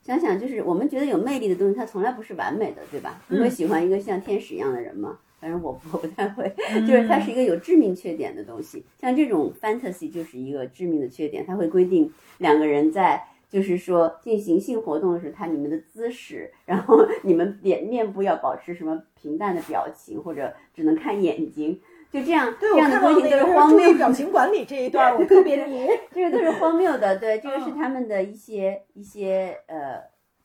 [0.00, 3.20] 想想，就是我们觉得有魅力的东西，它从来不是完美的，对吧？
[3.28, 5.18] 你会喜欢一个像天使一样的人吗？
[5.40, 6.52] 反正我不我不太会，
[6.86, 8.84] 就是它是一个有致命缺点的东西。
[9.00, 25.86] 像这种 fantasy 就是一个致命的缺点，它会规定两个人在就是说进行性活动的时候，他你们的姿势，然后你们脸面部要保持什么平淡的表情，或者只能看眼睛，就这样对，这样的规定那个注都是荒谬意表情管理这一段，我特别 迷。
[26.12, 27.74] 这个都是荒谬的，对，这个是嗯。
[27.76, 30.02] 他们的一些一些呃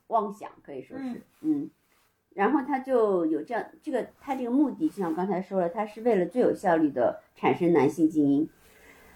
[0.08, 1.70] 妄想，可以说是，嗯，
[2.34, 8.50] 然后他就有这样这个他这个目的，就像我刚才说了，他是为了最有效率的产生男性精英，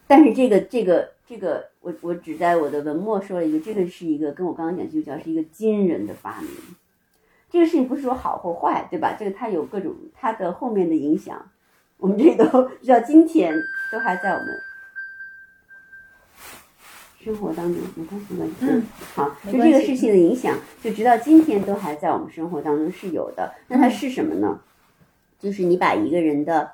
[0.07, 6.49] 但是这个这个这个，我我只在我的文末说了一个，这个是一个跟我刚刚讲就叫是一个惊人的发明，
[7.49, 9.17] 这个事情不是说好或坏，对吧？
[9.19, 11.51] 这个它有各种它的后面的影响，
[11.97, 13.53] 我们这都直到今天
[13.91, 14.47] 都还在我们
[17.19, 18.55] 生活当中，没关系，没关系。
[18.61, 18.83] 嗯，
[19.15, 23.53] 好，就这个事情的影响，就直到今天都还在我们生活当中是有的。
[23.67, 24.61] 那它是什么呢？
[25.39, 26.71] 就是你把一个人的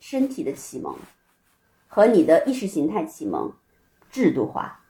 [0.00, 0.96] 身体的启蒙
[1.86, 3.52] 和你的意识形态启蒙
[4.10, 4.80] 制度化，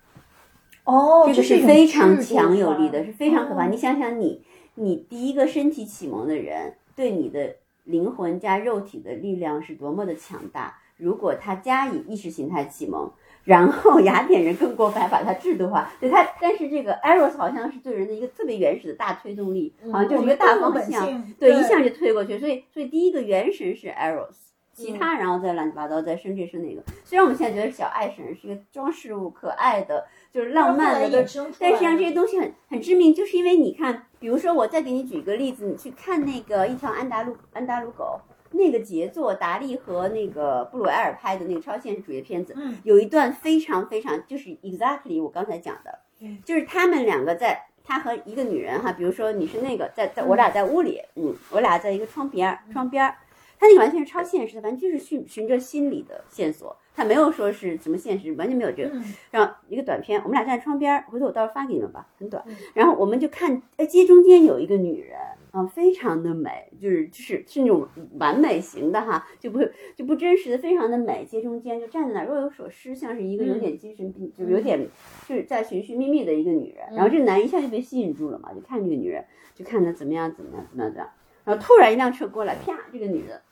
[0.85, 3.67] 哦，这个是非常强有力的，是非常可怕。
[3.67, 4.45] 哦你想想你，
[4.77, 10.79] 你第一个身体启蒙的人，对你的灵魂加肉体的力量是多么的强大。
[10.97, 13.11] 如果他加以意识形态启蒙，
[13.43, 22.39] 然后雅典人更过分，还把它制度化，对他，但是这个 eros 好像是对人的一个特别原始的大推动力，好像就是一个大方向，嗯对，一下就推过去。
[22.39, 24.37] 所以，所以第一个元神是 eros，
[24.73, 26.81] 其他然后再乱七八糟再生这生那个。
[27.03, 31.25] 虽然我们现在觉得小爱神是一个装饰物，可爱的，就是浪漫的，对
[31.59, 38.21] 但实际上这些东西很很致命，就是因为你看，比如说我再给你举一个例子，你去看那个一条安达路安达鲁狗
[38.53, 47.67] 那个杰作，达利和那个布鲁埃尔拍的那个超现实主义的片子，嗯有一段非常非常就是 exactly 我刚才讲的，嗯就是他们两个在。
[47.85, 53.17] 他和一个女人哈，比如说你是那个在在我俩在屋里，嗯，我俩在一个窗边儿窗边儿，
[53.63, 58.89] 他那个完全是超现实的，完全就是循循着心理的线索，他没有说是什么现实，完全没有这个。
[58.89, 62.57] 嗯然后一个短片，我们俩站在窗边儿，回头我到时候发给你们吧，很短嗯。
[62.75, 65.17] 然后我们就看，哎，街中间有一个女人，
[65.53, 67.87] 啊、非常的美，就是就是是那种
[68.19, 69.61] 完美型的哈，就不
[69.95, 71.25] 就不真实的，非常的美。
[71.25, 74.85] 街中间就站在那儿若有所思，像是一个有点精神病，就有点
[75.29, 76.85] 就是在寻寻觅觅的一个女人。
[76.97, 79.25] 然后这个男一下就被吸引住了嘛，就看这个女人，
[79.55, 81.09] 就看她怎么样怎么样怎么样怎么样。
[81.45, 83.43] 然后突然一辆车过来，啪，这个女的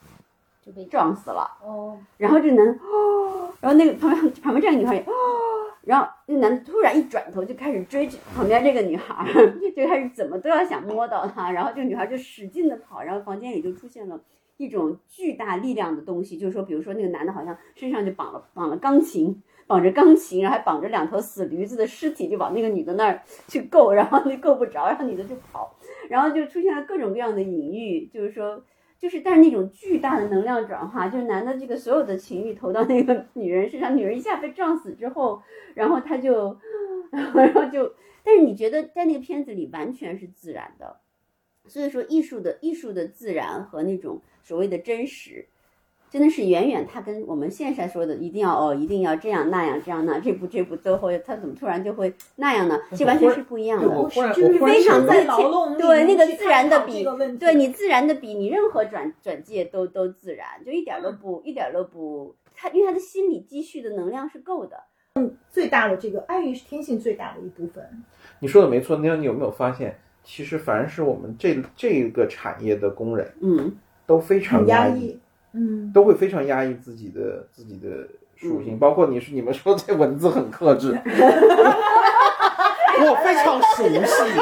[0.61, 1.51] 就被撞死了。
[1.65, 5.13] 哦，然后这个男的哦，然后那个旁边旁边站个女孩也哦，
[5.83, 9.27] 然后那男的突然一转头就开始追旁边这个女孩，
[9.77, 14.21] 就开始怎么都要想摸到她，然后这个女孩就使劲的跑，然后房间里就出现了
[14.57, 19.43] 一种巨大力量的东西，就是说，比如说那个男的好像身上就绑了绑了钢琴。
[19.67, 25.73] 绑着钢琴，然后还绑着两头死驴子的尸体，就往那个女的那儿去够，然后那够不着，然后女的就跑，
[26.09, 28.61] 然后就出现了各种各样的隐喻，就是说
[29.01, 35.43] 就是，但是那种巨大的能量转化，就是男的这个所有的情欲投到那个女人身上，女人一下被撞死之后，
[35.75, 36.59] 然后他就，
[37.11, 41.01] 然 后然后就，但是你觉得在那个片子里完全是自然的，
[41.67, 45.47] 所以说艺术的艺术的自然和那种所谓的真实。
[46.11, 52.77] 真的是远远，他跟我们现在说的一定要哦，一定要这样那样这样那这部这部最后他怎么突然就会那样呢？
[52.97, 53.89] 这完全是不一样的。
[53.89, 57.07] 我就是非常在劳动对那个自然的比
[57.39, 64.77] 对你自然的比你任何转转介都都自然，就一点儿都不、一点儿都不，他因为他的心理积蓄的能量是够的。
[65.15, 67.85] 嗯最大的这个爱欲是天性最大的一部分。
[68.39, 73.77] 你说的没错，那你有没有发现，其实凡是我们这这个产业的工人，嗯，
[74.07, 75.21] 都非常压抑，抑，
[75.53, 78.07] 嗯，都会非常压抑自己的自己的
[78.37, 80.89] 属性，包括你是你们说这文字很克制，
[83.03, 84.41] 我非常熟悉。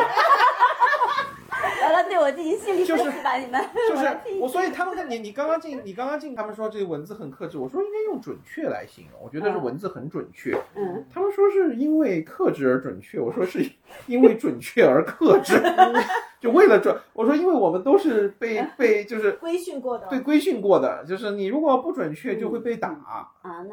[2.29, 3.59] 我我进行心理分析吧，你们。
[3.89, 4.07] 就是
[4.39, 10.55] 我，所以他们跟你你刚刚进，你刚刚进，他们说这个文字很克制，我说应该用准确来形容，我觉得是嗯文字很准确。
[10.75, 13.65] 嗯，他们说是因为克制而准确，我说是
[14.07, 15.55] 因为准确而克制，
[16.39, 16.95] 就为了准。
[17.15, 22.91] 我说因为我们都是被被就是规训过的，对规训过的，就是你如果不准确就会被打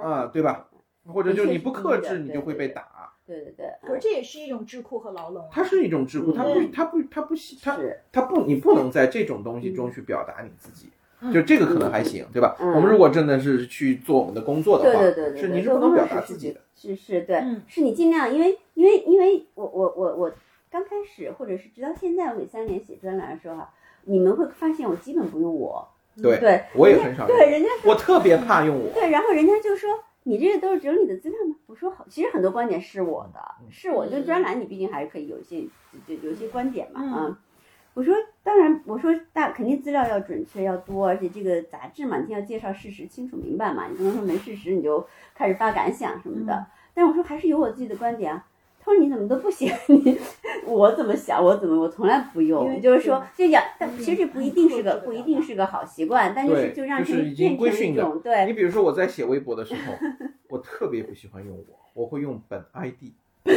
[0.01, 0.67] 啊，对吧？
[1.13, 2.87] 或者就是你不克制你就会被对打。
[3.25, 5.49] 对对对，可是这也是一种智库和牢笼啊。
[5.51, 10.89] 它是一种智库，它不嗯它不它不它是它不，你不能在这种东西中去表达你自己，
[11.33, 12.55] 就这个可能还行，对吧？
[12.59, 16.61] 嗯我们如果真的是去做我们的工作的话，对对对对，是你是不能表达自己的。
[16.75, 20.31] 是是，对，嗯是你尽量，因为因为因为我我我我
[20.69, 23.73] 刚开始或者是直到现在，我给三联写专栏的时候哈，
[24.03, 25.87] 你们会发现我基本不用我，
[26.21, 28.93] 对，对，我也很少用对，人家我特别怕用我。
[28.93, 29.89] 对，然后人家就说
[30.27, 31.55] 你这个都是整理的资料吗？
[31.67, 35.61] 我说好，其实很多观点是我的，嗯是我就专栏，你毕竟还是可以有一些
[36.07, 37.39] 就有一些观点嘛，嗯啊。
[37.93, 46.53] 我说当然，我说大肯定资料要准确要多，而且这个杂志嘛，你要介绍事实清楚明白嘛，你不能说没事实你就开始发感想什么的。
[46.53, 46.65] 嗯
[46.95, 48.47] 但我说还是有我自己的观点啊。
[48.85, 49.75] 他说你怎么都不写？
[49.87, 50.15] 你
[50.67, 59.93] 我怎么想我怎么我从来不用，就是说就讲，但嗯其实这不一定是个嗯不一定是个好习惯，但是就让就是已经成变成一规训的种对你比如说我在写微博的时候，
[60.49, 63.11] 我特别不喜欢用我，我会用本 ID。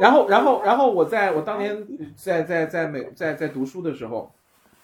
[0.00, 1.86] 然后，然后，然后我在我当年
[2.16, 4.32] 在在在美在在读书的时候，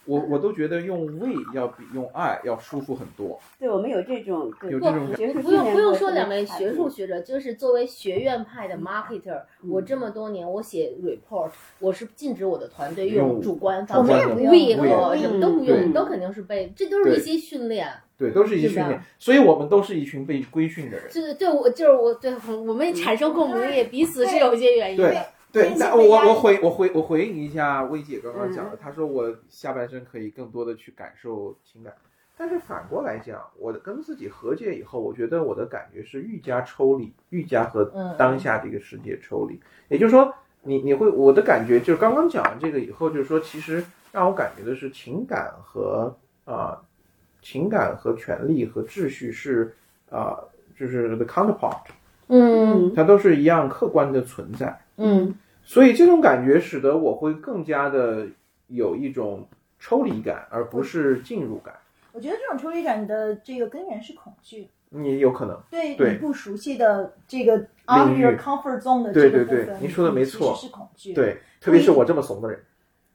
[0.07, 3.39] 我我都觉得用 we 要比用 I 要舒服很多。
[3.59, 11.51] 对，我们有这种对有这种学术不用不用说两位学术学者，就是作为学院派的 marketer，我嗯这么多年我写 report，
[11.81, 17.89] 我是禁止我的团队用用主观方面我们也不，we 用和什么都不用，都肯定是被，这都是一些训练。
[18.19, 21.07] 对，都是一些训练，所以我们都是一群被规训的人。
[21.11, 22.35] 就是对我就是我对
[22.67, 25.27] 我们产生共鸣，也彼此是有一些原因的。
[25.57, 28.79] 对，那我我回我回我回应一下薇姐刚刚讲的，嗯。
[28.79, 31.95] 她说我下半身可以更多的去感受情感，
[32.37, 38.15] 但是反过来讲，我跟自己和解以后，我觉得我的感觉是愈加抽离，愈加和嗯。
[38.19, 39.59] 当下这个世界抽离。
[39.89, 40.31] 也就是说，
[40.63, 46.15] 你你会我的感觉就是刚刚讲完这个以后，就是说，其实让我感觉的是情感和
[46.45, 46.79] 啊、
[47.41, 49.75] 情感和权利和秩序是
[50.11, 50.39] 啊、
[50.79, 51.87] 就是 the counterpart，
[52.27, 52.93] 嗯。
[52.95, 54.79] 它都是一样客观的存在。
[54.99, 55.35] 嗯
[55.67, 58.27] 所以这种感觉使得我会更加的
[58.69, 59.47] 有一种
[59.81, 61.75] 抽离感，而不是进入感。
[62.13, 67.57] 我觉得这种抽离感的这个根源是恐惧，你有可能，对对你不熟悉的这个
[67.91, 71.13] out 领域 your comfort zone 的对这个部分，对对你说的没错其实是恐惧。
[71.13, 72.65] 对，特别是我这么怂的人，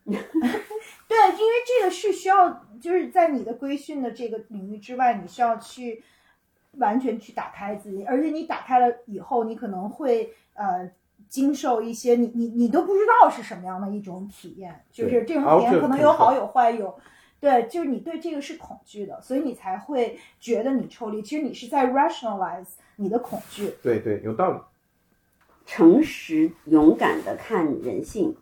[0.06, 6.04] 对，因为这个是需要，就是在你的规训的这个领域之外，你需要去
[6.74, 10.92] 完全去打开自己，而且你打开了以后，你可能会呃
[11.32, 16.94] 经受一些你你你都不知道是什么样的一种体验，就是这种体验可能有好好有坏，有
[17.40, 23.74] 对，就是你对这个是恐惧的，所以你才会觉得你抽离，其实你是在 rationalize 你的恐惧。
[23.82, 24.60] 对对，有道理。
[25.66, 28.36] 诚实勇敢的看人性，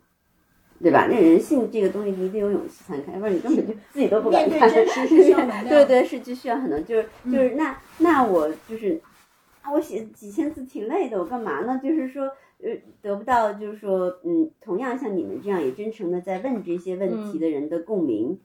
[0.82, 1.06] 对吧？
[1.08, 4.68] 那人性这个东西，你得有勇气才能看，要不然你根本就自己都不敢看。
[4.68, 9.00] 真实是需要能量对对，是就需要很多，就是嗯就是那那我就是
[9.62, 11.78] 啊，我写几千字挺累的，我干嘛呢？
[11.82, 12.28] 就是说
[12.62, 12.70] 呃，
[13.02, 18.38] 得不到就是说嗯，同样像你们这样也真诚的在问这些问题的人的共鸣。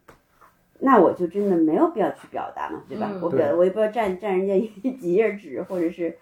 [0.79, 3.09] 那我就真的没有必要去表达嘛，对吧？
[3.13, 6.17] 嗯我表我也不要占占人家一 几页纸，或者是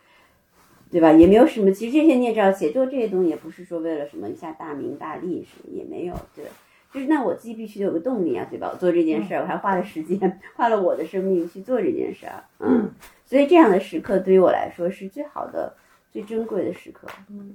[0.92, 1.12] 对吧？
[1.12, 6.46] 也没有什么，其实这些你也知道，写作这些东西也不是说为了什么一下大名大利，什么也没有，对。
[6.94, 8.70] 就是那我自己必须得有个动力啊，对吧？
[8.72, 12.92] 我做这件事儿，我还花了时间，花了我的生命去做这件事儿，嗯。
[13.26, 15.76] 所以这样的时刻对于我来说是最好的、
[16.14, 17.08] 最珍贵的时刻，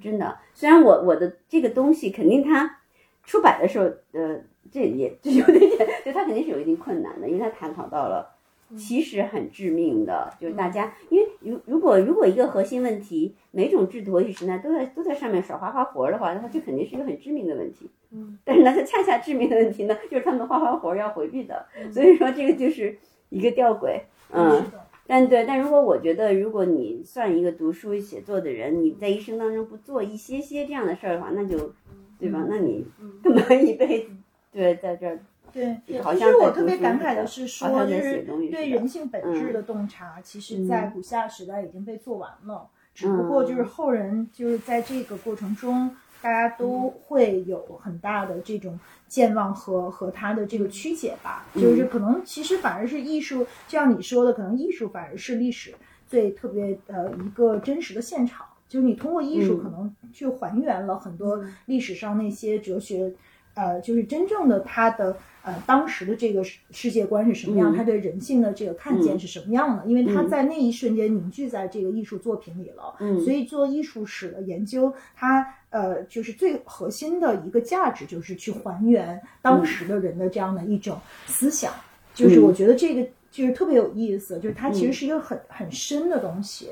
[0.03, 0.37] 真的。
[0.53, 2.79] 虽然我我的这个东西肯定它
[3.23, 4.41] 出版的时候，呃，
[4.71, 8.35] 这也就有点点，就它肯定是有一定困难的，因为它探讨到了。
[8.77, 17.89] 其实很致命的，就是大家，因为如如果如果一个核心问题，每种制度和意识形态都在都在上面耍花花活儿的话，那它就肯定是一个很致命的问题。
[18.11, 22.99] 嗯，但是呢，它恰恰致命的问题呢，就是他们花花活儿要回避的，所以说这个就是
[23.31, 24.01] 一个吊诡。
[24.31, 24.63] 嗯，
[25.09, 31.73] 但对，但如果我觉得，如果你算一个读书写作的人，你在一生当中不做一些些这样的事儿的话，那就，
[32.19, 32.45] 对吧？
[32.47, 32.85] 那你
[33.25, 34.11] 干嘛一辈子
[34.53, 35.19] 对在这儿？
[35.51, 45.91] 对，好其实我特别感慨的的是说，就是对人性本质的洞察，其实在嗯古希腊时代已经被做完了，只不过就是后人就是在这个过程中，
[46.21, 55.75] 大家都会有很大的这种健忘和和他的这个曲解吧，就是可能其实反而是艺术，就像你说的，可能艺术反而是历史
[56.07, 58.47] 最特别呃一个真实的现场。
[58.69, 63.11] 就是你通过艺术嗯可能去还原了很多历史上那些哲学，
[63.55, 67.77] 呃，就是真正的他的呃当时的这个世世界观是什么样，嗯。
[67.77, 72.95] 他对人性的这个看见嗯是什么样的，因为他嗯在那一瞬间凝聚在这个艺术作品里了。
[73.01, 73.19] 嗯。
[73.25, 81.73] 所以做艺术史的研究，它呃就是最核心的一个价值，就是去还原当时的人的这样的一种思想。
[82.15, 86.71] 就是我觉得这个就是特别有意思，就是它其实是一个很很深的东西，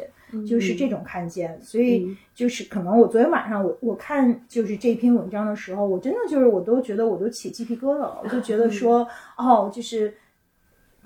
[0.49, 1.61] 就是这种看见。
[1.63, 9.07] 所以就是可能我昨天晚上我我看就是这篇文章的时候，我真的就是我都觉得我都起鸡皮疙瘩了，我就觉得 说
[9.37, 10.15] 哦，就是。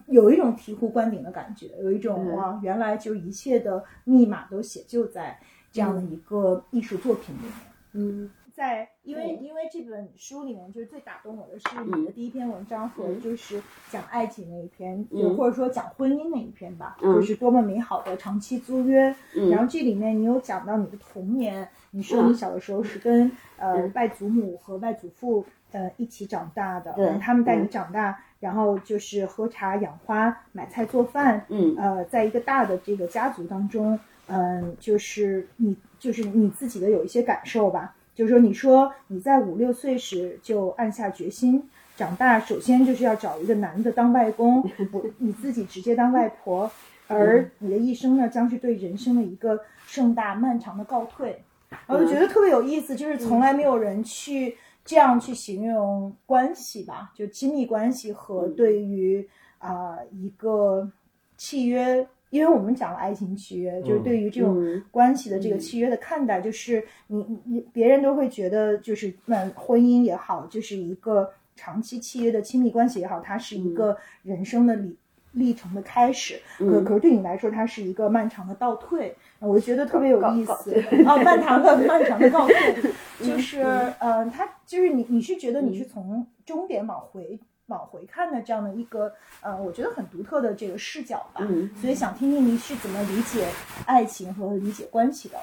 [0.07, 5.39] 有一种醍醐灌顶的感觉，有一种嗯哇，原来就一切的密码都写就在
[5.71, 7.53] 这样的一个艺术作品里面。
[7.93, 8.31] 嗯。
[8.53, 9.47] 在因为对。
[9.47, 12.05] 因为这本书里面，就是最打动我的是你嗯。
[12.05, 13.21] 的第一篇文章和嗯。
[13.21, 15.37] 就是讲爱情那一篇，嗯。
[15.37, 17.15] 或者说讲婚姻那一篇吧，嗯。
[17.15, 19.15] 就是多么美好的长期租约。
[19.37, 19.49] 嗯。
[19.51, 22.35] 然后这里面你有讲到你的童年，你说你嗯。
[22.35, 23.93] 小的时候是跟呃嗯。
[23.95, 27.71] 外祖母和外祖父呃一起长大的，对然后他们带你嗯。
[27.71, 31.77] 长大，然后就是喝茶、养花、买菜、做饭，嗯。
[31.79, 33.99] 呃，在一个大的这个家族当中，
[34.31, 37.95] 嗯、就是你就是你自己的有一些感受吧。
[38.15, 41.63] 就是说，你说你在五六岁时就暗下决心，
[41.97, 44.63] 长大首先就是要找一个男的当外公，
[44.93, 46.71] 我你自己直接当外婆，
[47.09, 51.43] 而你的一生呢，将是对人生的一个盛大漫长的告退。
[51.87, 59.27] 我就觉得特别有意思，就是从来没有人去这样去形容关系吧，就亲密关系和对于
[59.59, 60.91] 啊、一个
[61.37, 64.83] 契约，因为我们讲了爱情契约，就是对于这种嗯。
[64.91, 74.97] 关系的这个契约的看待，就是你你你别人都会觉得就是那婚姻也好，就是一个长期契约的亲密关系也好，它是一个人生的历
[75.33, 76.85] 历程的开始，可嗯。
[76.85, 80.75] 可是对你来说，它是一个漫长的倒退，我觉得特别有意思。
[81.07, 82.75] 哦，漫长的 漫长的倒退，
[83.21, 83.61] 就是
[83.99, 87.39] 呃，他就是你你是觉得你是从终点往回
[87.71, 89.11] 往回看的这样的一个
[89.41, 91.41] 呃，我觉得很独特的这个视角吧。
[91.49, 93.49] 嗯所以想听听你是怎么理解
[93.87, 95.39] 爱情和理解关系的。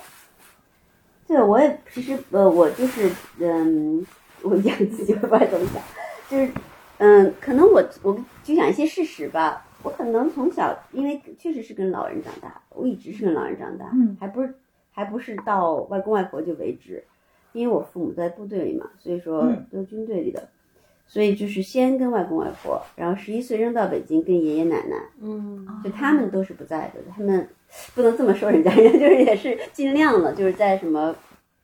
[1.25, 4.05] 对，我也其实呃，我就是嗯，
[4.43, 5.81] 我讲自己不知道怎么讲，
[6.29, 6.51] 就是
[6.99, 8.13] 嗯，可能我我
[8.43, 9.65] 就讲一些事实吧。
[9.83, 14.53] 我可能从小，因为确实是跟老人长大，我一直是跟老人长大，嗯还不是
[14.91, 17.03] 还不是到外公外婆就为止，
[17.53, 20.49] 因为我父母在部队里嘛，所以说嗯都是军队里的，
[21.07, 27.47] 所以就是先跟外公外婆，然后十一岁扔到北京跟爷爷奶奶，嗯就他们都是不在的，他们
[27.95, 31.15] 不能这么说人家，人 家就是也是尽量了，就是在什么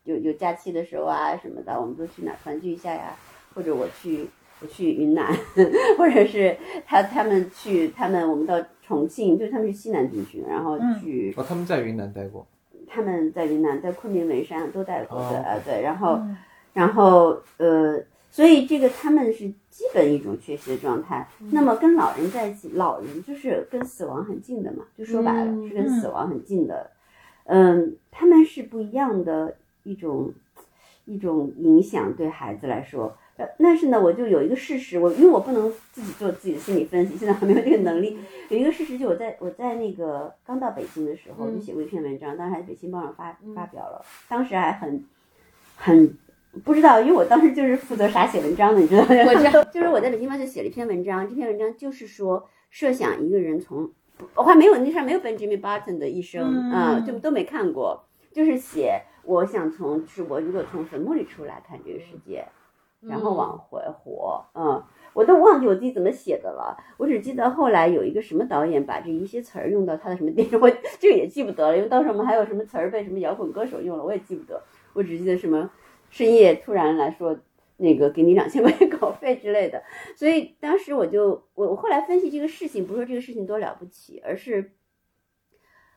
[0.05, 3.15] 有有假期的时候啊什么的，我们都去哪儿团聚一下呀，
[3.53, 4.25] 或者我去
[4.61, 5.27] 我去云南，
[5.99, 6.55] 或者是
[6.85, 12.47] 他他们去他们我们到重庆，就是他们是西南地区，然后嗯去、哦，他们在云南待过，
[12.87, 16.13] 他们在云南在昆明文山都待过的哦啊、对，然后。
[16.13, 16.37] 嗯
[16.73, 18.01] 然后呃，
[18.33, 21.29] 所以这个他们是基本一种缺席的状态。
[21.51, 26.89] 那么跟老人在一起，老人就是跟死亡很近的嘛，就说白了、嗯是跟死亡很近的。
[27.43, 30.33] 嗯，他们是不一样的一种
[31.05, 33.15] 一种影响对孩子来说。
[33.35, 38.17] 呃但是呢，我就有一个事实，我因为我不能自己做自己的心理分析，现在还没有这个能力。
[38.49, 45.03] 有一个事实，就我在我在那个刚到北京的时候，嗯就写过一篇文章，当时还在《北京报》上发嗯发表了，当时还很
[45.75, 46.15] 很
[46.63, 49.07] 不知道，因为我当时就是负责啥写文章的，你知道吗？
[49.27, 53.91] 我知道， 就是我在北京报就写了一篇文章，这篇文章就是说设想一个人从
[54.35, 62.45] 我还没有那上没有 Benjamin Button 的一生嗯啊、就都没看过，就是写我想从就是我如果从坟墓里出来看这个世界，
[63.01, 64.83] 然后往回活，嗯。
[65.13, 70.67] 我都忘记我自己怎么写的了，我只记得后来有一个什么导演把这一些词儿用到他的什么电影，我
[70.97, 74.59] 这个也记不得了，因为到时候我们还有什么词儿被什么摇滚歌手用了，我也记不得，
[74.93, 75.69] 我只记得什么
[76.13, 77.35] 深夜突然来说
[77.77, 79.81] 那个给你两千块钱稿费之类的，
[80.15, 84.73] 所以当时我就我我后来分析这个事情，不是说这个事情多了不起，而是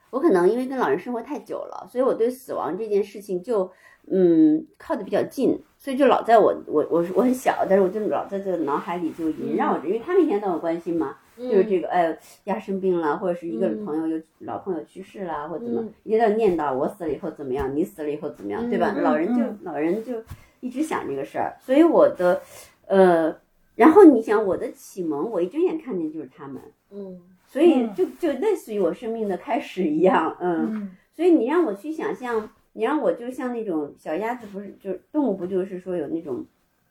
[0.08, 3.70] 我可能因为跟老人生活太久了，所以我对死亡这件事情就
[4.10, 13.84] 嗯靠得比较近，所以就老在我我我我很小，但是我就老在这个脑海里就萦绕着，因为他们一天到晚关心嘛，就是这个哎呀生病了，或者是一个嗯。
[13.84, 15.92] 朋友有老朋友去世了，或者怎么嗯。
[16.04, 18.92] 一直在念叨我死了以后怎么样，你死了以后怎么样，对吧？
[18.96, 19.58] 嗯老人就嗯。
[19.62, 20.22] 老人就
[20.60, 22.40] 一直想这个事儿，所以我的
[22.86, 23.36] 呃，
[23.74, 26.60] 然后你想我的启蒙，我一睁眼看见就是他们，
[26.90, 27.20] 嗯。
[27.46, 27.94] 所以嗯。
[27.94, 30.72] 就就类似于我生命的开始一样，嗯。
[30.74, 30.96] 嗯。
[31.12, 36.44] 所以你让我去想象，你让我就像那种小鸭子，不是就是动物不就是说有那种，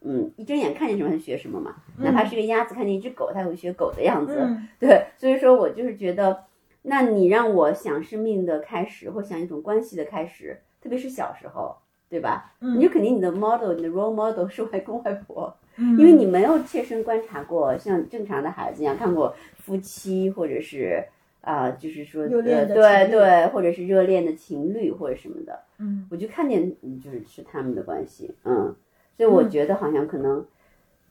[0.05, 1.75] 嗯，一睁眼看见什么它学什么嘛？
[1.97, 4.35] 哪怕是个鸭子看见一只狗，它会学狗的样子。
[4.39, 6.43] 嗯对，所以说我就是觉得，
[6.83, 11.75] 那你让我想生命的开始，或想一种关系的开始，特别是小时候，
[12.09, 12.53] 对吧？
[12.61, 21.03] 嗯你就肯定你的 model，你的 role model 是外公外婆，嗯因为你没有切身观察过像正常的孩子一样看过夫妻或者是
[21.41, 22.65] 啊、就是说对
[23.11, 28.75] 对，或者是热恋的情侣或者什么的，嗯我就看见嗯就是是他们的关系，嗯，
[29.17, 30.45] 所以我嗯觉得好像可能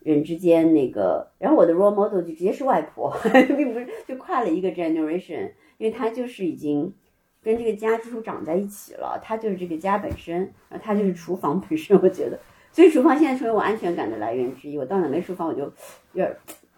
[0.01, 3.14] 人之间那个，然后我的 role model 就直接是外婆，
[3.56, 6.93] 并不是就跨了一个 generation，因为她就是已经
[7.43, 12.39] 跟这个家几乎长在一起了，她就是这个家本身，然后她就是厨房本身，我觉得，
[12.70, 14.76] 所以厨房现在成为我安全感的来源之一。
[14.76, 15.72] 我到哪没厨房我就有
[16.12, 16.36] 点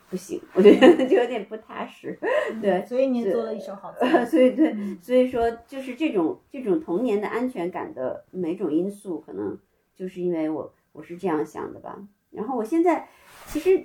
[0.09, 2.17] 不行，我觉得就有点不踏实，
[2.63, 2.85] 对。
[2.87, 4.23] 所以你做了一手好菜。
[4.25, 9.59] 所以对，嗯所以说就是这种这种童年的安全感的每种因素，可能
[9.97, 11.97] 就是因为我我是这样想的吧。
[12.31, 13.09] 然后我现在
[13.47, 13.85] 其实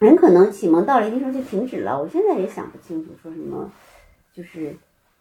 [0.00, 3.70] 很可能启蒙到了一定时候就停止了，我现在也想不清楚说什么，
[4.32, 4.74] 就是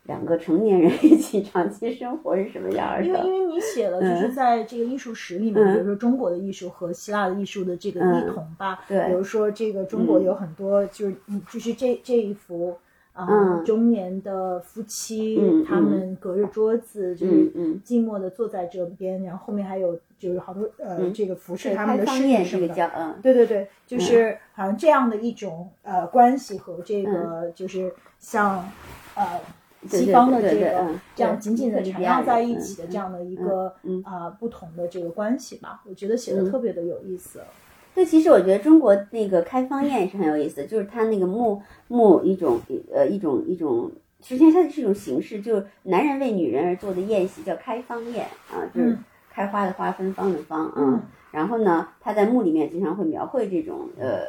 [0.03, 3.05] 两个成年人 一起长期生活是什么样儿的。
[3.05, 8.83] 因为因为你写了，就是在这个艺术史里面，嗯比如说中国的艺术和希腊的艺术的这个异同吧。
[8.87, 12.77] 对比如说这个中国有很多，就是嗯，就是这这一幅。
[13.13, 13.63] 啊、嗯。
[13.63, 17.81] 中年的夫妻，嗯他们隔着桌子，就嗯是嗯。
[17.85, 21.13] 寂寞的坐在这边，然后后面还有就是好多呃，嗯。
[21.13, 22.73] 这个服侍他们的侍开放宴女什么的。
[22.73, 23.15] 这个嗯。
[23.21, 28.67] 对对对，就是好像这样的一种呃关系和这个就是像
[29.15, 29.39] 呃
[29.87, 34.03] 西方的这个这样紧紧的缠绕在一起的这样的一嗯个嗯。
[34.03, 36.51] 啊不同的这个关系吧，我觉得写的嗯。
[36.51, 37.41] 特别的有意思。
[37.95, 42.59] 对，其实我觉得中国那个开方宴也是很有意思，就是它那个木木一种
[42.91, 43.91] 呃一种一种，
[44.21, 51.01] 实际上它是一种形式，就是男人为女人而做的宴席叫开方宴啊，就是嗯开花的花，芬芳的芳，嗯
[51.31, 54.21] 然后呢，他在墓里面经常会描绘这种呃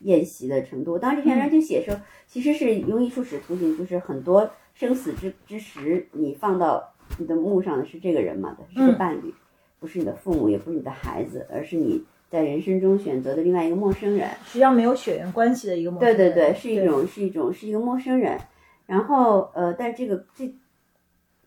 [0.00, 0.98] 宴席的程度。
[0.98, 1.94] 当时这篇文章就写说，
[2.26, 9.34] 其实是用艺术史图形，就是很多生死之之时，你放到你的墓上的是这个人嘛的，是个嗯伴侣，
[9.80, 14.28] 不是你的父母，也不是你的孩子，而是你在人生中选择的另外一个陌生人。
[14.44, 16.16] 实际上没有血缘关系的一个陌生人。
[16.16, 18.38] 对对对，是一种是一种是一个陌生人。
[18.86, 20.54] 然后呃，但这个这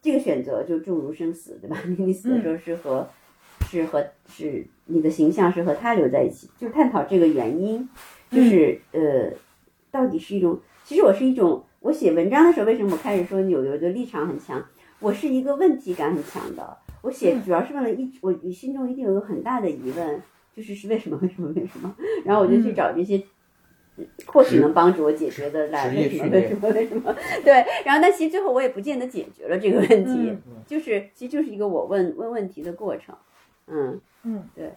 [0.01, 1.77] 这个选择就重如生死，对吧？
[1.97, 3.07] 你死的时候是和、
[3.69, 7.87] 是和是你的形象是和他留在一起，就探讨这个原因，
[8.31, 9.31] 就是、呃，
[9.91, 14.63] 到底是一种，其实我是一种，我写文章的时候，为什么我开始说有有的立场很强？
[14.99, 20.21] 我是一个问题感很强的，我写主要是为了一，我心中一定有个很大的疑问，
[20.59, 21.95] 就是是为什么为什么为什么？
[22.25, 23.23] 然后我就去找这些。
[24.27, 26.29] 或许能帮助我解决的来，为什么？
[26.29, 26.69] 为什么？
[26.69, 27.13] 为什么？
[27.43, 27.53] 对，
[27.83, 33.13] 然后但其实最后我也不见得解决了这个问题，嗯就是其实就是一个我问问问题的过程，
[33.67, 34.71] 嗯，嗯，对，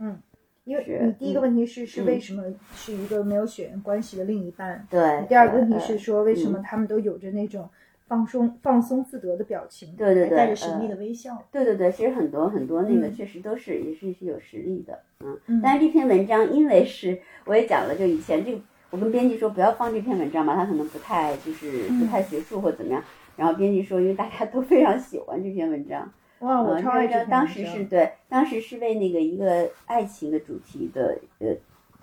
[0.00, 0.20] 嗯，
[0.64, 2.42] 因为你第一个问题是是嗯为什么
[2.74, 4.84] 是一个没有血缘关系的另一半？
[4.90, 5.24] 对。
[5.28, 7.70] 第二个问题是说为什么嗯他们都有着那种
[8.06, 11.42] 放松放松自得的表情，对对对带着神秘呃的微笑。
[11.50, 15.38] 对对对，其实很多很多那个嗯确实都是、也是是有实力的，嗯。
[15.46, 18.60] 嗯但是这篇文章因为是我也讲了，就以前这个
[18.90, 23.02] 我跟编辑说不要放这篇文章嘛，他可能不太就是不太学术或怎么样。
[23.36, 31.48] 然后编辑说，因为大家都非常喜欢这篇文章，哇，我嗯，超爱这篇这个当时是对，当时是为那个一个爱情的主题的呃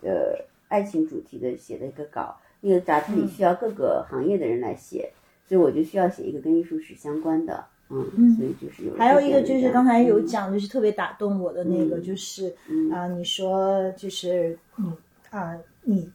[0.04, 5.12] 呃爱情主题的写的一个稿，那个杂志里嗯需要各个行业的人来写，
[5.54, 10.26] 所以我就需要写一个跟艺术史相关的，嗯，嗯所以就是有还有一个就是刚才有嗯。
[10.26, 12.90] 讲，就是特别打动我的那个，嗯就是嗯。
[12.90, 14.92] 啊、你说就是你
[15.30, 16.10] 啊、你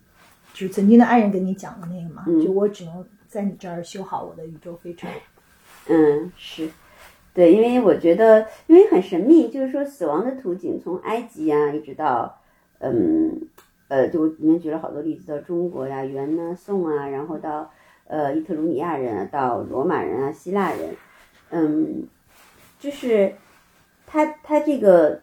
[0.52, 2.44] 就是曾经的爱人跟你讲的那个嘛，嗯。
[2.44, 5.12] 就我只能在你这儿修好我的宇宙飞船。
[5.86, 6.68] 嗯，是，
[7.32, 12.40] 对，因为我觉得，因为很神秘，就是说死亡的图景从埃及啊，一直到，
[12.80, 13.40] 嗯，
[13.86, 17.70] 呃，就里面举了好多例子，到中国呀、元呐、宋啊，然后到
[18.08, 20.96] 呃伊特鲁尼亚人啊，到罗马人啊、希腊人，
[21.50, 22.02] 嗯，
[22.80, 23.34] 就是
[24.06, 25.20] 他他这个。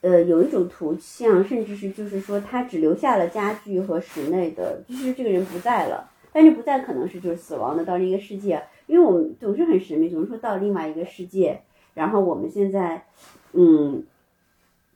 [0.00, 6.08] 呃，有一种图像，甚至是就是说，他只留下了家具和室内的，就是这个人不在了。
[6.32, 11.62] 但是不在可能是就是死亡的到另一个世界，因为我们总是很神秘，总是说到另外一个世界，
[11.94, 13.06] 然后我们现在，
[13.54, 14.04] 嗯，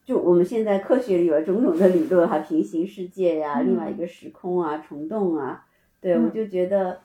[0.05, 5.65] 就我们现在科学里有种种的理论哈，平行世界呀、嗯另外一个时空啊，虫洞啊，
[5.99, 7.01] 对、嗯我就觉得，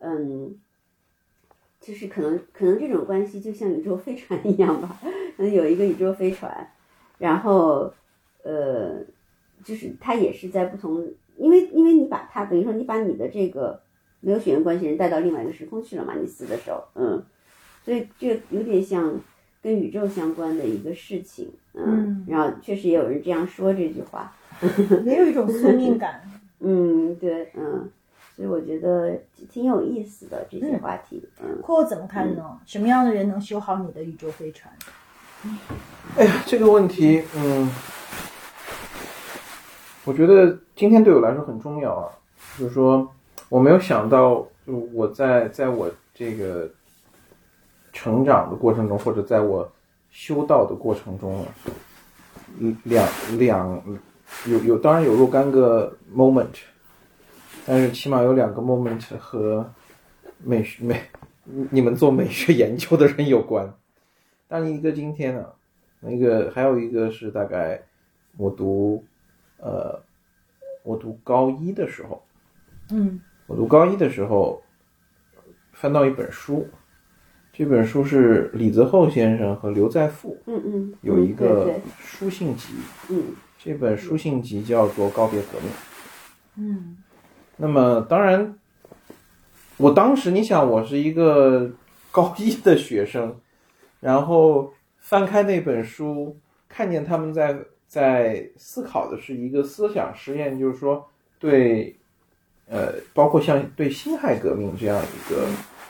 [0.00, 0.54] 嗯，
[1.80, 4.98] 就是可能可能这种关系就像宇宙飞船一样吧，
[5.38, 6.68] 嗯有一个宇宙飞船，
[7.18, 7.92] 然后，
[8.42, 9.00] 呃，
[9.64, 11.06] 就是它也是在不同，
[11.36, 13.80] 因为因为你把它等于说你把你的这个
[14.20, 17.22] 没有血缘关系人带到另外一个时空去了嘛，你死的时候，嗯，
[17.84, 19.18] 所以这有点像
[19.62, 24.34] 跟宇宙相关的一个事情，嗯，嗯然后确实也有人这样说这句话，
[25.04, 26.22] 也有一种宿命感。
[26.62, 27.90] 嗯，对，嗯，
[28.40, 31.22] 所以我觉得挺有意思的这些话题。
[31.42, 32.58] 嗯，或怎么看呢？
[32.64, 34.72] 什么样的人能修好你的宇宙飞船？
[36.16, 37.70] 哎呀，这个问题，嗯，
[40.06, 42.08] 我觉得今天对我来说很重要啊。
[42.58, 43.06] 就是说，
[43.50, 44.36] 我没有想到，
[44.66, 46.66] 就我在在我这个
[47.92, 49.70] 成长的过程中，或者在我
[50.10, 51.44] 修道的过程中，
[52.58, 53.06] 嗯两
[53.36, 53.82] 两
[54.46, 56.46] 有有，当然有若干个 moment，
[57.66, 59.70] 但是起码有两个 moment 和
[60.38, 61.00] 美学美
[61.70, 63.72] 你们做美学研究的人有关。
[64.48, 65.46] 但一个今天呢、
[66.00, 67.80] 那个还有一个是大概
[68.36, 69.04] 我读
[69.58, 70.00] 呃
[70.82, 72.22] 我读高一的时候，
[72.90, 74.62] 嗯我读高一的时候
[75.72, 76.66] 翻到一本书，
[77.52, 82.74] 这本书是李泽厚先生和刘在富嗯嗯，有一个书信集，
[83.08, 83.22] 嗯
[83.58, 85.70] 这本书信集叫做《告别革命》。
[86.56, 86.96] 嗯
[87.60, 88.58] 那么当然，
[89.76, 91.70] 我当时你想，我是一个
[92.10, 93.36] 高一的学生，
[94.00, 96.38] 然后翻开那本书，
[96.70, 101.06] 看见他们在在思考的是一个思想实验，就是说
[101.38, 101.94] 对，
[102.66, 105.46] 呃，包括像对辛亥革命这样一个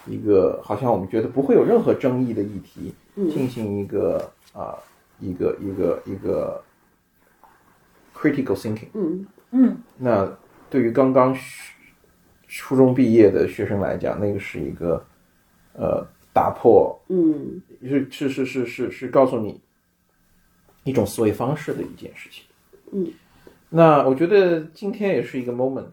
[0.07, 4.75] 一个好像我们觉得不会有任何争议的议题，嗯进行一个啊、
[5.21, 6.61] 一个一个一个
[8.13, 8.89] critical thinking。
[8.95, 10.29] 嗯嗯那
[10.71, 11.41] 对于刚刚初
[12.47, 15.05] 初中毕业的学生来讲，那个是一个
[15.75, 19.61] 呃打破，嗯是是是是是是告诉你
[20.85, 22.45] 一种思维方式的一件事情。
[22.93, 23.13] 嗯，
[23.69, 25.93] 那我觉得今天也是一个 moment。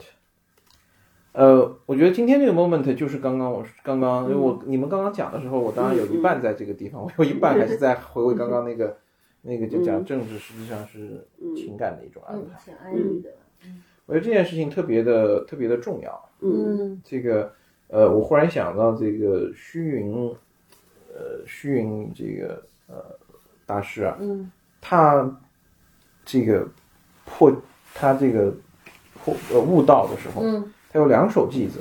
[1.33, 8.97] 呃，我觉得今天这个 moment 就是刚刚我刚刚，因为我你们刚刚讲的时候，我当然有一半在这个地方，我有一半还是在回味刚刚那个
[9.43, 11.23] 那个就讲政治，实际上是
[11.55, 12.59] 情感的一种安排。
[12.65, 13.29] 挺安逸的。
[14.07, 16.29] 我觉得这件事情特别的特别的重要。
[16.41, 17.53] 嗯这个
[17.89, 20.35] 呃，我忽然想到这个虚云，
[21.13, 22.95] 呃，虚云这个呃
[23.65, 24.51] 大师啊，嗯
[24.81, 25.39] 他
[26.25, 26.67] 这个
[27.25, 27.51] 破
[27.93, 28.53] 他这个
[29.23, 31.79] 破呃悟道的时候，嗯他有两首偈子，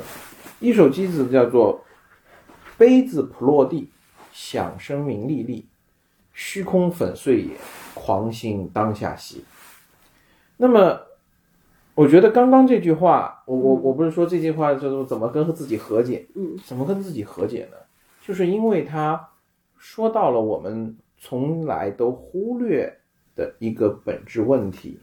[0.59, 1.85] 一首偈子叫做
[2.77, 3.91] “杯子不落地，
[4.33, 5.67] 响声名历历，
[6.33, 7.57] 虚空粉碎也，
[7.95, 9.45] 狂心当下息”。
[10.57, 11.01] 那么，
[11.97, 17.77] 我觉得刚刚这句话，我我我不是说这句话叫做怎么跟自己和解，嗯怎么跟自己和解呢？
[18.23, 19.29] 就是因为他
[19.79, 22.93] 说到了我们从来都忽略
[23.35, 24.99] 的一个本质问题，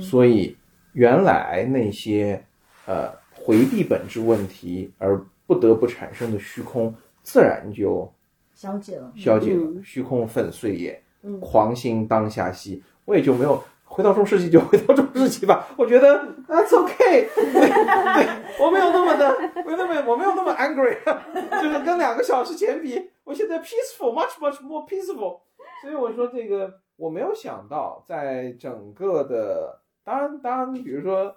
[0.00, 0.56] 所以
[0.94, 2.42] 原来那些
[2.86, 8.10] 呃回避本质问题而不得不产生的虚空，自然就
[8.54, 9.12] 消解了。
[9.14, 12.82] 消解了，嗯虚空粉碎也，嗯狂心当下息。
[13.04, 13.60] 我也就没有
[13.92, 19.36] 回到中世纪就回到中世纪吧，我觉得 that's okay，对 对，我没有那么的，
[19.66, 20.96] 没有那么我没有那么 angry，
[21.60, 25.40] 就是跟两个小时前比，我现在 peaceful，much much more peaceful。
[25.82, 31.34] 所以我说这个我没有想到，在整个的，当然当然，你比如说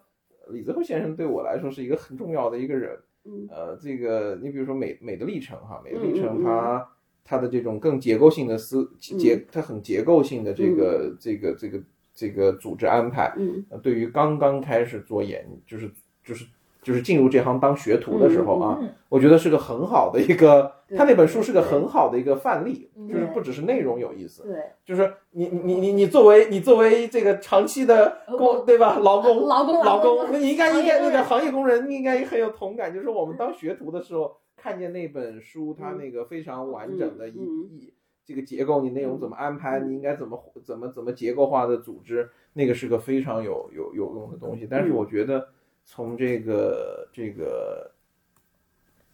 [0.50, 3.48] 李泽厚先生对我来说是一个很重要的一个人，嗯。
[3.50, 6.46] 呃，这个你比如说美美的历程哈，美的历程嗯嗯嗯。
[6.46, 6.90] 它
[7.26, 11.82] 它的这种更结构性的思结，它很结构性的这个这个这个
[12.14, 13.34] 这个组织安排，
[13.82, 15.90] 对于刚刚开始做演，就是
[16.24, 16.46] 就是
[16.82, 24.62] 就是进入这行当学徒的时候啊，嗯嗯我觉得是个很好的一个，他那本书是个很好的一个范例，嗯就是不只是内容有意思，对。
[24.86, 29.00] 就是你你你你你作为你作为这个长期的工对吧？
[29.00, 37.94] 劳工 劳工劳工，那你应该应该那个行业工人应该很有同感，就是我们当学徒的时候看见那本书，它那个非常完整的一嗯一
[38.26, 44.68] 这个结构，你内容怎么安排，你应该怎么怎么怎么结构化的组织，那个是个非常有有有用的东西。
[44.70, 45.48] 但是我觉得
[45.86, 47.92] 从这个这个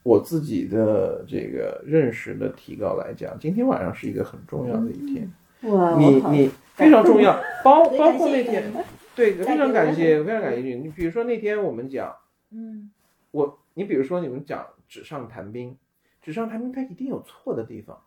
[0.04, 5.32] 我自己的这个认识的提高来讲，今天晚上是一个很重要的一天。
[5.64, 8.72] 哇，我你你非常重要， 包包括那天，
[9.16, 10.76] 对，非常感谢，非常感谢你。
[10.76, 12.16] 你比如说那天我们讲，
[12.52, 12.92] 嗯。
[13.32, 15.78] 我你比如说你们讲纸上谈兵，
[16.20, 18.02] 纸上谈兵它一定有错的地方，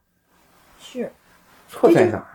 [0.83, 1.11] 是
[1.69, 2.27] 错在哪儿？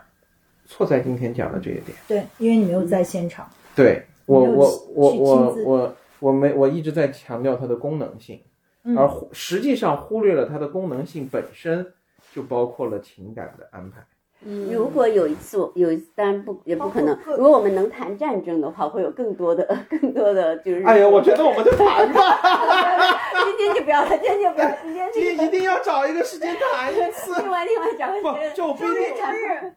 [0.66, 1.98] 错在今天讲的这一点。
[2.08, 3.48] 对，因为你没有在现场。
[3.76, 8.42] 对我我我我我我没我一直在强调它的功能性，
[8.84, 11.86] 嗯而忽实际上忽略了它的功能性本身
[12.34, 14.06] 就包括了情感的安排。
[14.72, 20.84] 如果有一次我有一次，当然不也不可能如果我们能谈战争的话，会有更多的 更多的就是。
[20.84, 22.22] 哎呀，我觉得我们就谈吧。
[23.58, 27.34] 今天就不要了，今天就不要，今天今天一定要找一个时间谈一次。
[27.42, 29.74] 另外另外找个不时间就不一定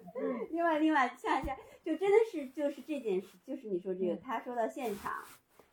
[0.50, 5.12] 另外另外下一下，就真的是就是这件事，就是你说这个，他说到现场，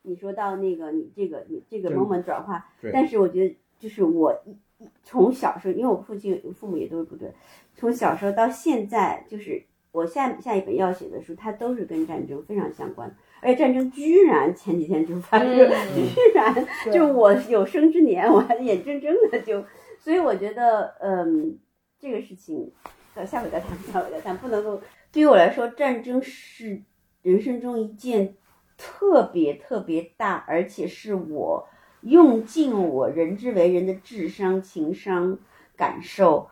[0.02, 4.52] 你说到那个你这个你这个对 moment 转化对，但是我觉得就是我一
[4.82, 7.30] 一从小时候，因为我父亲父母也都是部队，
[7.78, 19.64] 从小时候到现在，就是我下下一本要写的书，它都是跟战争非常相关，而且战争居然前几天就发生，嗯 居然就我有生之年，我还眼睁睁的就，
[20.00, 21.56] 所以我觉得，嗯，
[22.00, 22.72] 这个事情，
[23.14, 24.82] 呃，下回再谈，下回再谈，不能够
[25.12, 26.82] 对于我来说，战争是
[27.22, 28.34] 人生中一件
[28.76, 31.68] 特别特别大，而且是我
[32.00, 35.38] 用尽我人之为人的智商、情商、
[35.76, 36.48] 感受，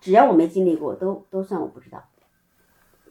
[0.00, 2.02] 只要我没经历过，都都算我不知道。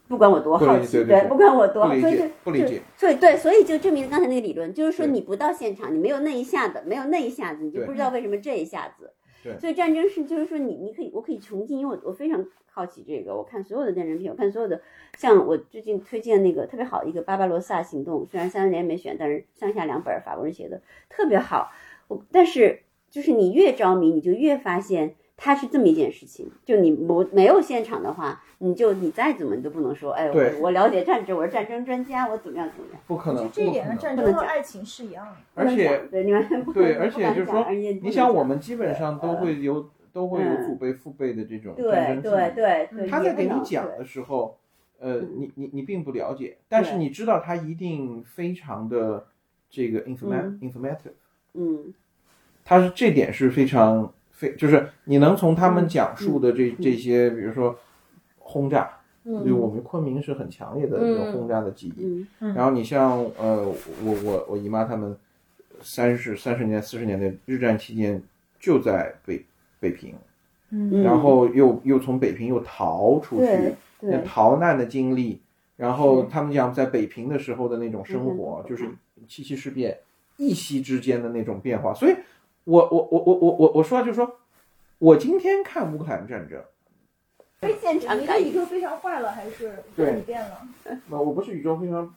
[0.08, 9.14] 不管我多好奇，对不管我多，不理解所以就就不理解所以对，所以就证明了刚才那个理论，就是说你不到现场，你没有那一下子，没有那一下子，你就不知道为什么这一下子。
[9.44, 14.82] 对所以战争是就是说你你可以我可以穷尽，因为我我非常好奇这个，我看所有的战争片，我看所有的
[15.16, 21.70] 像我最近推荐那个特别好的一个《巴巴罗萨行动》，虽然三十年没选，但是上下两本法国人写的特别好。
[22.08, 26.52] 我但是就是你越着迷，你就越发现它是这么一件事情。
[26.66, 33.02] 就你不没有现场的话，你就你再怎么你都不能说，哎，我我了解战争，我是战争专家，我怎么样怎么样。
[33.08, 34.16] 不可能，就这一点上，不可能。
[34.16, 35.36] 战争和爱情是一样的。
[35.56, 44.58] 而且对你们不对，能而且就是说，你想我们基本上都会有都会有祖辈父辈的这种战对对对对，他在给你讲的时候，
[45.00, 49.28] 呃，嗯你你你并不了解，但是你知道他一定非常的
[49.70, 51.14] 这个 informative，
[51.54, 51.94] 嗯。
[52.66, 57.78] 他是这点是非常非就是你能从他们嗯讲述的这这些，比如说
[58.38, 58.90] 轰炸，
[59.26, 62.26] 嗯就我们昆明是很强烈的这种嗯轰炸的记忆。
[62.40, 62.54] 嗯。
[62.54, 63.68] 然后你像呃，
[64.02, 65.14] 我我我姨妈他们
[65.82, 68.24] 三十三十年四十年代日战期间
[68.62, 69.46] 就在北
[69.78, 70.16] 北平，
[70.70, 71.04] 嗯。
[71.04, 75.42] 然后又又从北平又逃出去对，那逃难的经历，
[75.76, 78.70] 然后他们讲在北平的时候的那种生活，嗯。
[78.70, 78.90] 就是
[79.28, 79.98] 七七事变
[80.38, 81.94] 一夕之间的那种变化。
[81.94, 82.16] 所以
[82.70, 84.32] 我，我我我我我我说就是说，
[85.00, 86.62] 我今天看乌克兰战争，
[87.62, 90.62] 非现场你感的宇宙飞船坏了，还是对你变了？
[91.10, 92.08] 那我不是宇宙飞船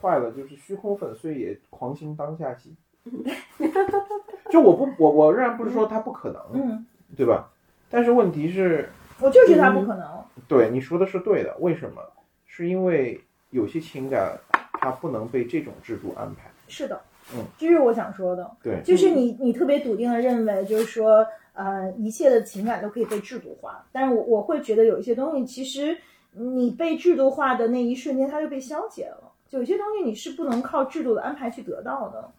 [0.00, 2.74] 坏了，就是虚空粉碎也狂心当下起。
[4.50, 6.86] 就我不我我仍然不是说它不可能，嗯，
[7.16, 7.50] 对吧？
[7.90, 8.88] 但是问题是，
[9.20, 10.24] 我就觉得它不可能。
[10.48, 12.02] 对你说的是对的，为什么？
[12.46, 13.20] 是因为
[13.50, 14.38] 有些情感
[14.80, 16.50] 它不能被这种制度安排。
[16.68, 17.00] 是的，
[17.34, 18.50] 嗯，这是我想说的。
[18.62, 23.86] 对，就是你你特别笃定的认为，就是说，呃，一切的情感都可以被制度化。
[23.92, 25.96] 但是我我会觉得有一些东西，其实
[26.32, 29.32] 你被制度化的那一瞬间，它就被消解了。
[29.48, 32.30] 就有些东西你是不能靠制度的安排去得到的。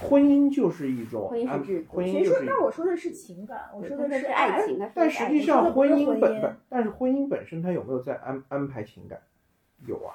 [0.00, 2.34] 婚姻就是一种安婚姻是制度婚姻谁说？
[2.34, 4.66] 就是那我说的是情感，我说的是爱爱。
[4.66, 9.18] 情，但实际上，婚姻婚姻本本，但是婚姻本身它有没有在安安排情感？
[9.86, 10.14] 有啊，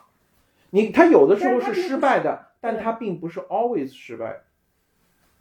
[0.72, 4.38] 你他有的时候是失败的，但他并不是 always 失败。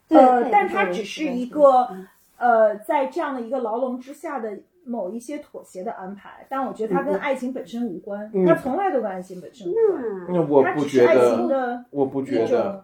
[0.09, 2.07] 呃，但他只是一个嗯
[2.39, 6.47] 呃，在这样的一个牢笼之下的某一些妥协的安排。
[6.49, 10.03] 但我觉得他跟嗯爱情本身无关，嗯它从来都跟爱情本身无关。
[10.03, 12.83] 嗯那我不它只是爱觉得情，的我不觉一得种，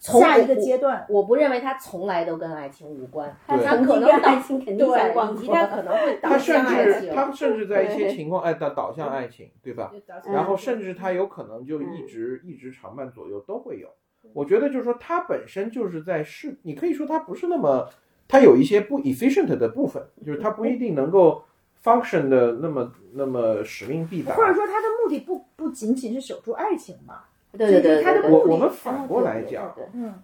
[0.00, 1.06] 从下一个阶段。
[1.08, 7.14] 我不认为它从来都跟爱情无关，对它可能爱导情肯定相对，关以及它可能会导向爱至情。
[7.14, 9.92] 它甚至在一些情况哎导导向爱情，对吧？
[10.26, 13.88] 嗯然后甚至它有可能就一直一直长伴左右都会有。
[14.32, 17.88] 我觉得就是说，它本身就是在是，你可以说它不是那么，
[18.28, 21.42] 它有一些不 efficient 的部分，就是它不一定能够
[21.82, 24.34] function 的那么那么使命必达。
[24.34, 27.29] 或者说他的目的不不仅仅是守住爱情吧？
[27.52, 30.14] 对对对，他我我们反过来讲，嗯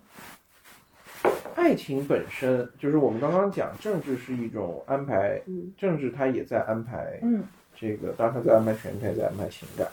[1.54, 7.42] 爱情本身就是我们刚刚讲，政治是一种安排，嗯政治它也在安排嗯，
[7.74, 9.88] 这个，当然它在安排权利，它也在安排情感。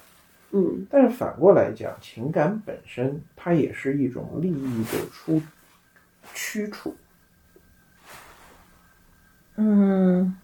[0.52, 5.42] 嗯但是反过来讲，情感本身它也是一种利益的出
[6.36, 6.96] 驱除。
[9.56, 10.36] 嗯，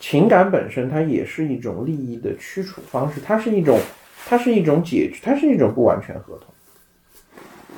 [0.00, 3.78] 情感本身它也是一种利益的驱除方式，它是一种，
[4.28, 6.48] 它是一种解，它是一种不完全合同。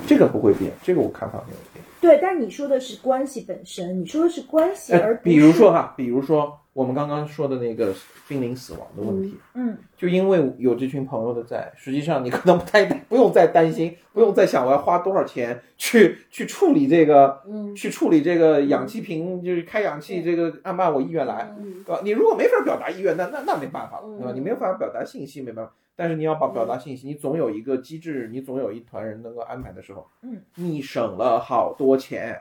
[0.07, 1.85] 这个不会变，这个我看法没有变。
[2.01, 2.19] 对。
[2.23, 7.93] 但你说的是关系本身，你说的是关系，呃而，不比如说哈，比如说我们刚刚说的那个
[8.29, 22.01] 濒临死亡的问题，嗯就因为有这群朋友的在，实际上你可能不太不用再担心， 不用再想我要花多少钱去去处理这个，嗯去处理这个氧气瓶，就是开氧气这个按按我意愿来，嗯对吧？
[22.05, 24.33] 你如果没法表达意愿，那那那没办法了，对吧？
[24.33, 25.73] 嗯你没有办法表达信息，没办法。
[26.01, 32.41] 但是你要把表达信息，你总有一个机制，你总有一团人能够安排的时候，嗯，你省了好多钱，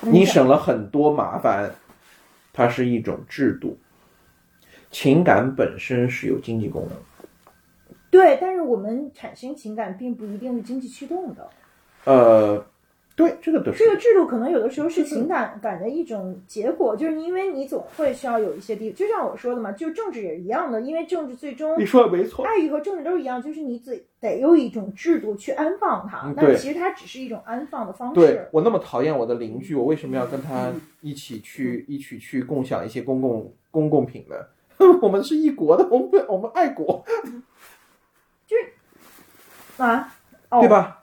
[0.00, 1.72] 你省了很多麻烦，
[2.52, 3.78] 它是一种制度。
[4.90, 7.26] 情感本身是有经济功能，
[8.10, 8.36] 对。
[8.40, 11.48] 但是我们产生情感并不一定是经济驱动的。
[12.04, 12.66] 呃，
[13.22, 22.44] 对，这个都是这个制度可能有的时候是情感感的一种结果，就是因为你总会需要有一些地，就像我说的嘛，就政治也是一样的，因为政治最终你说的没错。
[22.44, 28.48] 爱与和政治都是一样，就是你得得有一种制度去安放它嗯，对但其实它只是一种安放的方对式。
[28.52, 34.36] 我那么讨厌我的邻居，我为什么要跟他一起去一起去共享一些公共公共品呢？
[35.00, 37.04] 我们是一国的，我们我们爱国，
[38.48, 40.12] 就是啊，
[40.48, 40.68] 哦，对？
[40.68, 41.01] 吧？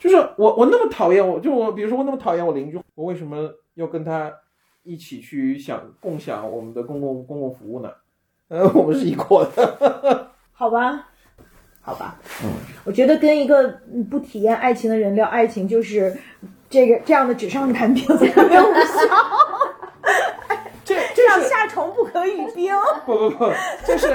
[0.00, 4.32] 就是我我那么讨厌我，就我比如说我那么讨厌我邻居，我为什么要跟他
[4.82, 7.90] 一起去享共享我们的公共公共服务呢？
[8.48, 11.06] 呃，我们是一伙的， 好吧，
[11.80, 12.50] 好吧，嗯，
[12.84, 13.62] 我觉得跟一个
[13.92, 16.16] 嗯不体验爱情的人聊爱情，就是
[16.68, 19.00] 这个这样的纸上谈兵没有效，
[20.84, 22.74] 这这样夏虫不可语冰。
[23.06, 23.52] 不不不，
[23.86, 24.08] 这是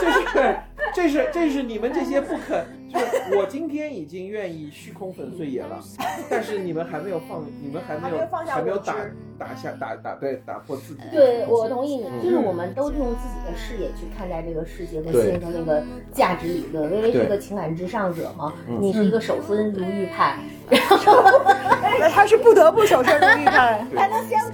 [0.00, 0.58] 这是
[0.94, 5.78] 这是这是你们这些不肯，就是我今天已经愿意虚空粉碎也了，
[6.30, 8.94] 但是你们还没有放，你们还没有还没有打
[9.38, 11.02] 打下打打对打破自己。
[11.10, 15.82] 对，我同意你，就是我们都用自己的视野去看待这个世界和对形成那个
[16.12, 16.90] 价值理论。
[16.90, 20.38] 微微是个情感至上者嘛，你是一个守身如玉派，
[20.70, 21.42] 然后
[22.12, 23.84] 他是不得不守身如玉派。
[23.90, 24.40] 对 还能先